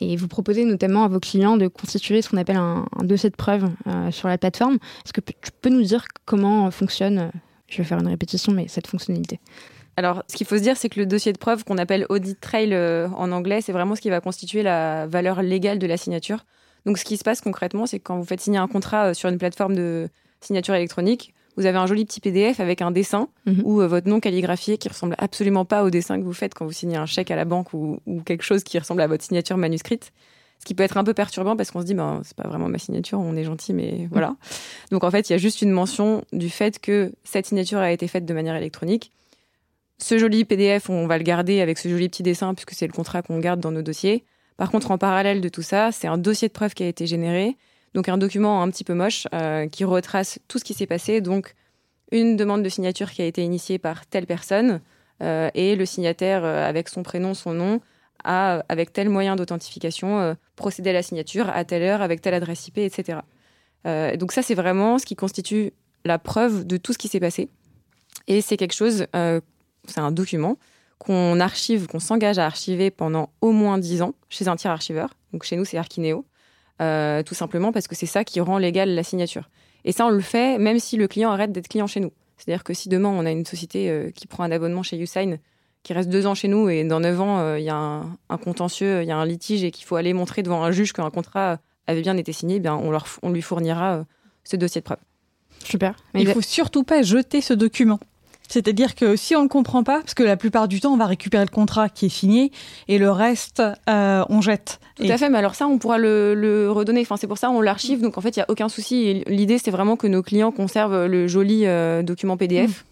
Et 0.00 0.16
vous 0.16 0.28
proposez 0.28 0.64
notamment 0.64 1.04
à 1.04 1.08
vos 1.08 1.20
clients 1.20 1.56
de 1.56 1.68
constituer 1.68 2.22
ce 2.22 2.28
qu'on 2.28 2.36
appelle 2.36 2.56
un, 2.56 2.86
dossier 3.02 3.30
de 3.30 3.36
preuve 3.36 3.68
sur 4.10 4.28
la 4.28 4.38
plateforme. 4.38 4.74
Est-ce 5.04 5.12
que 5.12 5.20
tu 5.20 5.50
peux 5.62 5.70
nous 5.70 5.82
dire 5.82 6.04
comment 6.26 6.70
fonctionne 6.70 7.30
je 7.68 7.78
vais 7.78 7.84
faire 7.84 7.98
une 7.98 8.08
répétition, 8.08 8.52
mais 8.52 8.66
cette 8.68 8.86
fonctionnalité? 8.86 9.40
Alors, 10.00 10.22
ce 10.28 10.36
qu'il 10.36 10.46
faut 10.46 10.56
se 10.56 10.62
dire, 10.62 10.78
c'est 10.78 10.88
que 10.88 10.98
le 10.98 11.04
dossier 11.04 11.30
de 11.30 11.36
preuve 11.36 11.62
qu'on 11.62 11.76
appelle 11.76 12.06
audit 12.08 12.40
trail 12.40 12.72
euh, 12.72 13.06
en 13.18 13.32
anglais, 13.32 13.60
c'est 13.60 13.72
vraiment 13.72 13.94
ce 13.94 14.00
qui 14.00 14.08
va 14.08 14.22
constituer 14.22 14.62
la 14.62 15.06
valeur 15.06 15.42
légale 15.42 15.78
de 15.78 15.86
la 15.86 15.98
signature. 15.98 16.46
Donc, 16.86 16.96
ce 16.96 17.04
qui 17.04 17.18
se 17.18 17.22
passe 17.22 17.42
concrètement, 17.42 17.84
c'est 17.84 17.98
que 17.98 18.04
quand 18.04 18.16
vous 18.16 18.24
faites 18.24 18.40
signer 18.40 18.56
un 18.56 18.66
contrat 18.66 19.08
euh, 19.08 19.14
sur 19.14 19.28
une 19.28 19.36
plateforme 19.36 19.74
de 19.74 20.08
signature 20.40 20.74
électronique, 20.74 21.34
vous 21.58 21.66
avez 21.66 21.76
un 21.76 21.84
joli 21.84 22.06
petit 22.06 22.20
PDF 22.20 22.60
avec 22.60 22.80
un 22.80 22.92
dessin 22.92 23.28
mhm. 23.44 23.60
ou 23.62 23.82
euh, 23.82 23.88
votre 23.88 24.08
nom 24.08 24.20
calligraphié 24.20 24.78
qui 24.78 24.88
ressemble 24.88 25.16
absolument 25.18 25.66
pas 25.66 25.84
au 25.84 25.90
dessin 25.90 26.18
que 26.18 26.24
vous 26.24 26.32
faites 26.32 26.54
quand 26.54 26.64
vous 26.64 26.72
signez 26.72 26.96
un 26.96 27.04
chèque 27.04 27.30
à 27.30 27.36
la 27.36 27.44
banque 27.44 27.74
ou, 27.74 28.00
quelque 28.24 28.42
chose 28.42 28.64
qui 28.64 28.78
ressemble 28.78 29.02
à 29.02 29.06
votre 29.06 29.22
signature 29.22 29.58
manuscrite. 29.58 30.12
Ce 30.60 30.64
qui 30.64 30.72
peut 30.72 30.82
être 30.82 30.96
un 30.96 31.04
peu 31.04 31.12
perturbant 31.12 31.56
parce 31.56 31.70
qu'on 31.70 31.82
se 31.82 31.86
dit, 31.86 31.94
ben, 31.94 32.22
c'est 32.24 32.36
pas 32.38 32.48
vraiment 32.48 32.70
ma 32.70 32.78
signature, 32.78 33.20
on 33.20 33.36
est 33.36 33.44
gentil, 33.44 33.74
mais 33.74 34.08
voilà. 34.10 34.36
Donc 34.92 35.04
en 35.04 35.10
fait, 35.10 35.28
il 35.28 35.34
y 35.34 35.36
a 35.36 35.38
juste 35.38 35.60
une 35.60 35.72
mention 35.72 36.24
du 36.32 36.48
fait 36.48 36.78
que 36.78 37.12
cette 37.22 37.44
signature 37.44 37.80
a 37.80 37.92
été 37.92 38.08
faite 38.08 38.24
de 38.24 38.32
manière 38.32 38.56
électronique 38.56 39.12
ce 40.02 40.18
joli 40.18 40.44
PDF, 40.44 40.88
on 40.90 41.06
va 41.06 41.18
le 41.18 41.24
garder 41.24 41.60
avec 41.60 41.78
ce 41.78 41.88
joli 41.88 42.08
petit 42.08 42.22
dessin 42.22 42.54
puisque 42.54 42.72
c'est 42.72 42.86
le 42.86 42.92
contrat 42.92 43.22
qu'on 43.22 43.38
garde 43.38 43.60
dans 43.60 43.70
nos 43.70 43.82
dossiers. 43.82 44.24
Par 44.56 44.70
contre, 44.70 44.90
en 44.90 44.98
parallèle 44.98 45.40
de 45.40 45.48
tout 45.48 45.62
ça, 45.62 45.92
c'est 45.92 46.06
un 46.06 46.18
dossier 46.18 46.48
de 46.48 46.52
preuve 46.52 46.74
qui 46.74 46.82
a 46.82 46.86
été 46.86 47.06
généré, 47.06 47.56
donc 47.94 48.08
un 48.08 48.18
document 48.18 48.62
un 48.62 48.70
petit 48.70 48.84
peu 48.84 48.94
moche 48.94 49.26
euh, 49.34 49.66
qui 49.68 49.84
retrace 49.84 50.38
tout 50.48 50.58
ce 50.58 50.64
qui 50.64 50.74
s'est 50.74 50.86
passé, 50.86 51.20
donc 51.20 51.54
une 52.12 52.36
demande 52.36 52.62
de 52.62 52.68
signature 52.68 53.10
qui 53.10 53.22
a 53.22 53.24
été 53.24 53.42
initiée 53.42 53.78
par 53.78 54.06
telle 54.06 54.26
personne 54.26 54.80
euh, 55.22 55.50
et 55.54 55.76
le 55.76 55.86
signataire 55.86 56.44
euh, 56.44 56.68
avec 56.68 56.88
son 56.88 57.02
prénom, 57.02 57.34
son 57.34 57.54
nom, 57.54 57.80
a, 58.22 58.62
avec 58.68 58.92
tel 58.92 59.08
moyen 59.08 59.34
d'authentification, 59.34 60.36
procédé 60.56 60.90
à 60.90 60.92
la 60.92 61.02
signature 61.02 61.48
à 61.48 61.64
telle 61.64 61.82
heure, 61.82 62.02
avec 62.02 62.20
telle 62.20 62.34
adresse 62.34 62.68
IP, 62.68 62.78
etc. 62.78 63.20
donc 64.18 64.32
ça, 64.32 64.42
c'est 64.42 64.54
vraiment 64.54 64.98
ce 64.98 65.06
qui 65.06 65.16
constitue 65.16 65.72
la 66.04 66.18
preuve 66.18 66.66
de 66.66 66.76
tout 66.76 66.92
ce 66.92 66.98
qui 66.98 67.08
s'est 67.08 67.18
passé. 67.18 67.48
Et 68.26 68.42
c'est 68.42 68.58
quelque 68.58 68.74
chose 68.74 69.06
c'est 69.90 70.00
un 70.00 70.12
document 70.12 70.56
qu'on 70.98 71.40
archive, 71.40 71.86
qu'on 71.86 71.98
s'engage 71.98 72.38
à 72.38 72.46
archiver 72.46 72.90
pendant 72.90 73.30
au 73.40 73.52
moins 73.52 73.78
10 73.78 74.02
ans 74.02 74.14
chez 74.28 74.48
un 74.48 74.56
tiers 74.56 74.70
archiveur. 74.70 75.10
Donc 75.32 75.44
chez 75.44 75.56
nous, 75.56 75.64
c'est 75.64 75.78
Archineo. 75.78 76.24
Euh, 76.82 77.22
tout 77.22 77.34
simplement 77.34 77.72
parce 77.72 77.88
que 77.88 77.94
c'est 77.94 78.06
ça 78.06 78.24
qui 78.24 78.40
rend 78.40 78.58
légale 78.58 78.94
la 78.94 79.02
signature. 79.02 79.50
Et 79.84 79.92
ça, 79.92 80.06
on 80.06 80.10
le 80.10 80.20
fait 80.20 80.58
même 80.58 80.78
si 80.78 80.96
le 80.96 81.08
client 81.08 81.30
arrête 81.30 81.52
d'être 81.52 81.68
client 81.68 81.86
chez 81.86 82.00
nous. 82.00 82.12
C'est-à-dire 82.36 82.64
que 82.64 82.74
si 82.74 82.88
demain, 82.88 83.08
on 83.08 83.26
a 83.26 83.30
une 83.30 83.44
société 83.44 83.90
euh, 83.90 84.10
qui 84.10 84.26
prend 84.26 84.44
un 84.44 84.50
abonnement 84.50 84.82
chez 84.82 84.98
Usign, 84.98 85.38
qui 85.82 85.92
reste 85.92 86.08
deux 86.08 86.26
ans 86.26 86.34
chez 86.34 86.48
nous 86.48 86.68
et 86.68 86.84
dans 86.84 87.00
neuf 87.00 87.20
ans, 87.20 87.38
euh, 87.38 87.58
il 87.58 87.64
y 87.64 87.70
a 87.70 87.76
un, 87.76 88.36
contentieux, 88.38 89.02
il 89.02 89.08
y 89.08 89.12
a 89.12 89.16
un 89.16 89.26
litige 89.26 89.64
et 89.64 89.70
qu'il 89.70 89.86
faut 89.86 89.96
aller 89.96 90.12
montrer 90.12 90.42
devant 90.42 90.62
un 90.62 90.70
juge 90.70 90.92
qu'un 90.92 91.10
contrat 91.10 91.58
avait 91.86 92.02
bien 92.02 92.16
été 92.16 92.32
signé, 92.32 92.56
eh 92.56 92.60
bien 92.60 92.76
on, 92.76 92.90
leur, 92.90 93.06
on 93.22 93.30
lui 93.30 93.42
fournira 93.42 94.04
ce 94.44 94.56
dossier 94.56 94.80
de 94.80 94.84
preuve. 94.84 94.98
Super. 95.64 95.96
Mais 96.14 96.22
il 96.22 96.28
ne 96.28 96.32
faut 96.32 96.40
surtout 96.40 96.84
pas 96.84 97.02
jeter 97.02 97.40
ce 97.40 97.52
document. 97.52 98.00
C'est-à-dire 98.50 98.96
que 98.96 99.14
si 99.14 99.36
on 99.36 99.38
ne 99.38 99.44
le 99.44 99.48
comprend 99.48 99.84
pas, 99.84 100.00
parce 100.00 100.14
que 100.14 100.24
la 100.24 100.36
plupart 100.36 100.66
du 100.66 100.80
temps, 100.80 100.92
on 100.92 100.96
va 100.96 101.06
récupérer 101.06 101.44
le 101.44 101.50
contrat 101.50 101.88
qui 101.88 102.06
est 102.06 102.10
signé 102.10 102.50
et 102.88 102.98
le 102.98 103.08
reste, 103.08 103.62
euh, 103.88 104.24
on 104.28 104.40
jette. 104.40 104.80
Tout 104.96 105.04
à 105.08 105.16
fait, 105.16 105.30
mais 105.30 105.38
alors 105.38 105.54
ça, 105.54 105.68
on 105.68 105.78
pourra 105.78 105.98
le, 105.98 106.68
redonner. 106.68 107.00
Enfin, 107.02 107.16
c'est 107.16 107.28
pour 107.28 107.38
ça 107.38 107.48
on 107.50 107.60
l'archive, 107.60 108.02
donc 108.02 108.18
en 108.18 108.20
fait, 108.20 108.36
il 108.36 108.40
n'y 108.40 108.42
a 108.42 108.50
aucun 108.50 108.68
souci. 108.68 109.22
L'idée, 109.28 109.58
c'est 109.58 109.70
vraiment 109.70 109.94
que 109.94 110.08
nos 110.08 110.24
clients 110.24 110.50
conservent 110.50 111.06
le 111.06 111.28
joli 111.28 111.64
euh, 111.64 112.02
document 112.02 112.36
PDF. 112.36 112.70
Mm. 112.70 112.84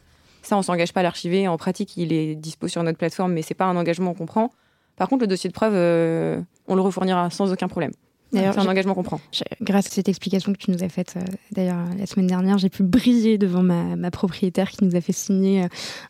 Ça, 0.42 0.56
on 0.56 0.62
s'engage 0.62 0.92
pas 0.92 1.00
à 1.00 1.02
l'archiver. 1.02 1.48
En 1.48 1.56
pratique, 1.56 1.96
il 1.96 2.12
est 2.12 2.36
dispo 2.36 2.68
sur 2.68 2.84
notre 2.84 2.98
plateforme, 2.98 3.32
mais 3.32 3.42
c'est 3.42 3.54
pas 3.54 3.64
un 3.64 3.76
engagement 3.76 4.14
qu'on 4.14 4.26
prend. 4.26 4.52
Par 4.94 5.08
contre, 5.08 5.22
le 5.22 5.26
dossier 5.26 5.48
de 5.48 5.54
preuve, 5.54 5.74
euh, 5.74 6.40
on 6.68 6.76
le 6.76 6.82
refournira 6.82 7.30
sans 7.30 7.52
aucun 7.52 7.66
problème. 7.66 7.90
D'ailleurs, 8.32 8.54
c'est 8.54 8.60
un 8.60 8.66
engagement 8.66 8.94
qu'on 8.94 9.02
prend. 9.02 9.20
Grâce 9.62 9.86
à 9.86 9.90
cette 9.90 10.08
explication 10.08 10.52
que 10.52 10.58
tu 10.58 10.70
nous 10.70 10.82
as 10.82 10.88
faite, 10.88 11.14
euh, 11.16 11.20
d'ailleurs, 11.52 11.78
la 11.98 12.06
semaine 12.06 12.26
dernière, 12.26 12.58
j'ai 12.58 12.68
pu 12.68 12.82
briller 12.82 13.38
devant 13.38 13.62
ma, 13.62 13.96
ma, 13.96 14.10
propriétaire 14.10 14.70
qui 14.70 14.84
nous 14.84 14.94
a 14.96 15.00
fait 15.00 15.12
signer 15.12 15.64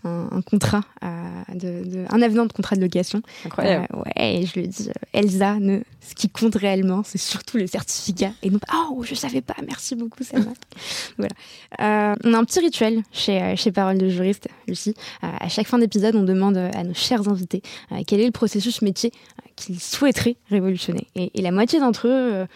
euh, 0.04 0.26
un, 0.30 0.42
contrat, 0.42 0.82
euh, 1.04 1.08
de, 1.54 1.88
de, 1.88 2.04
un 2.10 2.20
avenant 2.20 2.46
de 2.46 2.52
contrat 2.52 2.74
de 2.74 2.80
location. 2.80 3.22
Incroyable. 3.44 3.86
ouais, 3.94 4.40
et 4.40 4.46
je 4.46 4.54
lui 4.54 4.64
ai 4.64 4.66
dit, 4.66 4.90
Elsa, 5.12 5.60
ne, 5.60 5.80
ce 6.00 6.14
qui 6.14 6.28
compte 6.28 6.56
réellement, 6.56 7.02
c'est 7.04 7.18
surtout 7.18 7.56
les 7.56 7.68
certificats. 7.68 8.32
Et 8.42 8.50
non, 8.50 8.58
oh, 8.74 9.02
je 9.04 9.14
savais 9.14 9.40
pas, 9.40 9.56
merci 9.66 9.94
beaucoup, 9.94 10.24
Selma. 10.24 10.52
voilà. 11.18 12.16
on 12.24 12.34
a 12.34 12.38
un 12.38 12.44
petit 12.44 12.60
rituel 12.60 13.02
chez, 13.12 13.54
chez 13.56 13.70
Parole 13.70 13.98
de 13.98 14.08
juriste, 14.08 14.48
Lucie. 14.66 14.94
à 15.22 15.48
chaque 15.48 15.68
fin 15.68 15.78
d'épisode, 15.78 16.16
on 16.16 16.24
demande 16.24 16.56
à 16.56 16.82
nos 16.82 16.94
chers 16.94 17.28
invités 17.28 17.62
quel 18.06 18.20
est 18.20 18.26
le 18.26 18.32
processus 18.32 18.82
métier 18.82 19.12
qu'ils 19.58 19.80
souhaiteraient 19.80 20.36
révolutionner. 20.50 21.06
Et, 21.14 21.30
et 21.38 21.42
la 21.42 21.50
moitié 21.50 21.80
d'entre 21.80 22.08
eux 22.08 22.32
euh, 22.34 22.46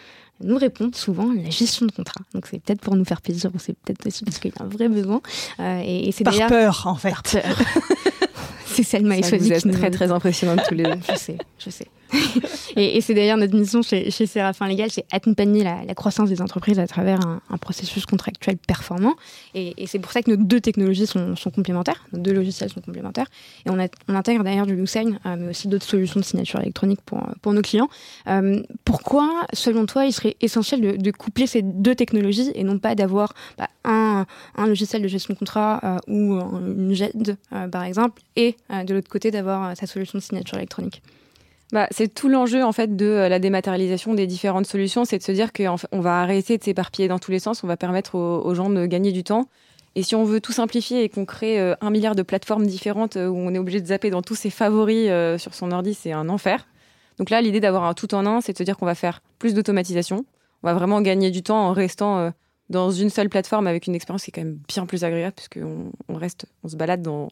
nous 0.41 0.57
répondent 0.57 0.95
souvent 0.95 1.31
la 1.33 1.49
gestion 1.49 1.85
de 1.85 1.91
contrat. 1.91 2.21
Donc 2.33 2.47
c'est 2.47 2.61
peut-être 2.61 2.81
pour 2.81 2.95
nous 2.95 3.05
faire 3.05 3.21
plaisir 3.21 3.51
ou 3.53 3.59
c'est 3.59 3.73
peut-être 3.73 4.05
aussi 4.05 4.23
parce 4.23 4.39
qu'il 4.39 4.51
y 4.51 4.61
a 4.61 4.63
un 4.63 4.67
vrai 4.67 4.89
besoin. 4.89 5.21
Euh, 5.59 5.81
et, 5.83 6.11
c'est 6.11 6.23
par 6.23 6.47
peur 6.47 6.83
en 6.85 6.95
fait. 6.95 7.11
Par 7.11 7.23
peur. 7.23 7.43
c'est 8.65 8.83
Selma 8.83 9.17
et 9.17 9.23
Sophie 9.23 9.51
qui 9.51 9.69
très 9.71 9.91
très 9.91 10.11
impressionnante 10.11 10.61
tous 10.67 10.75
les 10.75 10.83
deux. 10.83 10.99
je 11.11 11.17
sais, 11.17 11.37
je 11.59 11.69
sais. 11.69 11.87
et, 12.75 13.01
c'est 13.01 13.13
d'ailleurs 13.13 13.37
notre 13.37 13.55
mission 13.55 13.81
chez, 13.81 14.11
chez 14.11 14.25
Séraphin 14.25 14.67
Légal, 14.67 14.91
c'est 14.91 15.05
accompagner 15.11 15.63
la, 15.63 15.93
croissance 15.95 16.29
des 16.29 16.41
entreprises 16.41 16.79
à 16.79 16.87
travers 16.87 17.19
un, 17.25 17.57
processus 17.57 18.05
contractuel 18.05 18.57
performant. 18.57 19.15
Et, 19.53 19.73
c'est 19.87 19.99
pour 19.99 20.11
ça 20.11 20.21
que 20.21 20.31
nos 20.31 20.37
deux 20.37 20.59
technologies 20.59 21.07
sont, 21.07 21.35
complémentaires, 21.53 22.05
nos 22.13 22.19
deux 22.19 22.33
logiciels 22.33 22.69
sont 22.69 22.81
complémentaires. 22.81 23.27
Et 23.65 23.69
on, 23.69 23.79
intègre 24.15 24.43
d'ailleurs 24.43 24.65
du 24.65 24.75
Lucene, 24.75 25.19
euh, 25.25 25.35
mais 25.37 25.49
aussi 25.49 25.67
d'autres 25.67 25.85
solutions 25.85 26.19
de 26.19 26.25
signature 26.25 26.59
électronique 26.59 26.99
pour, 27.05 27.53
nos 27.53 27.61
clients. 27.61 27.89
Euh, 28.27 28.61
pourquoi, 28.85 29.45
selon 29.53 29.85
toi, 29.85 30.05
il 30.05 30.13
serait 30.13 30.35
essentiel 30.41 30.97
de, 30.97 31.11
coupler 31.11 31.47
ces 31.47 31.61
deux 31.61 31.95
technologies 31.95 32.51
et 32.55 32.63
non 32.63 32.79
pas 32.79 32.95
d'avoir 32.95 33.33
bah, 33.57 33.67
un, 33.83 34.25
logiciel 34.57 35.01
de 35.01 35.07
gestion 35.07 35.33
de 35.33 35.39
contrat 35.39 35.79
euh, 35.83 35.97
ou 36.07 36.33
une 36.33 36.93
GED, 36.93 37.37
par 37.71 37.83
exemple, 37.83 38.21
et 38.35 38.55
de 38.69 38.93
l'autre 38.93 39.09
côté 39.09 39.31
d'avoir 39.31 39.75
sa 39.77 39.85
solution 39.85 40.17
de 40.17 40.23
signature 40.23 40.57
électronique? 40.57 41.01
Bah, 41.73 41.87
c'est 41.91 42.13
tout 42.13 42.29
l'enjeu 42.29 42.63
en 42.63 42.71
fait 42.71 42.95
de 42.95 43.05
la 43.05 43.39
dématérialisation 43.39 44.13
des 44.13 44.27
différentes 44.27 44.65
solutions, 44.65 45.03
c'est 45.03 45.17
de 45.17 45.23
se 45.23 45.31
dire 45.31 45.51
qu'on 45.51 45.99
va 45.99 46.21
arrêter 46.21 46.57
de 46.57 46.63
s'éparpiller 46.63 47.09
dans 47.09 47.19
tous 47.19 47.31
les 47.31 47.39
sens, 47.39 47.63
on 47.63 47.67
va 47.67 47.75
permettre 47.75 48.15
aux, 48.15 48.55
gens 48.55 48.69
de 48.69 48.85
gagner 48.85 49.11
du 49.11 49.23
temps. 49.23 49.49
Et 49.95 50.03
si 50.03 50.15
on 50.15 50.23
veut 50.23 50.39
tout 50.39 50.53
simplifier 50.53 51.03
et 51.03 51.09
qu'on 51.09 51.25
crée 51.25 51.59
un 51.59 51.89
milliard 51.91 52.15
de 52.15 52.23
plateformes 52.23 52.65
différentes 52.65 53.15
où 53.15 53.35
on 53.35 53.53
est 53.53 53.59
obligé 53.59 53.79
de 53.81 53.85
zapper 53.85 54.09
dans 54.09 54.23
tous 54.23 54.33
ses 54.33 54.49
favoris 54.49 55.07
sur 55.37 55.53
son 55.53 55.71
ordi, 55.71 55.93
c'est 55.93 56.11
un 56.11 56.29
enfer. 56.29 56.65
Donc 57.17 57.29
là, 57.29 57.41
l'idée 57.41 57.59
d'avoir 57.59 57.83
un 57.83 57.93
tout 57.93 58.13
en 58.15 58.25
un, 58.25 58.41
c'est 58.41 58.53
de 58.53 58.57
se 58.57 58.63
dire 58.63 58.77
qu'on 58.77 58.85
va 58.85 58.95
faire 58.95 59.21
plus 59.39 59.53
d'automatisation. 59.53 60.25
On 60.63 60.67
va 60.67 60.73
vraiment 60.73 61.01
gagner 61.01 61.31
du 61.31 61.43
temps 61.43 61.67
en 61.67 61.73
restant 61.73 62.19
euh, 62.19 62.31
dans 62.69 62.91
une 62.91 63.09
seule 63.09 63.29
plateforme 63.29 63.67
avec 63.67 63.87
une 63.87 63.95
expérience 63.95 64.23
qui 64.23 64.31
est 64.31 64.33
quand 64.33 64.41
même 64.41 64.59
bien 64.67 64.85
plus 64.85 65.03
agréable 65.03 65.35
puisqu'on 65.35 65.91
on 66.07 66.15
reste, 66.15 66.45
on 66.63 66.69
se 66.69 66.75
balade 66.75 67.01
dans, 67.01 67.29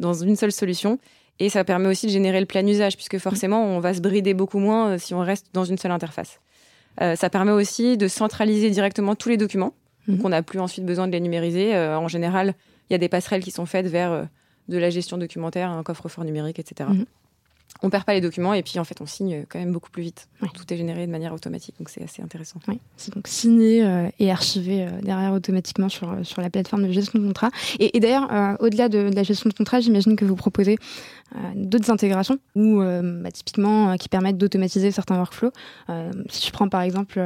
dans 0.00 0.14
une 0.14 0.36
seule 0.36 0.52
solution. 0.52 0.98
Et 1.38 1.48
ça 1.48 1.64
permet 1.64 1.88
aussi 1.88 2.06
de 2.06 2.12
générer 2.12 2.40
le 2.40 2.46
plein 2.46 2.66
usage 2.66 2.96
puisque 2.96 3.18
forcément, 3.18 3.64
on 3.64 3.80
va 3.80 3.94
se 3.94 4.00
brider 4.00 4.34
beaucoup 4.34 4.58
moins 4.58 4.90
euh, 4.90 4.98
si 4.98 5.14
on 5.14 5.20
reste 5.20 5.46
dans 5.52 5.64
une 5.64 5.78
seule 5.78 5.92
interface. 5.92 6.40
Euh, 7.00 7.16
ça 7.16 7.30
permet 7.30 7.52
aussi 7.52 7.96
de 7.96 8.06
centraliser 8.08 8.70
directement 8.70 9.14
tous 9.14 9.28
les 9.28 9.36
documents. 9.36 9.74
Donc 10.08 10.18
mhm. 10.18 10.26
on 10.26 10.28
n'a 10.30 10.42
plus 10.42 10.60
ensuite 10.60 10.84
besoin 10.84 11.06
de 11.06 11.12
les 11.12 11.20
numériser. 11.20 11.76
en 11.76 12.08
général, 12.08 12.54
il 12.90 12.92
y 12.92 12.96
a 12.96 12.98
des 12.98 13.08
passerelles 13.08 13.42
qui 13.42 13.52
sont 13.52 13.66
faites 13.66 13.86
vers 13.86 14.28
de 14.68 14.78
la 14.78 14.90
gestion 14.90 15.16
documentaire, 15.16 15.70
un 15.70 15.82
coffre-fort 15.82 16.24
numérique, 16.24 16.58
etc 16.58 16.88
on 17.82 17.90
perd 17.90 18.04
pas 18.04 18.14
les 18.14 18.20
documents 18.20 18.54
et 18.54 18.62
puis 18.62 18.78
en 18.78 18.84
fait 18.84 19.00
on 19.00 19.06
signe 19.06 19.44
quand 19.48 19.58
même 19.58 19.72
beaucoup 19.72 19.90
plus 19.90 20.02
vite. 20.02 20.28
Tout 20.54 20.72
est 20.72 20.76
généré 20.76 21.06
de 21.06 21.12
manière 21.12 21.32
automatique, 21.32 21.74
donc 21.78 21.88
c'est 21.88 22.02
assez 22.02 22.22
intéressant. 22.22 22.60
Oui. 22.68 22.80
C'est 22.96 23.14
donc 23.14 23.26
signé 23.26 23.84
euh, 23.84 24.08
et 24.18 24.30
archivé 24.30 24.84
euh, 24.84 25.00
derrière 25.02 25.32
automatiquement 25.32 25.88
sur, 25.88 26.10
euh, 26.10 26.22
sur 26.24 26.42
la 26.42 26.50
plateforme 26.50 26.86
de 26.86 26.92
gestion 26.92 27.18
de 27.18 27.26
contrat. 27.26 27.50
Et, 27.78 27.98
d'ailleurs, 28.00 28.56
au-delà 28.60 28.88
de, 28.88 29.10
la 29.14 29.22
gestion 29.22 29.48
de 29.48 29.54
contrat, 29.54 29.80
j'imagine 29.80 30.16
que 30.16 30.24
vous 30.24 30.36
proposez 30.36 30.76
d'autres 31.54 31.90
intégrations 31.90 32.38
ou 32.54 32.80
bah, 32.80 33.30
typiquement 33.30 33.96
qui 33.96 34.08
permettent 34.08 34.36
d'automatiser 34.36 34.90
certains 34.90 35.16
workflows. 35.16 35.52
si 36.28 36.46
je 36.46 36.52
prends 36.52 36.68
par 36.68 36.82
exemple 36.82 37.20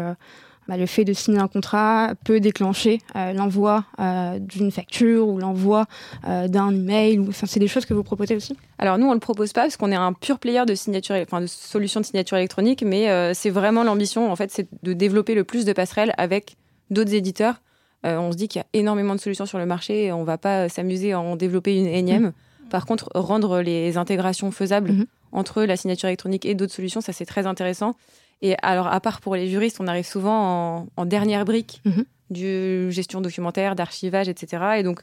bah, 0.69 0.77
le 0.77 0.87
fait 0.87 1.05
de 1.05 1.13
signer 1.13 1.39
un 1.39 1.49
contrat 1.49 2.15
peut 2.25 2.41
déclencher 2.41 3.01
euh, 3.15 3.33
l'envoi 3.33 3.85
euh, 4.01 4.39
d'une 4.39 4.71
facture 4.71 5.29
ou 5.29 5.39
l'envoi 5.39 5.87
euh, 6.27 6.49
d'un 6.49 6.75
email. 6.75 7.19
Ou, 7.19 7.31
c'est 7.33 7.61
des 7.61 7.69
choses 7.69 7.87
que 7.87 7.95
vous 7.95 8.03
proposez 8.03 8.35
aussi? 8.35 8.57
Alors 8.79 8.99
nous, 8.99 9.07
on 9.07 9.11
ne 9.11 9.15
le 9.15 9.21
propose 9.21 9.53
pas 9.53 9.63
parce 9.63 9.77
qu'on 9.77 9.93
est 9.93 9.97
un 9.97 10.13
pur 10.13 10.39
player 10.39 10.65
de 10.67 10.75
signature, 10.75 11.15
enfin 11.17 11.41
de 11.41 11.47
solutions 11.47 12.01
de 12.01 12.07
signature 12.07 12.37
électronique, 12.37 12.83
mais 12.85 13.33
c'est 13.35 13.51
vraiment 13.51 13.85
l'ambition, 13.85 14.31
en 14.31 14.37
fait, 14.37 14.51
c'est 14.51 14.69
de 14.83 14.93
développer 14.93 15.35
le 15.35 15.45
plus 15.45 15.65
de 15.65 15.73
passerelles 15.73 16.13
avec 16.19 16.57
d'autres 16.91 17.15
éditeurs. 17.15 17.63
on 18.05 18.33
se 18.33 18.37
dit 18.37 18.49
qu'il 18.49 18.61
y 18.61 18.63
a 18.63 18.67
énormément 18.79 19.15
de 19.15 19.21
solutions 19.21 19.47
sur 19.47 19.59
le 19.59 19.67
marché 19.67 20.05
et 20.05 20.13
on 20.13 20.21
ne 20.21 20.27
va 20.27 20.37
pas 20.37 20.69
s'amuser 20.69 21.13
à 21.13 21.21
en 21.21 21.37
développer 21.37 21.79
une 21.79 21.87
énième. 21.87 22.27
Mmh. 22.27 22.69
Par 22.71 22.85
contre, 22.85 23.09
rendre 23.15 23.61
les 23.61 23.97
intégrations 23.97 24.51
faisables 24.51 24.93
mmh. 24.93 25.07
entre 25.33 25.63
la 25.63 25.77
signature 25.77 26.09
électronique 26.09 26.45
et 26.45 26.55
d'autres 26.55 26.75
solutions, 26.75 27.01
ça 27.01 27.13
c'est 27.13 27.27
très 27.27 27.47
intéressant. 27.47 27.95
Et 28.43 28.55
alors, 28.63 28.87
à 28.87 29.01
part 29.01 29.21
pour 29.21 29.35
les 29.35 29.49
juristes, 29.49 29.79
on 29.81 29.87
arrive 29.87 30.07
souvent 30.07 30.89
en, 30.97 31.07
dernière 31.07 31.45
brique 31.45 31.81
mhm. 31.85 32.05
du 32.31 32.91
gestion 32.91 33.21
documentaire, 33.21 33.75
d'archivage, 33.75 34.29
etc. 34.29 34.65
Et 34.79 34.83
donc, 34.83 35.01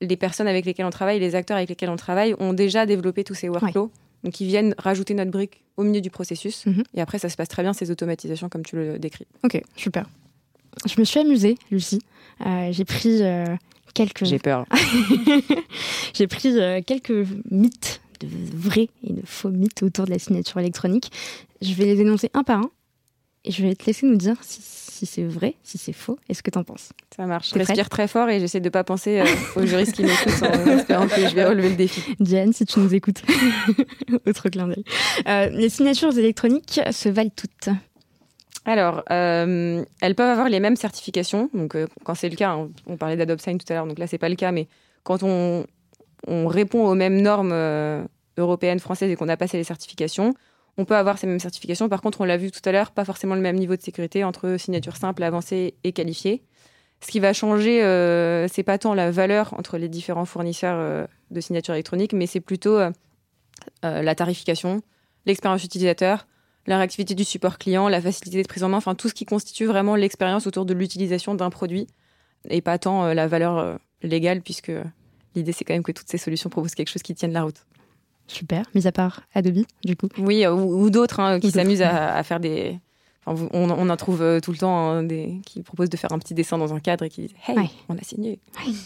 les 0.00 0.16
personnes 0.16 0.48
avec 0.48 0.64
lesquelles 0.64 0.86
on 0.86 0.90
travaille, 0.90 1.20
les 1.20 1.34
acteurs 1.34 1.56
avec 1.56 1.68
lesquels 1.68 1.90
on 1.90 1.96
travaille, 1.96 2.34
ont 2.38 2.52
déjà 2.52 2.86
développé 2.86 3.24
tous 3.24 3.34
ces 3.34 3.48
workflows. 3.48 3.90
Donc, 4.24 4.40
ils 4.40 4.46
viennent 4.46 4.74
rajouter 4.78 5.14
notre 5.14 5.30
brique 5.30 5.64
au 5.76 5.84
milieu 5.84 6.00
du 6.00 6.10
processus. 6.10 6.66
Mhm. 6.66 6.82
Et 6.94 7.00
après, 7.00 7.18
ça 7.18 7.28
se 7.28 7.36
passe 7.36 7.48
très 7.48 7.62
bien, 7.62 7.72
ces 7.72 7.90
automatisations, 7.90 8.48
comme 8.48 8.64
tu 8.64 8.76
le 8.76 8.98
décris. 8.98 9.26
Ok, 9.44 9.60
super. 9.76 10.06
Je 10.84 11.00
me 11.00 11.04
suis 11.04 11.20
amusée, 11.20 11.56
Lucie. 11.70 12.02
Euh, 12.44 12.68
j'ai 12.70 12.84
pris 12.84 13.22
euh, 13.22 13.44
quelques. 13.94 14.24
J'ai 14.24 14.38
peur. 14.38 14.66
j'ai 16.14 16.26
pris 16.26 16.60
euh, 16.60 16.80
quelques 16.84 17.26
mythes 17.50 18.00
de 18.18 18.28
vrais 18.54 18.88
et 19.02 19.12
de 19.12 19.22
faux 19.24 19.50
mythes 19.50 19.82
autour 19.82 20.06
de 20.06 20.10
la 20.10 20.18
signature 20.18 20.58
électronique. 20.60 21.10
Je 21.60 21.72
vais 21.74 21.84
les 21.84 22.00
énoncer 22.00 22.30
un 22.34 22.42
par 22.42 22.60
un 22.60 22.70
et 23.44 23.50
je 23.50 23.62
vais 23.62 23.74
te 23.74 23.86
laisser 23.86 24.06
nous 24.06 24.16
dire 24.16 24.36
si, 24.42 25.06
c'est 25.06 25.24
vrai, 25.24 25.54
si 25.62 25.78
c'est 25.78 25.92
faux. 25.92 26.18
Est-ce 26.28 26.42
que 26.42 26.50
tu 26.50 26.58
en 26.58 26.64
penses 26.64 26.92
Ça 27.14 27.26
marche. 27.26 27.50
Je 27.50 27.58
respire 27.58 27.88
très 27.88 28.08
fort 28.08 28.28
et 28.28 28.40
j'essaie 28.40 28.60
de 28.60 28.64
ne 28.64 28.70
pas 28.70 28.82
penser 28.82 29.20
euh, 29.20 29.26
aux 29.54 29.64
juristes 29.66 29.94
qui 29.94 30.02
m'écoutent 30.02 30.42
en 30.42 30.66
espérant 30.78 31.06
que 31.06 31.28
je 31.28 31.34
vais 31.34 31.44
relever 31.44 31.70
le 31.70 31.76
défi. 31.76 32.02
Diane, 32.18 32.52
si 32.52 32.64
tu 32.66 32.80
nous 32.80 32.92
écoutes. 32.94 33.22
Autre 34.26 34.48
clin 34.48 34.68
d'œil. 34.68 34.84
Euh, 35.28 35.48
les 35.50 35.68
signatures 35.68 36.16
électroniques 36.18 36.80
se 36.90 37.08
valent 37.08 37.30
toutes. 37.34 37.68
Alors, 38.64 39.04
euh, 39.12 39.84
elles 40.00 40.14
peuvent 40.16 40.30
avoir 40.30 40.48
les 40.48 40.58
mêmes 40.58 40.76
certifications. 40.76 41.50
Donc, 41.54 41.76
quand 42.04 42.14
c'est 42.14 42.28
le 42.28 42.36
cas, 42.36 42.56
on, 42.56 42.72
on 42.86 42.96
parlait 42.96 43.16
d'AdopSign 43.16 43.58
tout 43.58 43.72
à 43.72 43.74
l'heure, 43.74 43.86
donc 43.86 43.98
là, 43.98 44.08
c'est 44.08 44.18
pas 44.18 44.28
le 44.28 44.34
cas, 44.34 44.50
mais 44.50 44.66
quand 45.04 45.22
on, 45.22 45.66
on 46.26 46.46
répond 46.46 46.86
aux 46.86 46.94
mêmes 46.94 47.20
normes 47.20 47.54
européennes, 48.36 48.80
françaises 48.80 49.10
et 49.10 49.16
qu'on 49.16 49.28
a 49.28 49.36
passé 49.36 49.56
les 49.56 49.64
certifications, 49.64 50.34
on 50.78 50.84
peut 50.84 50.96
avoir 50.96 51.18
ces 51.18 51.26
mêmes 51.26 51.40
certifications. 51.40 51.88
Par 51.88 52.02
contre, 52.02 52.20
on 52.20 52.24
l'a 52.24 52.36
vu 52.36 52.50
tout 52.50 52.60
à 52.64 52.72
l'heure, 52.72 52.90
pas 52.90 53.04
forcément 53.04 53.34
le 53.34 53.40
même 53.40 53.56
niveau 53.56 53.76
de 53.76 53.82
sécurité 53.82 54.24
entre 54.24 54.56
signature 54.58 54.96
simple, 54.96 55.22
avancée 55.22 55.74
et 55.84 55.92
qualifiée. 55.92 56.42
Ce 57.00 57.10
qui 57.10 57.20
va 57.20 57.32
changer, 57.32 57.82
euh, 57.82 58.48
c'est 58.48 58.62
pas 58.62 58.78
tant 58.78 58.94
la 58.94 59.10
valeur 59.10 59.54
entre 59.54 59.78
les 59.78 59.88
différents 59.88 60.24
fournisseurs 60.24 60.78
euh, 60.78 61.06
de 61.30 61.40
signature 61.40 61.74
électronique, 61.74 62.12
mais 62.12 62.26
c'est 62.26 62.40
plutôt 62.40 62.78
euh, 62.78 62.90
la 63.82 64.14
tarification, 64.14 64.82
l'expérience 65.26 65.64
utilisateur, 65.64 66.26
la 66.66 66.78
réactivité 66.78 67.14
du 67.14 67.24
support 67.24 67.58
client, 67.58 67.88
la 67.88 68.00
facilité 68.00 68.42
de 68.42 68.48
prise 68.48 68.64
en 68.64 68.68
main, 68.68 68.78
enfin 68.78 68.94
tout 68.94 69.08
ce 69.08 69.14
qui 69.14 69.24
constitue 69.24 69.66
vraiment 69.66 69.94
l'expérience 69.94 70.46
autour 70.46 70.64
de 70.64 70.74
l'utilisation 70.74 71.34
d'un 71.34 71.50
produit 71.50 71.86
et 72.48 72.60
pas 72.60 72.78
tant 72.78 73.12
la 73.12 73.26
valeur 73.26 73.78
légale, 74.02 74.40
puisque 74.40 74.72
l'idée 75.36 75.52
c'est 75.52 75.64
quand 75.64 75.74
même 75.74 75.82
que 75.82 75.92
toutes 75.92 76.08
ces 76.08 76.18
solutions 76.18 76.50
proposent 76.50 76.74
quelque 76.74 76.90
chose 76.90 77.02
qui 77.02 77.14
tienne 77.14 77.32
la 77.32 77.42
route. 77.42 77.64
Super, 78.28 78.64
mis 78.74 78.86
à 78.86 78.92
part 78.92 79.22
Adobe, 79.34 79.64
du 79.84 79.96
coup. 79.96 80.08
Oui, 80.18 80.44
euh, 80.44 80.52
ou, 80.52 80.90
d'autres 80.90 81.20
hein, 81.20 81.38
qui 81.38 81.50
s'amusent 81.50 81.82
à, 81.82 82.22
faire 82.24 82.40
des. 82.40 82.78
on, 83.26 83.88
en 83.88 83.96
trouve 83.96 84.22
euh, 84.22 84.40
tout 84.40 84.50
le 84.50 84.58
temps 84.58 84.90
hein, 84.90 85.02
des 85.04 85.40
qui 85.46 85.62
proposent 85.62 85.90
de 85.90 85.96
faire 85.96 86.12
un 86.12 86.18
petit 86.18 86.34
dessin 86.34 86.58
dans 86.58 86.74
un 86.74 86.80
cadre 86.80 87.04
et 87.04 87.08
qui 87.08 87.22
disent 87.22 87.36
Hey, 87.46 87.70
on 87.88 87.96
a 87.96 88.02
signé. 88.02 88.40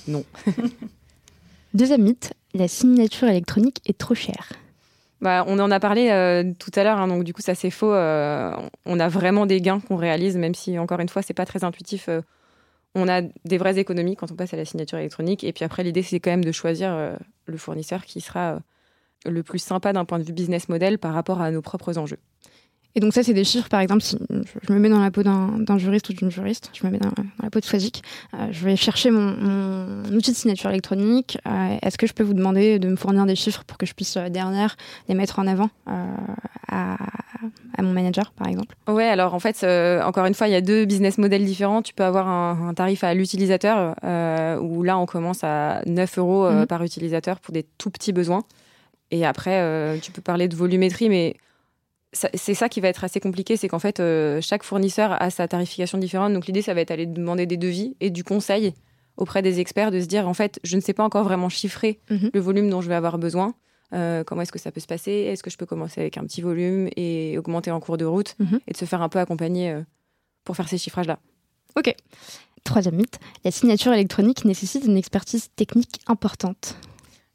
Non. 0.09 0.25
Deuxième 1.75 2.03
mythe 2.03 2.35
la 2.53 2.67
signature 2.67 3.29
électronique 3.29 3.81
est 3.87 3.97
trop 3.97 4.17
chère. 4.17 4.53
Bah, 5.21 5.45
on 5.47 5.59
en 5.61 5.71
a 5.71 5.79
parlé 5.79 6.11
euh, 6.11 6.53
tout 6.59 6.73
à 6.75 6.83
l'heure, 6.83 6.99
hein, 6.99 7.07
donc 7.07 7.23
du 7.23 7.33
coup 7.33 7.43
ça 7.43 7.55
c'est 7.55 7.71
faux. 7.71 7.93
on 7.93 9.01
a 9.01 9.09
vraiment 9.09 9.47
des 9.47 9.61
gains 9.61 9.81
qu'on 9.81 9.97
réalise, 9.97 10.37
même 10.37 10.55
si 10.55 10.79
encore 10.79 11.01
une 11.01 11.09
fois 11.09 11.23
c'est 11.23 11.35
pas 11.35 11.47
très 11.47 11.63
intuitif. 11.65 12.09
On 12.95 13.09
a 13.09 13.23
des 13.23 13.59
vraies 13.59 13.79
économies 13.79 14.17
quand 14.17 14.33
on 14.33 14.37
passe 14.37 14.55
à 14.55 14.57
la 14.57 14.65
signature 14.65 14.99
électronique, 14.99 15.45
et 15.45 15.53
puis 15.53 15.65
après 15.65 15.85
l'idée 15.85 16.03
c'est 16.03 16.21
quand 16.21 16.31
même 16.31 16.45
de 16.45 16.53
choisir 16.53 17.17
le 17.47 17.57
fournisseur 17.57 18.05
qui 18.05 18.21
sera 18.21 18.61
le 19.27 19.43
plus 19.43 19.59
sympa 19.59 19.93
d'un 19.93 20.05
point 20.05 20.19
de 20.19 20.25
vue 20.25 20.33
business 20.33 20.69
model 20.69 20.99
par 20.99 21.15
rapport 21.15 21.41
à 21.41 21.51
nos 21.51 21.63
propres 21.63 21.99
enjeux. 21.99 22.19
Et 22.95 23.01
donc 23.01 23.13
ça, 23.13 23.23
c'est 23.23 23.35
des 23.35 23.45
chiffres, 23.45 23.69
par 23.69 23.81
exemple, 23.81 24.03
si 24.03 24.19
je 24.67 24.73
me 24.73 24.79
mets 24.79 24.89
dans 24.89 25.01
la 25.01 25.11
peau 25.11 25.23
d'un 25.23 25.79
juriste 25.79 26.09
ou 26.09 26.13
d'une 26.13 26.31
juriste, 26.31 26.71
je 26.73 26.85
me 26.87 26.91
mets 26.93 26.99
dans, 26.99 27.13
la 27.43 27.51
peau 27.51 27.61
de 27.61 27.65
Swazik, 27.65 28.03
euh, 28.35 28.49
je 28.51 28.65
vais 28.65 28.77
chercher 28.77 29.11
mon, 29.11 30.03
outil 30.13 30.33
de 30.33 30.37
signature 30.37 30.71
électronique. 30.71 31.39
Euh, 31.47 31.77
est-ce 31.83 31.99
que 31.99 32.07
je 32.07 32.13
peux 32.13 32.25
vous 32.25 32.35
demander 32.35 32.79
de 32.79 32.89
me 32.89 32.97
fournir 32.97 33.27
des 33.27 33.37
chiffres 33.37 33.65
pour 33.65 33.79
que 33.79 33.87
je 33.87 33.95
puisse, 33.95 34.17
euh, 34.17 34.29
derrière, 34.29 34.77
les 35.09 35.15
mettre 35.15 35.39
en 35.39 35.47
avant 35.47 35.71
à, 36.69 36.97
mon 37.81 37.93
manager, 37.93 38.33
par 38.33 38.49
exemple? 38.49 38.75
Ouais, 38.89 39.07
alors 39.07 39.35
en 39.35 39.39
fait, 39.39 39.65
encore 40.05 40.27
une 40.27 40.35
fois, 40.35 40.49
il 40.49 40.53
y 40.53 40.57
a 40.57 40.61
deux 40.61 40.85
business 40.85 41.17
models 41.17 41.45
différents. 41.45 41.83
Tu 41.83 41.95
peux 41.95 42.05
avoir 42.05 42.29
un, 42.29 42.75
tarif 42.75 43.05
à 43.05 43.15
l'utilisateur, 43.15 43.95
où 44.61 44.83
là, 44.83 44.99
on 44.99 45.07
commence 45.07 45.43
à 45.45 45.83
9 45.87 46.19
euros 46.19 46.51
mhm. 46.51 46.67
par 46.67 46.83
utilisateur 46.83 47.41
pour 47.41 47.53
des 47.53 47.65
tout 47.79 47.91
petits 47.91 48.13
besoins. 48.13 48.45
Et 49.11 49.27
après, 49.27 49.61
euh, 49.61 49.99
tu 50.01 50.13
peux 50.13 50.23
parler 50.23 50.49
de 50.49 50.57
volumétrie, 50.57 51.09
mais 51.09 51.37
c'est 52.13 52.55
ça 52.55 52.69
qui 52.69 52.81
va 52.81 52.89
être 52.89 53.05
assez 53.05 53.21
compliqué, 53.21 53.57
c'est 53.57 53.69
qu'en 53.69 53.79
fait, 53.79 54.01
euh, 54.01 54.41
chaque 54.41 54.65
fournisseur 54.65 55.21
a 55.23 55.31
sa 55.31 55.47
tarification 55.47 55.97
différente. 55.97 56.33
Donc 56.33 56.47
l'idée, 56.47 56.63
ça 56.63 56.75
va 56.75 56.81
être 56.81 56.89
d'aller 56.89 57.07
demander 57.07 57.47
des 57.47 57.57
devis 57.57 57.97
et 58.01 58.11
du 58.11 58.25
conseil 58.25 58.75
auprès 59.17 59.43
des 59.43 59.61
experts, 59.61 59.91
de 59.91 60.01
se 60.01 60.07
dire, 60.07 60.27
en 60.27 60.35
fait, 60.35 60.59
je 60.65 60.77
ne 60.77 60.81
sais 60.81 60.93
pas 60.93 61.05
encore 61.05 61.25
vraiment 61.25 61.49
chiffrer 61.49 62.01
mhm. 62.11 62.31
le 62.33 62.41
volume 62.41 62.71
dont 62.71 62.81
je 62.81 62.89
vais 62.89 62.95
avoir 62.95 63.19
besoin. 63.19 63.55
Euh, 63.93 64.25
comment 64.25 64.43
est-ce 64.43 64.53
que 64.53 64.59
ça 64.59 64.73
peut 64.73 64.81
se 64.81 64.87
passer? 64.87 65.13
Est-ce 65.13 65.43
que 65.43 65.51
je 65.51 65.57
peux 65.57 65.67
commencer 65.67 66.01
avec 66.01 66.17
un 66.17 66.23
petit 66.23 66.41
volume 66.41 66.89
et 66.97 67.37
augmenter 67.39 67.71
en 67.71 67.81
cours 67.81 67.97
de 67.97 68.05
route 68.05 68.35
mhm. 68.39 68.61
et 68.67 68.73
de 68.73 68.77
se 68.77 68.85
faire 68.87 69.03
un 69.03 69.09
peu 69.09 69.19
accompagner 69.19 69.81
pour 70.45 70.57
faire 70.57 70.69
ces 70.69 70.79
chiffrages-là? 70.79 71.19
Ok. 71.77 71.95
Troisième 72.65 72.97
mythe, 72.97 73.19
la 73.45 73.51
signature 73.51 73.93
électronique 73.93 74.45
nécessite 74.45 74.85
une 74.85 74.97
expertise 74.97 75.49
technique 75.57 76.01
importante. 76.07 76.77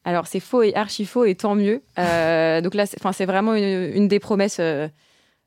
Alors 0.06 0.28
c'est 0.28 0.40
faux 0.40 0.62
et 0.62 0.74
archi 0.76 1.06
faux 1.06 1.26
et 1.26 1.36
tant 1.36 1.56
mieux. 1.56 1.82
Euh, 2.00 2.62
donc 2.62 2.76
là, 2.76 2.86
c'est 2.86 3.26
vraiment 3.26 3.56
une, 3.56 4.08
des 4.08 4.20
promesses 4.20 4.58
euh, 4.60 4.88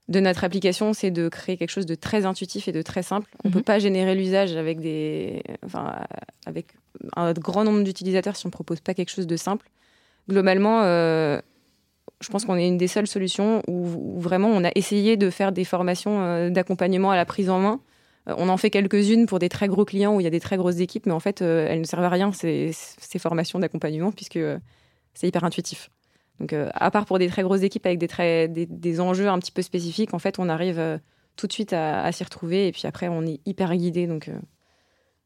de 0.09 0.21
notre 0.21 0.45
application, 0.45 0.93
c'est 0.93 1.11
de 1.11 1.29
créer 1.29 1.57
quelque 1.57 1.71
chose 1.71 1.87
de 1.87 1.95
très 1.95 2.27
intuitif 2.27 2.67
et 2.67 2.73
de 2.73 2.83
très 2.83 3.03
simple. 3.03 3.31
On 3.45 3.49
ne 3.49 3.53
peut 3.53 3.61
mhm. 3.61 3.65
pas 3.65 3.79
générer 3.79 4.15
l'usage 4.15 4.57
avec 4.57 4.81
des, 4.81 5.43
avec 6.45 6.67
un 7.17 7.33
grand 7.33 7.65
nombre 7.65 7.85
d'utilisateurs 7.85 8.37
si 8.37 8.47
on 8.47 8.49
ne 8.49 8.53
propose 8.53 8.81
pas 8.81 8.95
quelque 8.95 9.11
chose 9.11 9.27
de 9.27 9.37
simple. 9.37 9.71
Globalement, 10.29 10.83
euh, 10.83 11.41
je 12.21 12.29
pense 12.29 12.45
qu'on 12.45 12.57
est 12.57 12.67
une 12.67 12.79
des 12.79 12.89
seules 12.89 13.07
solutions 13.07 13.63
où, 13.69 14.19
vraiment 14.21 14.49
on 14.49 14.65
a 14.65 14.71
essayé 14.75 15.17
de 15.17 15.31
faire 15.31 15.53
des 15.53 15.65
formations 15.65 16.51
d'accompagnement 16.51 17.11
à 17.11 17.17
la 17.17 17.25
prise 17.25 17.49
en 17.49 17.61
main 17.61 17.81
on 18.37 18.49
en 18.49 18.57
fait 18.57 18.71
quelques-unes 18.71 19.27
pour 19.27 19.39
des 19.39 19.49
très 19.49 19.69
gros 19.69 19.85
clients 19.85 20.15
où 20.15 20.21
il 20.21 20.25
y 20.25 20.27
a 20.27 20.31
des 20.31 20.41
très 20.41 20.57
grosses 20.57 20.81
équipes, 20.81 21.07
mais 21.07 21.13
en 21.13 21.21
fait, 21.21 21.43
euh, 21.43 21.67
elles 21.69 21.81
ne 21.81 21.85
servent 21.85 22.05
à 22.05 22.09
rien, 22.09 22.33
ces, 22.33 22.73
formations 23.19 23.59
d'accompagnement, 23.59 24.13
puisque 24.13 24.37
euh, 24.37 24.59
c'est 25.15 25.29
hyper 25.29 25.45
intuitif. 25.45 25.91
Donc, 26.41 26.53
à 26.53 26.91
part 26.93 27.05
pour 27.05 27.19
des 27.19 27.27
très 27.27 27.43
grosses 27.43 27.63
équipes 27.63 27.85
avec 27.85 27.99
des, 27.99 28.67
des, 28.67 29.01
enjeux 29.01 29.29
un 29.29 29.41
petit 29.41 29.51
peu 29.51 29.63
spécifiques, 29.63 30.15
en 30.15 30.21
fait, 30.21 30.39
on 30.39 30.49
arrive 30.49 31.01
tout 31.35 31.49
de 31.49 31.53
suite 31.53 31.73
à, 31.73 32.13
s'y 32.13 32.23
retrouver. 32.23 32.69
Et 32.69 32.73
puis 32.73 32.87
après, 32.87 33.09
on 33.09 33.27
est 33.27 33.41
hyper 33.45 33.75
guidé. 33.75 34.07
Donc, 34.07 34.31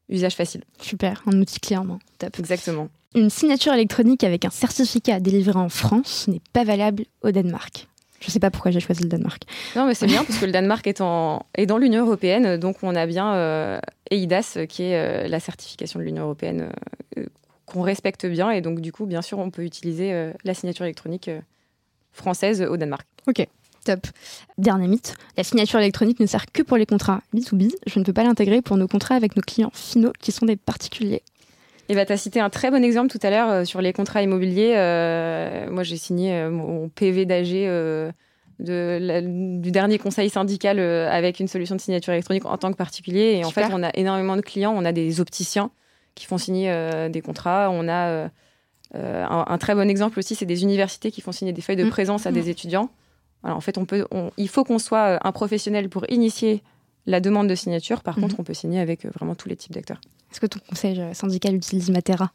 usage 0.09 0.33
facile. 0.33 0.63
Super, 0.81 1.21
un 1.27 1.39
outil 1.39 1.59
clairement. 1.59 1.99
Top. 2.17 2.39
Exactement. 2.39 2.89
Une 3.13 3.29
signature 3.29 3.73
électronique 3.73 4.23
avec 4.23 4.43
un 4.43 4.49
certificat 4.49 5.19
délivré 5.19 5.59
en 5.59 5.69
France 5.69 6.27
n'est 6.27 6.41
pas 6.51 6.63
valable 6.63 7.05
au 7.21 7.29
Danemark. 7.29 7.87
Je 8.23 8.29
ne 8.29 8.31
sais 8.31 8.39
pas 8.39 8.51
pourquoi 8.51 8.71
j'ai 8.71 8.79
choisi 8.79 9.03
le 9.03 9.09
Danemark. 9.09 9.43
Non, 9.75 9.85
mais 9.85 9.95
c'est 9.95 10.05
bien 10.05 10.23
parce 10.23 10.39
que 10.39 10.45
le 10.45 10.53
Danemark 10.53 10.87
est, 10.87 11.01
en, 11.01 11.45
est 11.55 11.65
dans 11.65 11.77
l'Union 11.77 12.05
européenne, 12.05 12.55
donc 12.55 12.77
on 12.81 12.95
a 12.95 13.05
bien 13.05 13.33
euh, 13.33 13.79
EIDAS, 14.11 14.59
qui 14.69 14.83
est 14.83 14.95
euh, 14.95 15.27
la 15.27 15.41
certification 15.41 15.99
de 15.99 16.05
l'Union 16.05 16.23
européenne 16.23 16.71
euh, 17.17 17.25
qu'on 17.65 17.81
respecte 17.81 18.25
bien, 18.25 18.49
et 18.51 18.61
donc 18.61 18.79
du 18.79 18.93
coup, 18.93 19.05
bien 19.05 19.21
sûr, 19.21 19.39
on 19.39 19.49
peut 19.49 19.65
utiliser 19.65 20.31
la 20.45 20.53
signature 20.53 20.85
électronique 20.85 21.29
française 22.13 22.61
au 22.61 22.77
Danemark. 22.77 23.05
Ok. 23.27 23.45
Top. 23.83 24.07
Dernier 24.57 24.87
mythe, 24.87 25.15
la 25.35 25.43
signature 25.43 25.79
électronique 25.79 26.21
ne 26.21 26.25
sert 26.25 26.45
que 26.49 26.63
pour 26.63 26.77
les 26.77 26.85
contrats 26.85 27.21
B2B. 27.35 27.73
Je 27.85 27.99
ne 27.99 28.05
peux 28.05 28.13
pas 28.13 28.23
l'intégrer 28.23 28.61
pour 28.61 28.77
nos 28.77 28.87
contrats 28.87 29.15
avec 29.15 29.35
nos 29.35 29.41
clients 29.41 29.71
finaux 29.73 30.13
qui 30.21 30.31
sont 30.31 30.45
des 30.45 30.55
particuliers. 30.55 31.23
Et 31.89 31.95
bah, 31.95 32.05
tu 32.05 32.13
as 32.13 32.17
cité 32.17 32.39
un 32.39 32.49
très 32.49 32.71
bon 32.71 32.83
exemple 32.83 33.09
tout 33.09 33.19
à 33.25 33.29
l'heure 33.29 33.49
euh, 33.49 33.65
sur 33.65 33.81
les 33.81 33.93
contrats 33.93 34.21
immobiliers. 34.21 34.73
Euh, 34.77 35.69
moi, 35.69 35.83
j'ai 35.83 35.97
signé 35.97 36.33
euh, 36.33 36.49
mon 36.49 36.89
PV 36.89 37.25
d'AG 37.25 38.13
du 38.59 39.71
dernier 39.71 39.97
conseil 39.97 40.29
syndical 40.29 40.79
avec 40.79 41.39
une 41.39 41.47
solution 41.47 41.75
de 41.75 41.81
signature 41.81 42.13
électronique 42.13 42.45
en 42.45 42.57
tant 42.57 42.71
que 42.71 42.77
particulier. 42.77 43.37
Et 43.37 43.45
en 43.45 43.51
fait, 43.51 43.67
on 43.71 43.83
a 43.83 43.89
énormément 43.95 44.37
de 44.37 44.41
clients. 44.41 44.73
On 44.75 44.85
a 44.85 44.93
des 44.93 45.19
opticiens 45.19 45.71
qui 46.15 46.25
font 46.25 46.37
signer 46.37 46.71
des 47.09 47.21
contrats. 47.21 47.69
On 47.71 47.89
a 47.89 48.29
un, 48.93 49.57
très 49.57 49.75
bon 49.75 49.89
exemple 49.89 50.19
aussi, 50.19 50.35
c'est 50.35 50.45
des 50.45 50.63
universités 50.63 51.11
qui 51.11 51.19
font 51.19 51.33
signer 51.33 51.51
des 51.51 51.61
feuilles 51.61 51.75
de 51.75 51.83
mmh. 51.83 51.89
présence 51.89 52.25
à 52.25 52.31
des 52.31 52.43
mmh. 52.43 52.49
étudiants. 52.49 52.89
en 53.43 53.59
fait, 53.59 53.77
on 53.77 53.85
peut, 53.85 54.05
il 54.37 54.47
faut 54.47 54.63
qu'on 54.63 54.79
soit 54.79 55.19
un 55.27 55.31
professionnel 55.33 55.89
pour 55.89 56.09
initier 56.09 56.63
la 57.05 57.19
demande 57.19 57.47
de 57.47 57.55
signature. 57.55 58.01
Par 58.01 58.17
mmh. 58.17 58.21
contre, 58.21 58.35
on 58.39 58.43
peut 58.43 58.53
signer 58.53 58.79
avec 58.79 59.05
vraiment 59.05 59.35
tous 59.35 59.49
les 59.49 59.55
types 59.55 59.73
d'acteurs. 59.73 60.01
Est-ce 60.31 60.39
que 60.39 60.47
ton 60.47 60.59
conseil 60.67 61.01
syndical 61.13 61.55
utilise 61.55 61.89
Matera? 61.89 62.31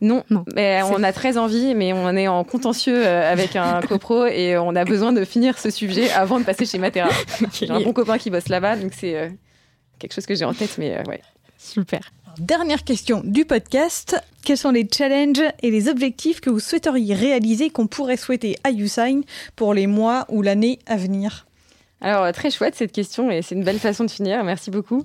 Non, 0.00 0.24
mais 0.54 0.82
on 0.82 1.02
a 1.02 1.12
très 1.12 1.38
envie, 1.38 1.74
mais 1.74 1.92
on 1.92 2.10
est 2.16 2.28
en 2.28 2.44
contentieux 2.44 3.06
euh, 3.06 3.32
avec 3.32 3.56
un 3.56 3.80
copro 3.88 4.26
et 4.26 4.56
on 4.58 4.74
a 4.76 4.84
besoin 4.84 5.12
de 5.12 5.24
finir 5.24 5.58
ce 5.58 5.70
sujet 5.70 6.10
avant 6.10 6.38
de 6.38 6.44
passer 6.44 6.66
chez 6.66 6.78
Matera. 6.78 7.08
J'ai 7.52 7.70
un 7.70 7.80
bon 7.80 7.92
copain 7.92 8.18
qui 8.18 8.30
bosse 8.30 8.48
là-bas, 8.48 8.76
donc 8.76 8.92
c'est 8.94 9.16
euh, 9.16 9.30
quelque 9.98 10.12
chose 10.12 10.26
que 10.26 10.34
j'ai 10.34 10.44
en 10.44 10.52
tête, 10.52 10.76
mais 10.78 10.98
euh, 10.98 11.02
ouais. 11.04 11.22
Super. 11.56 12.12
Dernière 12.38 12.84
question 12.84 13.22
du 13.24 13.46
podcast. 13.46 14.22
Quels 14.44 14.58
sont 14.58 14.70
les 14.70 14.86
challenges 14.94 15.42
et 15.62 15.70
les 15.70 15.88
objectifs 15.88 16.40
que 16.40 16.50
vous 16.50 16.60
souhaiteriez 16.60 17.14
réaliser 17.14 17.70
qu'on 17.70 17.86
pourrait 17.86 18.18
souhaiter 18.18 18.56
à 18.62 18.70
YouSign 18.70 19.22
pour 19.56 19.72
les 19.72 19.86
mois 19.86 20.26
ou 20.28 20.42
l'année 20.42 20.78
à 20.86 20.96
venir? 20.96 21.46
Alors, 22.00 22.24
euh, 22.24 22.32
très 22.32 22.50
chouette 22.50 22.74
cette 22.74 22.92
question 22.92 23.30
et 23.30 23.40
c'est 23.42 23.54
une 23.54 23.64
belle 23.64 23.78
façon 23.78 24.04
de 24.04 24.10
finir. 24.10 24.44
Merci 24.44 24.70
beaucoup. 24.70 25.04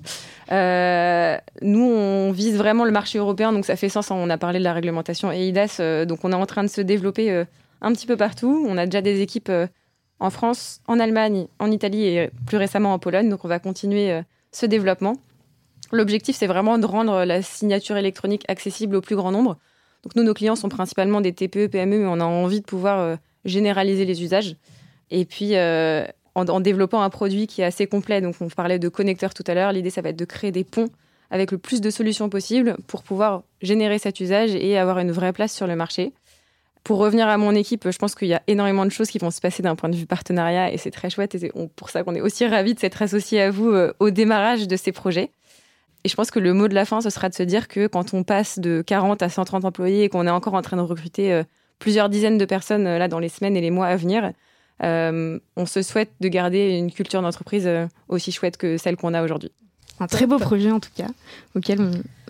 Euh, 0.50 1.36
nous, 1.62 1.84
on 1.84 2.32
vise 2.32 2.56
vraiment 2.56 2.84
le 2.84 2.90
marché 2.90 3.18
européen, 3.18 3.52
donc 3.52 3.64
ça 3.64 3.76
fait 3.76 3.88
sens. 3.88 4.10
Hein. 4.10 4.16
On 4.18 4.28
a 4.28 4.38
parlé 4.38 4.58
de 4.58 4.64
la 4.64 4.72
réglementation 4.72 5.32
EIDAS, 5.32 5.78
euh, 5.80 6.04
donc 6.04 6.20
on 6.24 6.32
est 6.32 6.36
en 6.36 6.46
train 6.46 6.62
de 6.62 6.68
se 6.68 6.80
développer 6.80 7.44
un 7.80 7.92
petit 7.92 8.06
peu 8.06 8.16
partout. 8.16 8.64
On 8.68 8.76
a 8.76 8.84
déjà 8.86 9.00
des 9.00 9.20
équipes 9.20 9.50
en 10.20 10.30
France, 10.30 10.80
en 10.86 11.00
Allemagne, 11.00 11.46
en 11.58 11.70
Italie 11.70 12.04
et 12.04 12.30
plus 12.46 12.58
récemment 12.58 12.92
en 12.92 12.98
Pologne, 12.98 13.28
donc 13.28 13.44
on 13.44 13.48
va 13.48 13.58
continuer 13.58 14.20
ce 14.52 14.66
développement. 14.66 15.16
L'objectif, 15.92 16.36
c'est 16.36 16.46
vraiment 16.46 16.78
de 16.78 16.86
rendre 16.86 17.24
la 17.24 17.42
signature 17.42 17.96
électronique 17.96 18.44
accessible 18.48 18.96
au 18.96 19.00
plus 19.00 19.16
grand 19.16 19.30
nombre. 19.30 19.58
Donc 20.04 20.14
nous, 20.14 20.22
nos 20.22 20.34
clients 20.34 20.56
sont 20.56 20.68
principalement 20.68 21.20
des 21.20 21.32
TPE, 21.32 21.68
PME, 21.68 21.98
mais 21.98 22.06
on 22.06 22.20
a 22.20 22.24
envie 22.24 22.60
de 22.60 22.66
pouvoir 22.66 23.18
généraliser 23.44 24.04
les 24.04 24.22
usages. 24.22 24.56
Et 25.10 25.24
puis, 25.24 25.54
en, 26.34 26.60
développant 26.60 27.02
un 27.02 27.10
produit 27.10 27.46
qui 27.46 27.60
est 27.60 27.64
assez 27.64 27.86
complet. 27.86 28.20
Donc, 28.20 28.36
on 28.40 28.48
parlait 28.48 28.78
de 28.78 28.88
connecteurs 28.88 29.34
tout 29.34 29.44
à 29.46 29.54
l'heure. 29.54 29.72
L'idée, 29.72 29.90
ça 29.90 30.02
va 30.02 30.10
être 30.10 30.18
de 30.18 30.24
créer 30.24 30.52
des 30.52 30.64
ponts 30.64 30.88
avec 31.30 31.50
le 31.50 31.58
plus 31.58 31.80
de 31.80 31.90
solutions 31.90 32.28
possibles 32.28 32.76
pour 32.86 33.02
pouvoir 33.02 33.42
générer 33.62 33.98
cet 33.98 34.20
usage 34.20 34.54
et 34.54 34.76
avoir 34.76 34.98
une 34.98 35.12
vraie 35.12 35.32
place 35.32 35.54
sur 35.54 35.66
le 35.66 35.76
marché. 35.76 36.12
Pour 36.84 36.98
revenir 36.98 37.28
à 37.28 37.38
mon 37.38 37.54
équipe, 37.54 37.88
je 37.88 37.96
pense 37.96 38.14
qu'il 38.14 38.28
y 38.28 38.34
a 38.34 38.42
énormément 38.48 38.84
de 38.84 38.90
choses 38.90 39.08
qui 39.08 39.18
vont 39.18 39.30
se 39.30 39.40
passer 39.40 39.62
d'un 39.62 39.76
point 39.76 39.88
de 39.88 39.94
vue 39.94 40.06
partenariat 40.06 40.72
et 40.72 40.78
c'est 40.78 40.90
très 40.90 41.10
chouette. 41.10 41.34
Et 41.34 41.38
c'est 41.38 41.52
pour 41.76 41.90
ça 41.90 42.02
qu'on 42.02 42.14
est 42.14 42.20
aussi 42.20 42.44
ravis 42.46 42.74
de 42.74 42.80
s'être 42.80 43.00
associés 43.02 43.40
à 43.40 43.50
vous 43.50 43.70
euh, 43.70 43.92
au 44.00 44.10
démarrage 44.10 44.66
de 44.66 44.76
ces 44.76 44.90
projets. 44.90 45.30
Et 46.04 46.08
je 46.08 46.16
pense 46.16 46.32
que 46.32 46.40
le 46.40 46.52
mot 46.52 46.66
de 46.66 46.74
la 46.74 46.84
fin, 46.84 47.00
ce 47.00 47.10
sera 47.10 47.28
de 47.28 47.34
se 47.34 47.44
dire 47.44 47.68
que 47.68 47.86
quand 47.86 48.12
on 48.12 48.24
passe 48.24 48.58
de 48.58 48.82
40 48.84 49.22
à 49.22 49.28
130 49.28 49.64
employés 49.64 50.04
et 50.04 50.08
qu'on 50.08 50.26
est 50.26 50.30
encore 50.30 50.54
en 50.54 50.62
train 50.62 50.76
de 50.76 50.82
recruter 50.82 51.32
euh, 51.32 51.44
plusieurs 51.78 52.08
dizaines 52.08 52.38
de 52.38 52.44
personnes 52.44 52.86
euh, 52.86 52.98
là 52.98 53.06
dans 53.06 53.20
les 53.20 53.28
semaines 53.28 53.56
et 53.56 53.60
les 53.60 53.70
mois 53.70 53.86
à 53.86 53.96
venir, 53.96 54.32
euh, 54.82 55.38
on 55.56 55.66
se 55.66 55.82
souhaite 55.82 56.10
de 56.20 56.28
garder 56.28 56.70
une 56.70 56.90
culture 56.90 57.22
d'entreprise 57.22 57.66
euh, 57.66 57.86
aussi 58.08 58.32
chouette 58.32 58.56
que 58.56 58.76
celle 58.76 58.96
qu'on 58.96 59.14
a 59.14 59.22
aujourd'hui. 59.22 59.52
Un 60.00 60.06
très 60.06 60.26
beau 60.26 60.38
projet 60.38 60.70
en 60.72 60.80
tout 60.80 60.90
cas, 60.96 61.06
auquel 61.54 61.78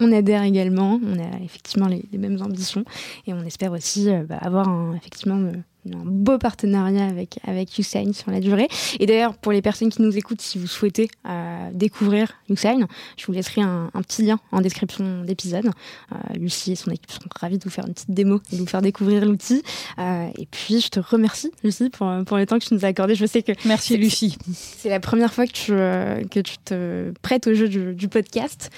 on, 0.01 0.13
adhère 0.13 0.43
également. 0.43 1.01
On 1.03 1.19
a 1.19 1.43
effectivement 1.43 1.87
les, 1.87 2.05
mêmes 2.19 2.41
ambitions 2.43 2.85
et 3.27 3.33
on 3.33 3.43
espère 3.45 3.73
aussi 3.73 4.11
euh, 4.11 4.25
bah, 4.25 4.37
avoir 4.41 4.95
effectivement 4.95 5.53
un 5.91 6.05
beau 6.05 6.39
partenariat 6.39 7.07
avec, 7.07 7.39
avec 7.45 7.77
Usain 7.79 8.13
sur 8.13 8.31
la 8.31 8.41
durée. 8.41 8.69
Et 9.01 9.07
d'ailleurs, 9.07 9.35
pour 9.35 9.53
les 9.53 9.63
personnes 9.63 9.91
qui 9.91 10.03
nous 10.03 10.17
écoutent, 10.17 10.41
si 10.41 10.59
vous 10.59 10.67
souhaitez 10.67 11.09
euh, 11.29 11.71
découvrir 11.73 12.33
Usain, 12.49 12.87
je 13.17 13.27
vous 13.27 13.33
laisserai 13.33 13.63
un, 13.63 13.91
petit 14.03 14.23
lien 14.23 14.39
en 14.53 14.61
description 14.61 15.25
d'épisode. 15.25 15.67
Euh, 16.13 16.17
Lucie 16.35 16.73
et 16.73 16.77
son 16.77 16.91
équipe 16.91 17.11
seront 17.11 17.29
ravis 17.41 17.59
de 17.59 17.65
vous 17.65 17.71
faire 17.71 17.87
une 17.87 17.95
petite 17.95 18.11
démo 18.11 18.41
et 18.53 18.57
de 18.57 18.61
vous 18.61 18.67
faire 18.67 18.83
découvrir 18.83 19.25
l'outil. 19.25 19.63
Euh, 19.99 20.29
et 20.39 20.47
puis, 20.47 20.81
je 20.81 20.89
te 20.89 21.01
remercie, 21.01 21.51
Lucie, 21.65 21.91
pour, 21.91 22.09
pour 22.27 22.37
le 22.37 22.47
temps 22.47 22.59
que 22.59 22.65
tu 22.65 22.75
nous 22.75 22.85
as 22.85 22.89
accordé. 22.89 23.15
Je 23.15 23.27
sais 23.27 23.43
que. 23.43 23.53
Merci, 23.65 23.97
Lucie. 23.97 24.37
C'est 24.53 24.89
la 24.89 25.01
première 25.01 25.33
fois 25.33 25.47
que 25.47 25.53
tu, 25.53 25.73
que 26.29 26.41
tu 26.41 26.59
te 26.59 27.13
prêtes 27.23 27.47
au 27.47 27.55
jeu 27.55 27.69
du, 27.69 28.09
podcast. 28.09 28.71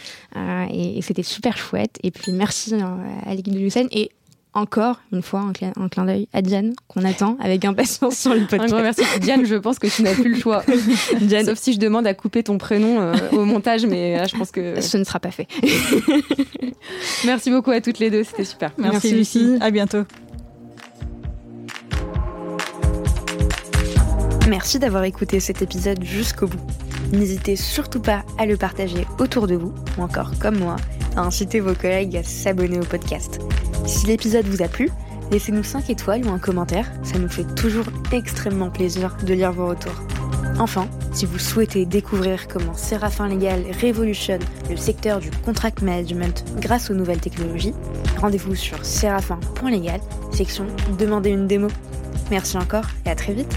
et, 0.71 0.99
et 0.99 1.03
c'était 1.03 1.23
super 1.23 1.57
chouette. 1.57 1.99
Et 2.03 2.11
puis, 2.11 2.33
merci 2.33 2.75
à 2.75 3.35
l'équipe 3.35 3.53
de 3.53 3.61
Usain. 3.61 3.87
Et 3.91 4.11
encore 4.55 5.01
une 5.13 5.23
fois 5.23 5.41
un, 5.41 5.53
clin, 5.89 6.05
d'œil 6.05 6.29
à 6.33 6.41
Diane 6.41 6.75
qu'on 6.89 7.05
attend 7.05 7.37
avec 7.41 7.65
impatience 7.65 8.17
sur 8.17 8.35
le 8.35 8.41
podcast. 8.41 8.63
Un 8.63 8.67
grand 8.67 8.83
merci. 8.83 9.03
Diane, 9.21 9.45
je 9.45 9.57
pense 9.57 9.79
que 9.79 9.89
tu 9.89 10.03
n'as 10.03 10.15
plus 10.15 10.35
le 10.35 10.41
choix. 10.41 10.63
Diane. 11.21 11.45
Sauf 11.47 11.59
si 11.59 11.73
je 11.73 11.79
demande 11.79 12.07
à 12.07 12.15
couper 12.15 12.43
ton 12.43 12.57
prénom 12.57 13.01
euh, 13.01 13.15
au 13.33 13.45
montage, 13.45 13.85
mais 13.87 14.17
là, 14.17 14.27
je 14.27 14.37
pense 14.37 14.51
que 14.51 14.81
ce 14.81 14.97
ne 14.97 15.05
sera 15.05 15.21
pas 15.21 15.33
fait. 15.33 15.49
merci 17.25 17.51
beaucoup 17.51 17.73
à 17.73 17.81
toutes 17.81 17.99
les 17.99 18.11
deux, 18.11 18.25
c'était 18.25 18.45
super. 18.45 18.71
Merci, 18.79 19.13
Lucie. 19.13 19.59
À 19.61 19.71
bientôt. 19.71 20.05
Merci 24.49 24.79
d'avoir 24.79 25.05
écouté 25.05 25.41
cet 25.41 25.63
épisode 25.63 26.03
jusqu'au 26.05 26.47
bout. 26.47 26.61
N'hésitez 27.13 27.57
surtout 27.57 28.01
pas 28.01 28.25
à 28.39 28.47
le 28.47 28.57
partager 28.57 29.07
autour 29.19 29.47
de 29.47 29.55
vous, 29.55 29.73
ou 29.99 30.03
encore 30.03 30.33
comme 30.39 30.59
moi, 30.59 30.77
à 31.17 31.23
inciter 31.23 31.61
vos 31.61 31.75
collègues 31.75 32.17
à 32.17 32.23
s'abonner 32.23 32.79
au 32.79 32.85
podcast. 32.85 33.41
Si 33.87 34.07
l'épisode 34.07 34.47
vous 34.47 34.63
a 34.63 34.69
plu, 34.69 34.91
laissez-nous 35.31 35.63
5 35.63 35.91
étoiles 35.91 36.25
ou 36.27 36.31
un 36.31 36.39
commentaire, 36.39 36.91
ça 37.03 37.19
nous 37.19 37.29
fait 37.29 37.45
toujours 37.55 37.85
extrêmement 38.13 38.71
plaisir 38.71 39.17
de 39.25 39.35
lire 39.35 39.53
vos 39.53 39.67
retours. 39.67 40.01
Enfin, 40.59 40.89
si 41.13 41.27
vous 41.27 41.39
souhaitez 41.39 41.85
découvrir 41.85 42.49
comment 42.49 42.75
Séraphin 42.75 43.29
Légal 43.29 43.65
révolutionne 43.81 44.43
le 44.71 44.77
secteur 44.77 45.19
du 45.19 45.31
contract 45.45 45.83
management 45.83 46.45
grâce 46.61 46.91
aux 46.91 46.95
nouvelles 46.95 47.21
technologies, 47.21 47.75
rendez-vous 48.21 48.55
sur 48.55 48.85
séraphin.légal, 48.85 50.01
section 50.33 50.67
Demandez 50.99 51.31
une 51.31 51.47
démo. 51.47 51.69
Merci 52.31 52.57
encore 52.57 52.87
et 53.05 53.11
à 53.11 53.15
très 53.15 53.35
vite 53.35 53.55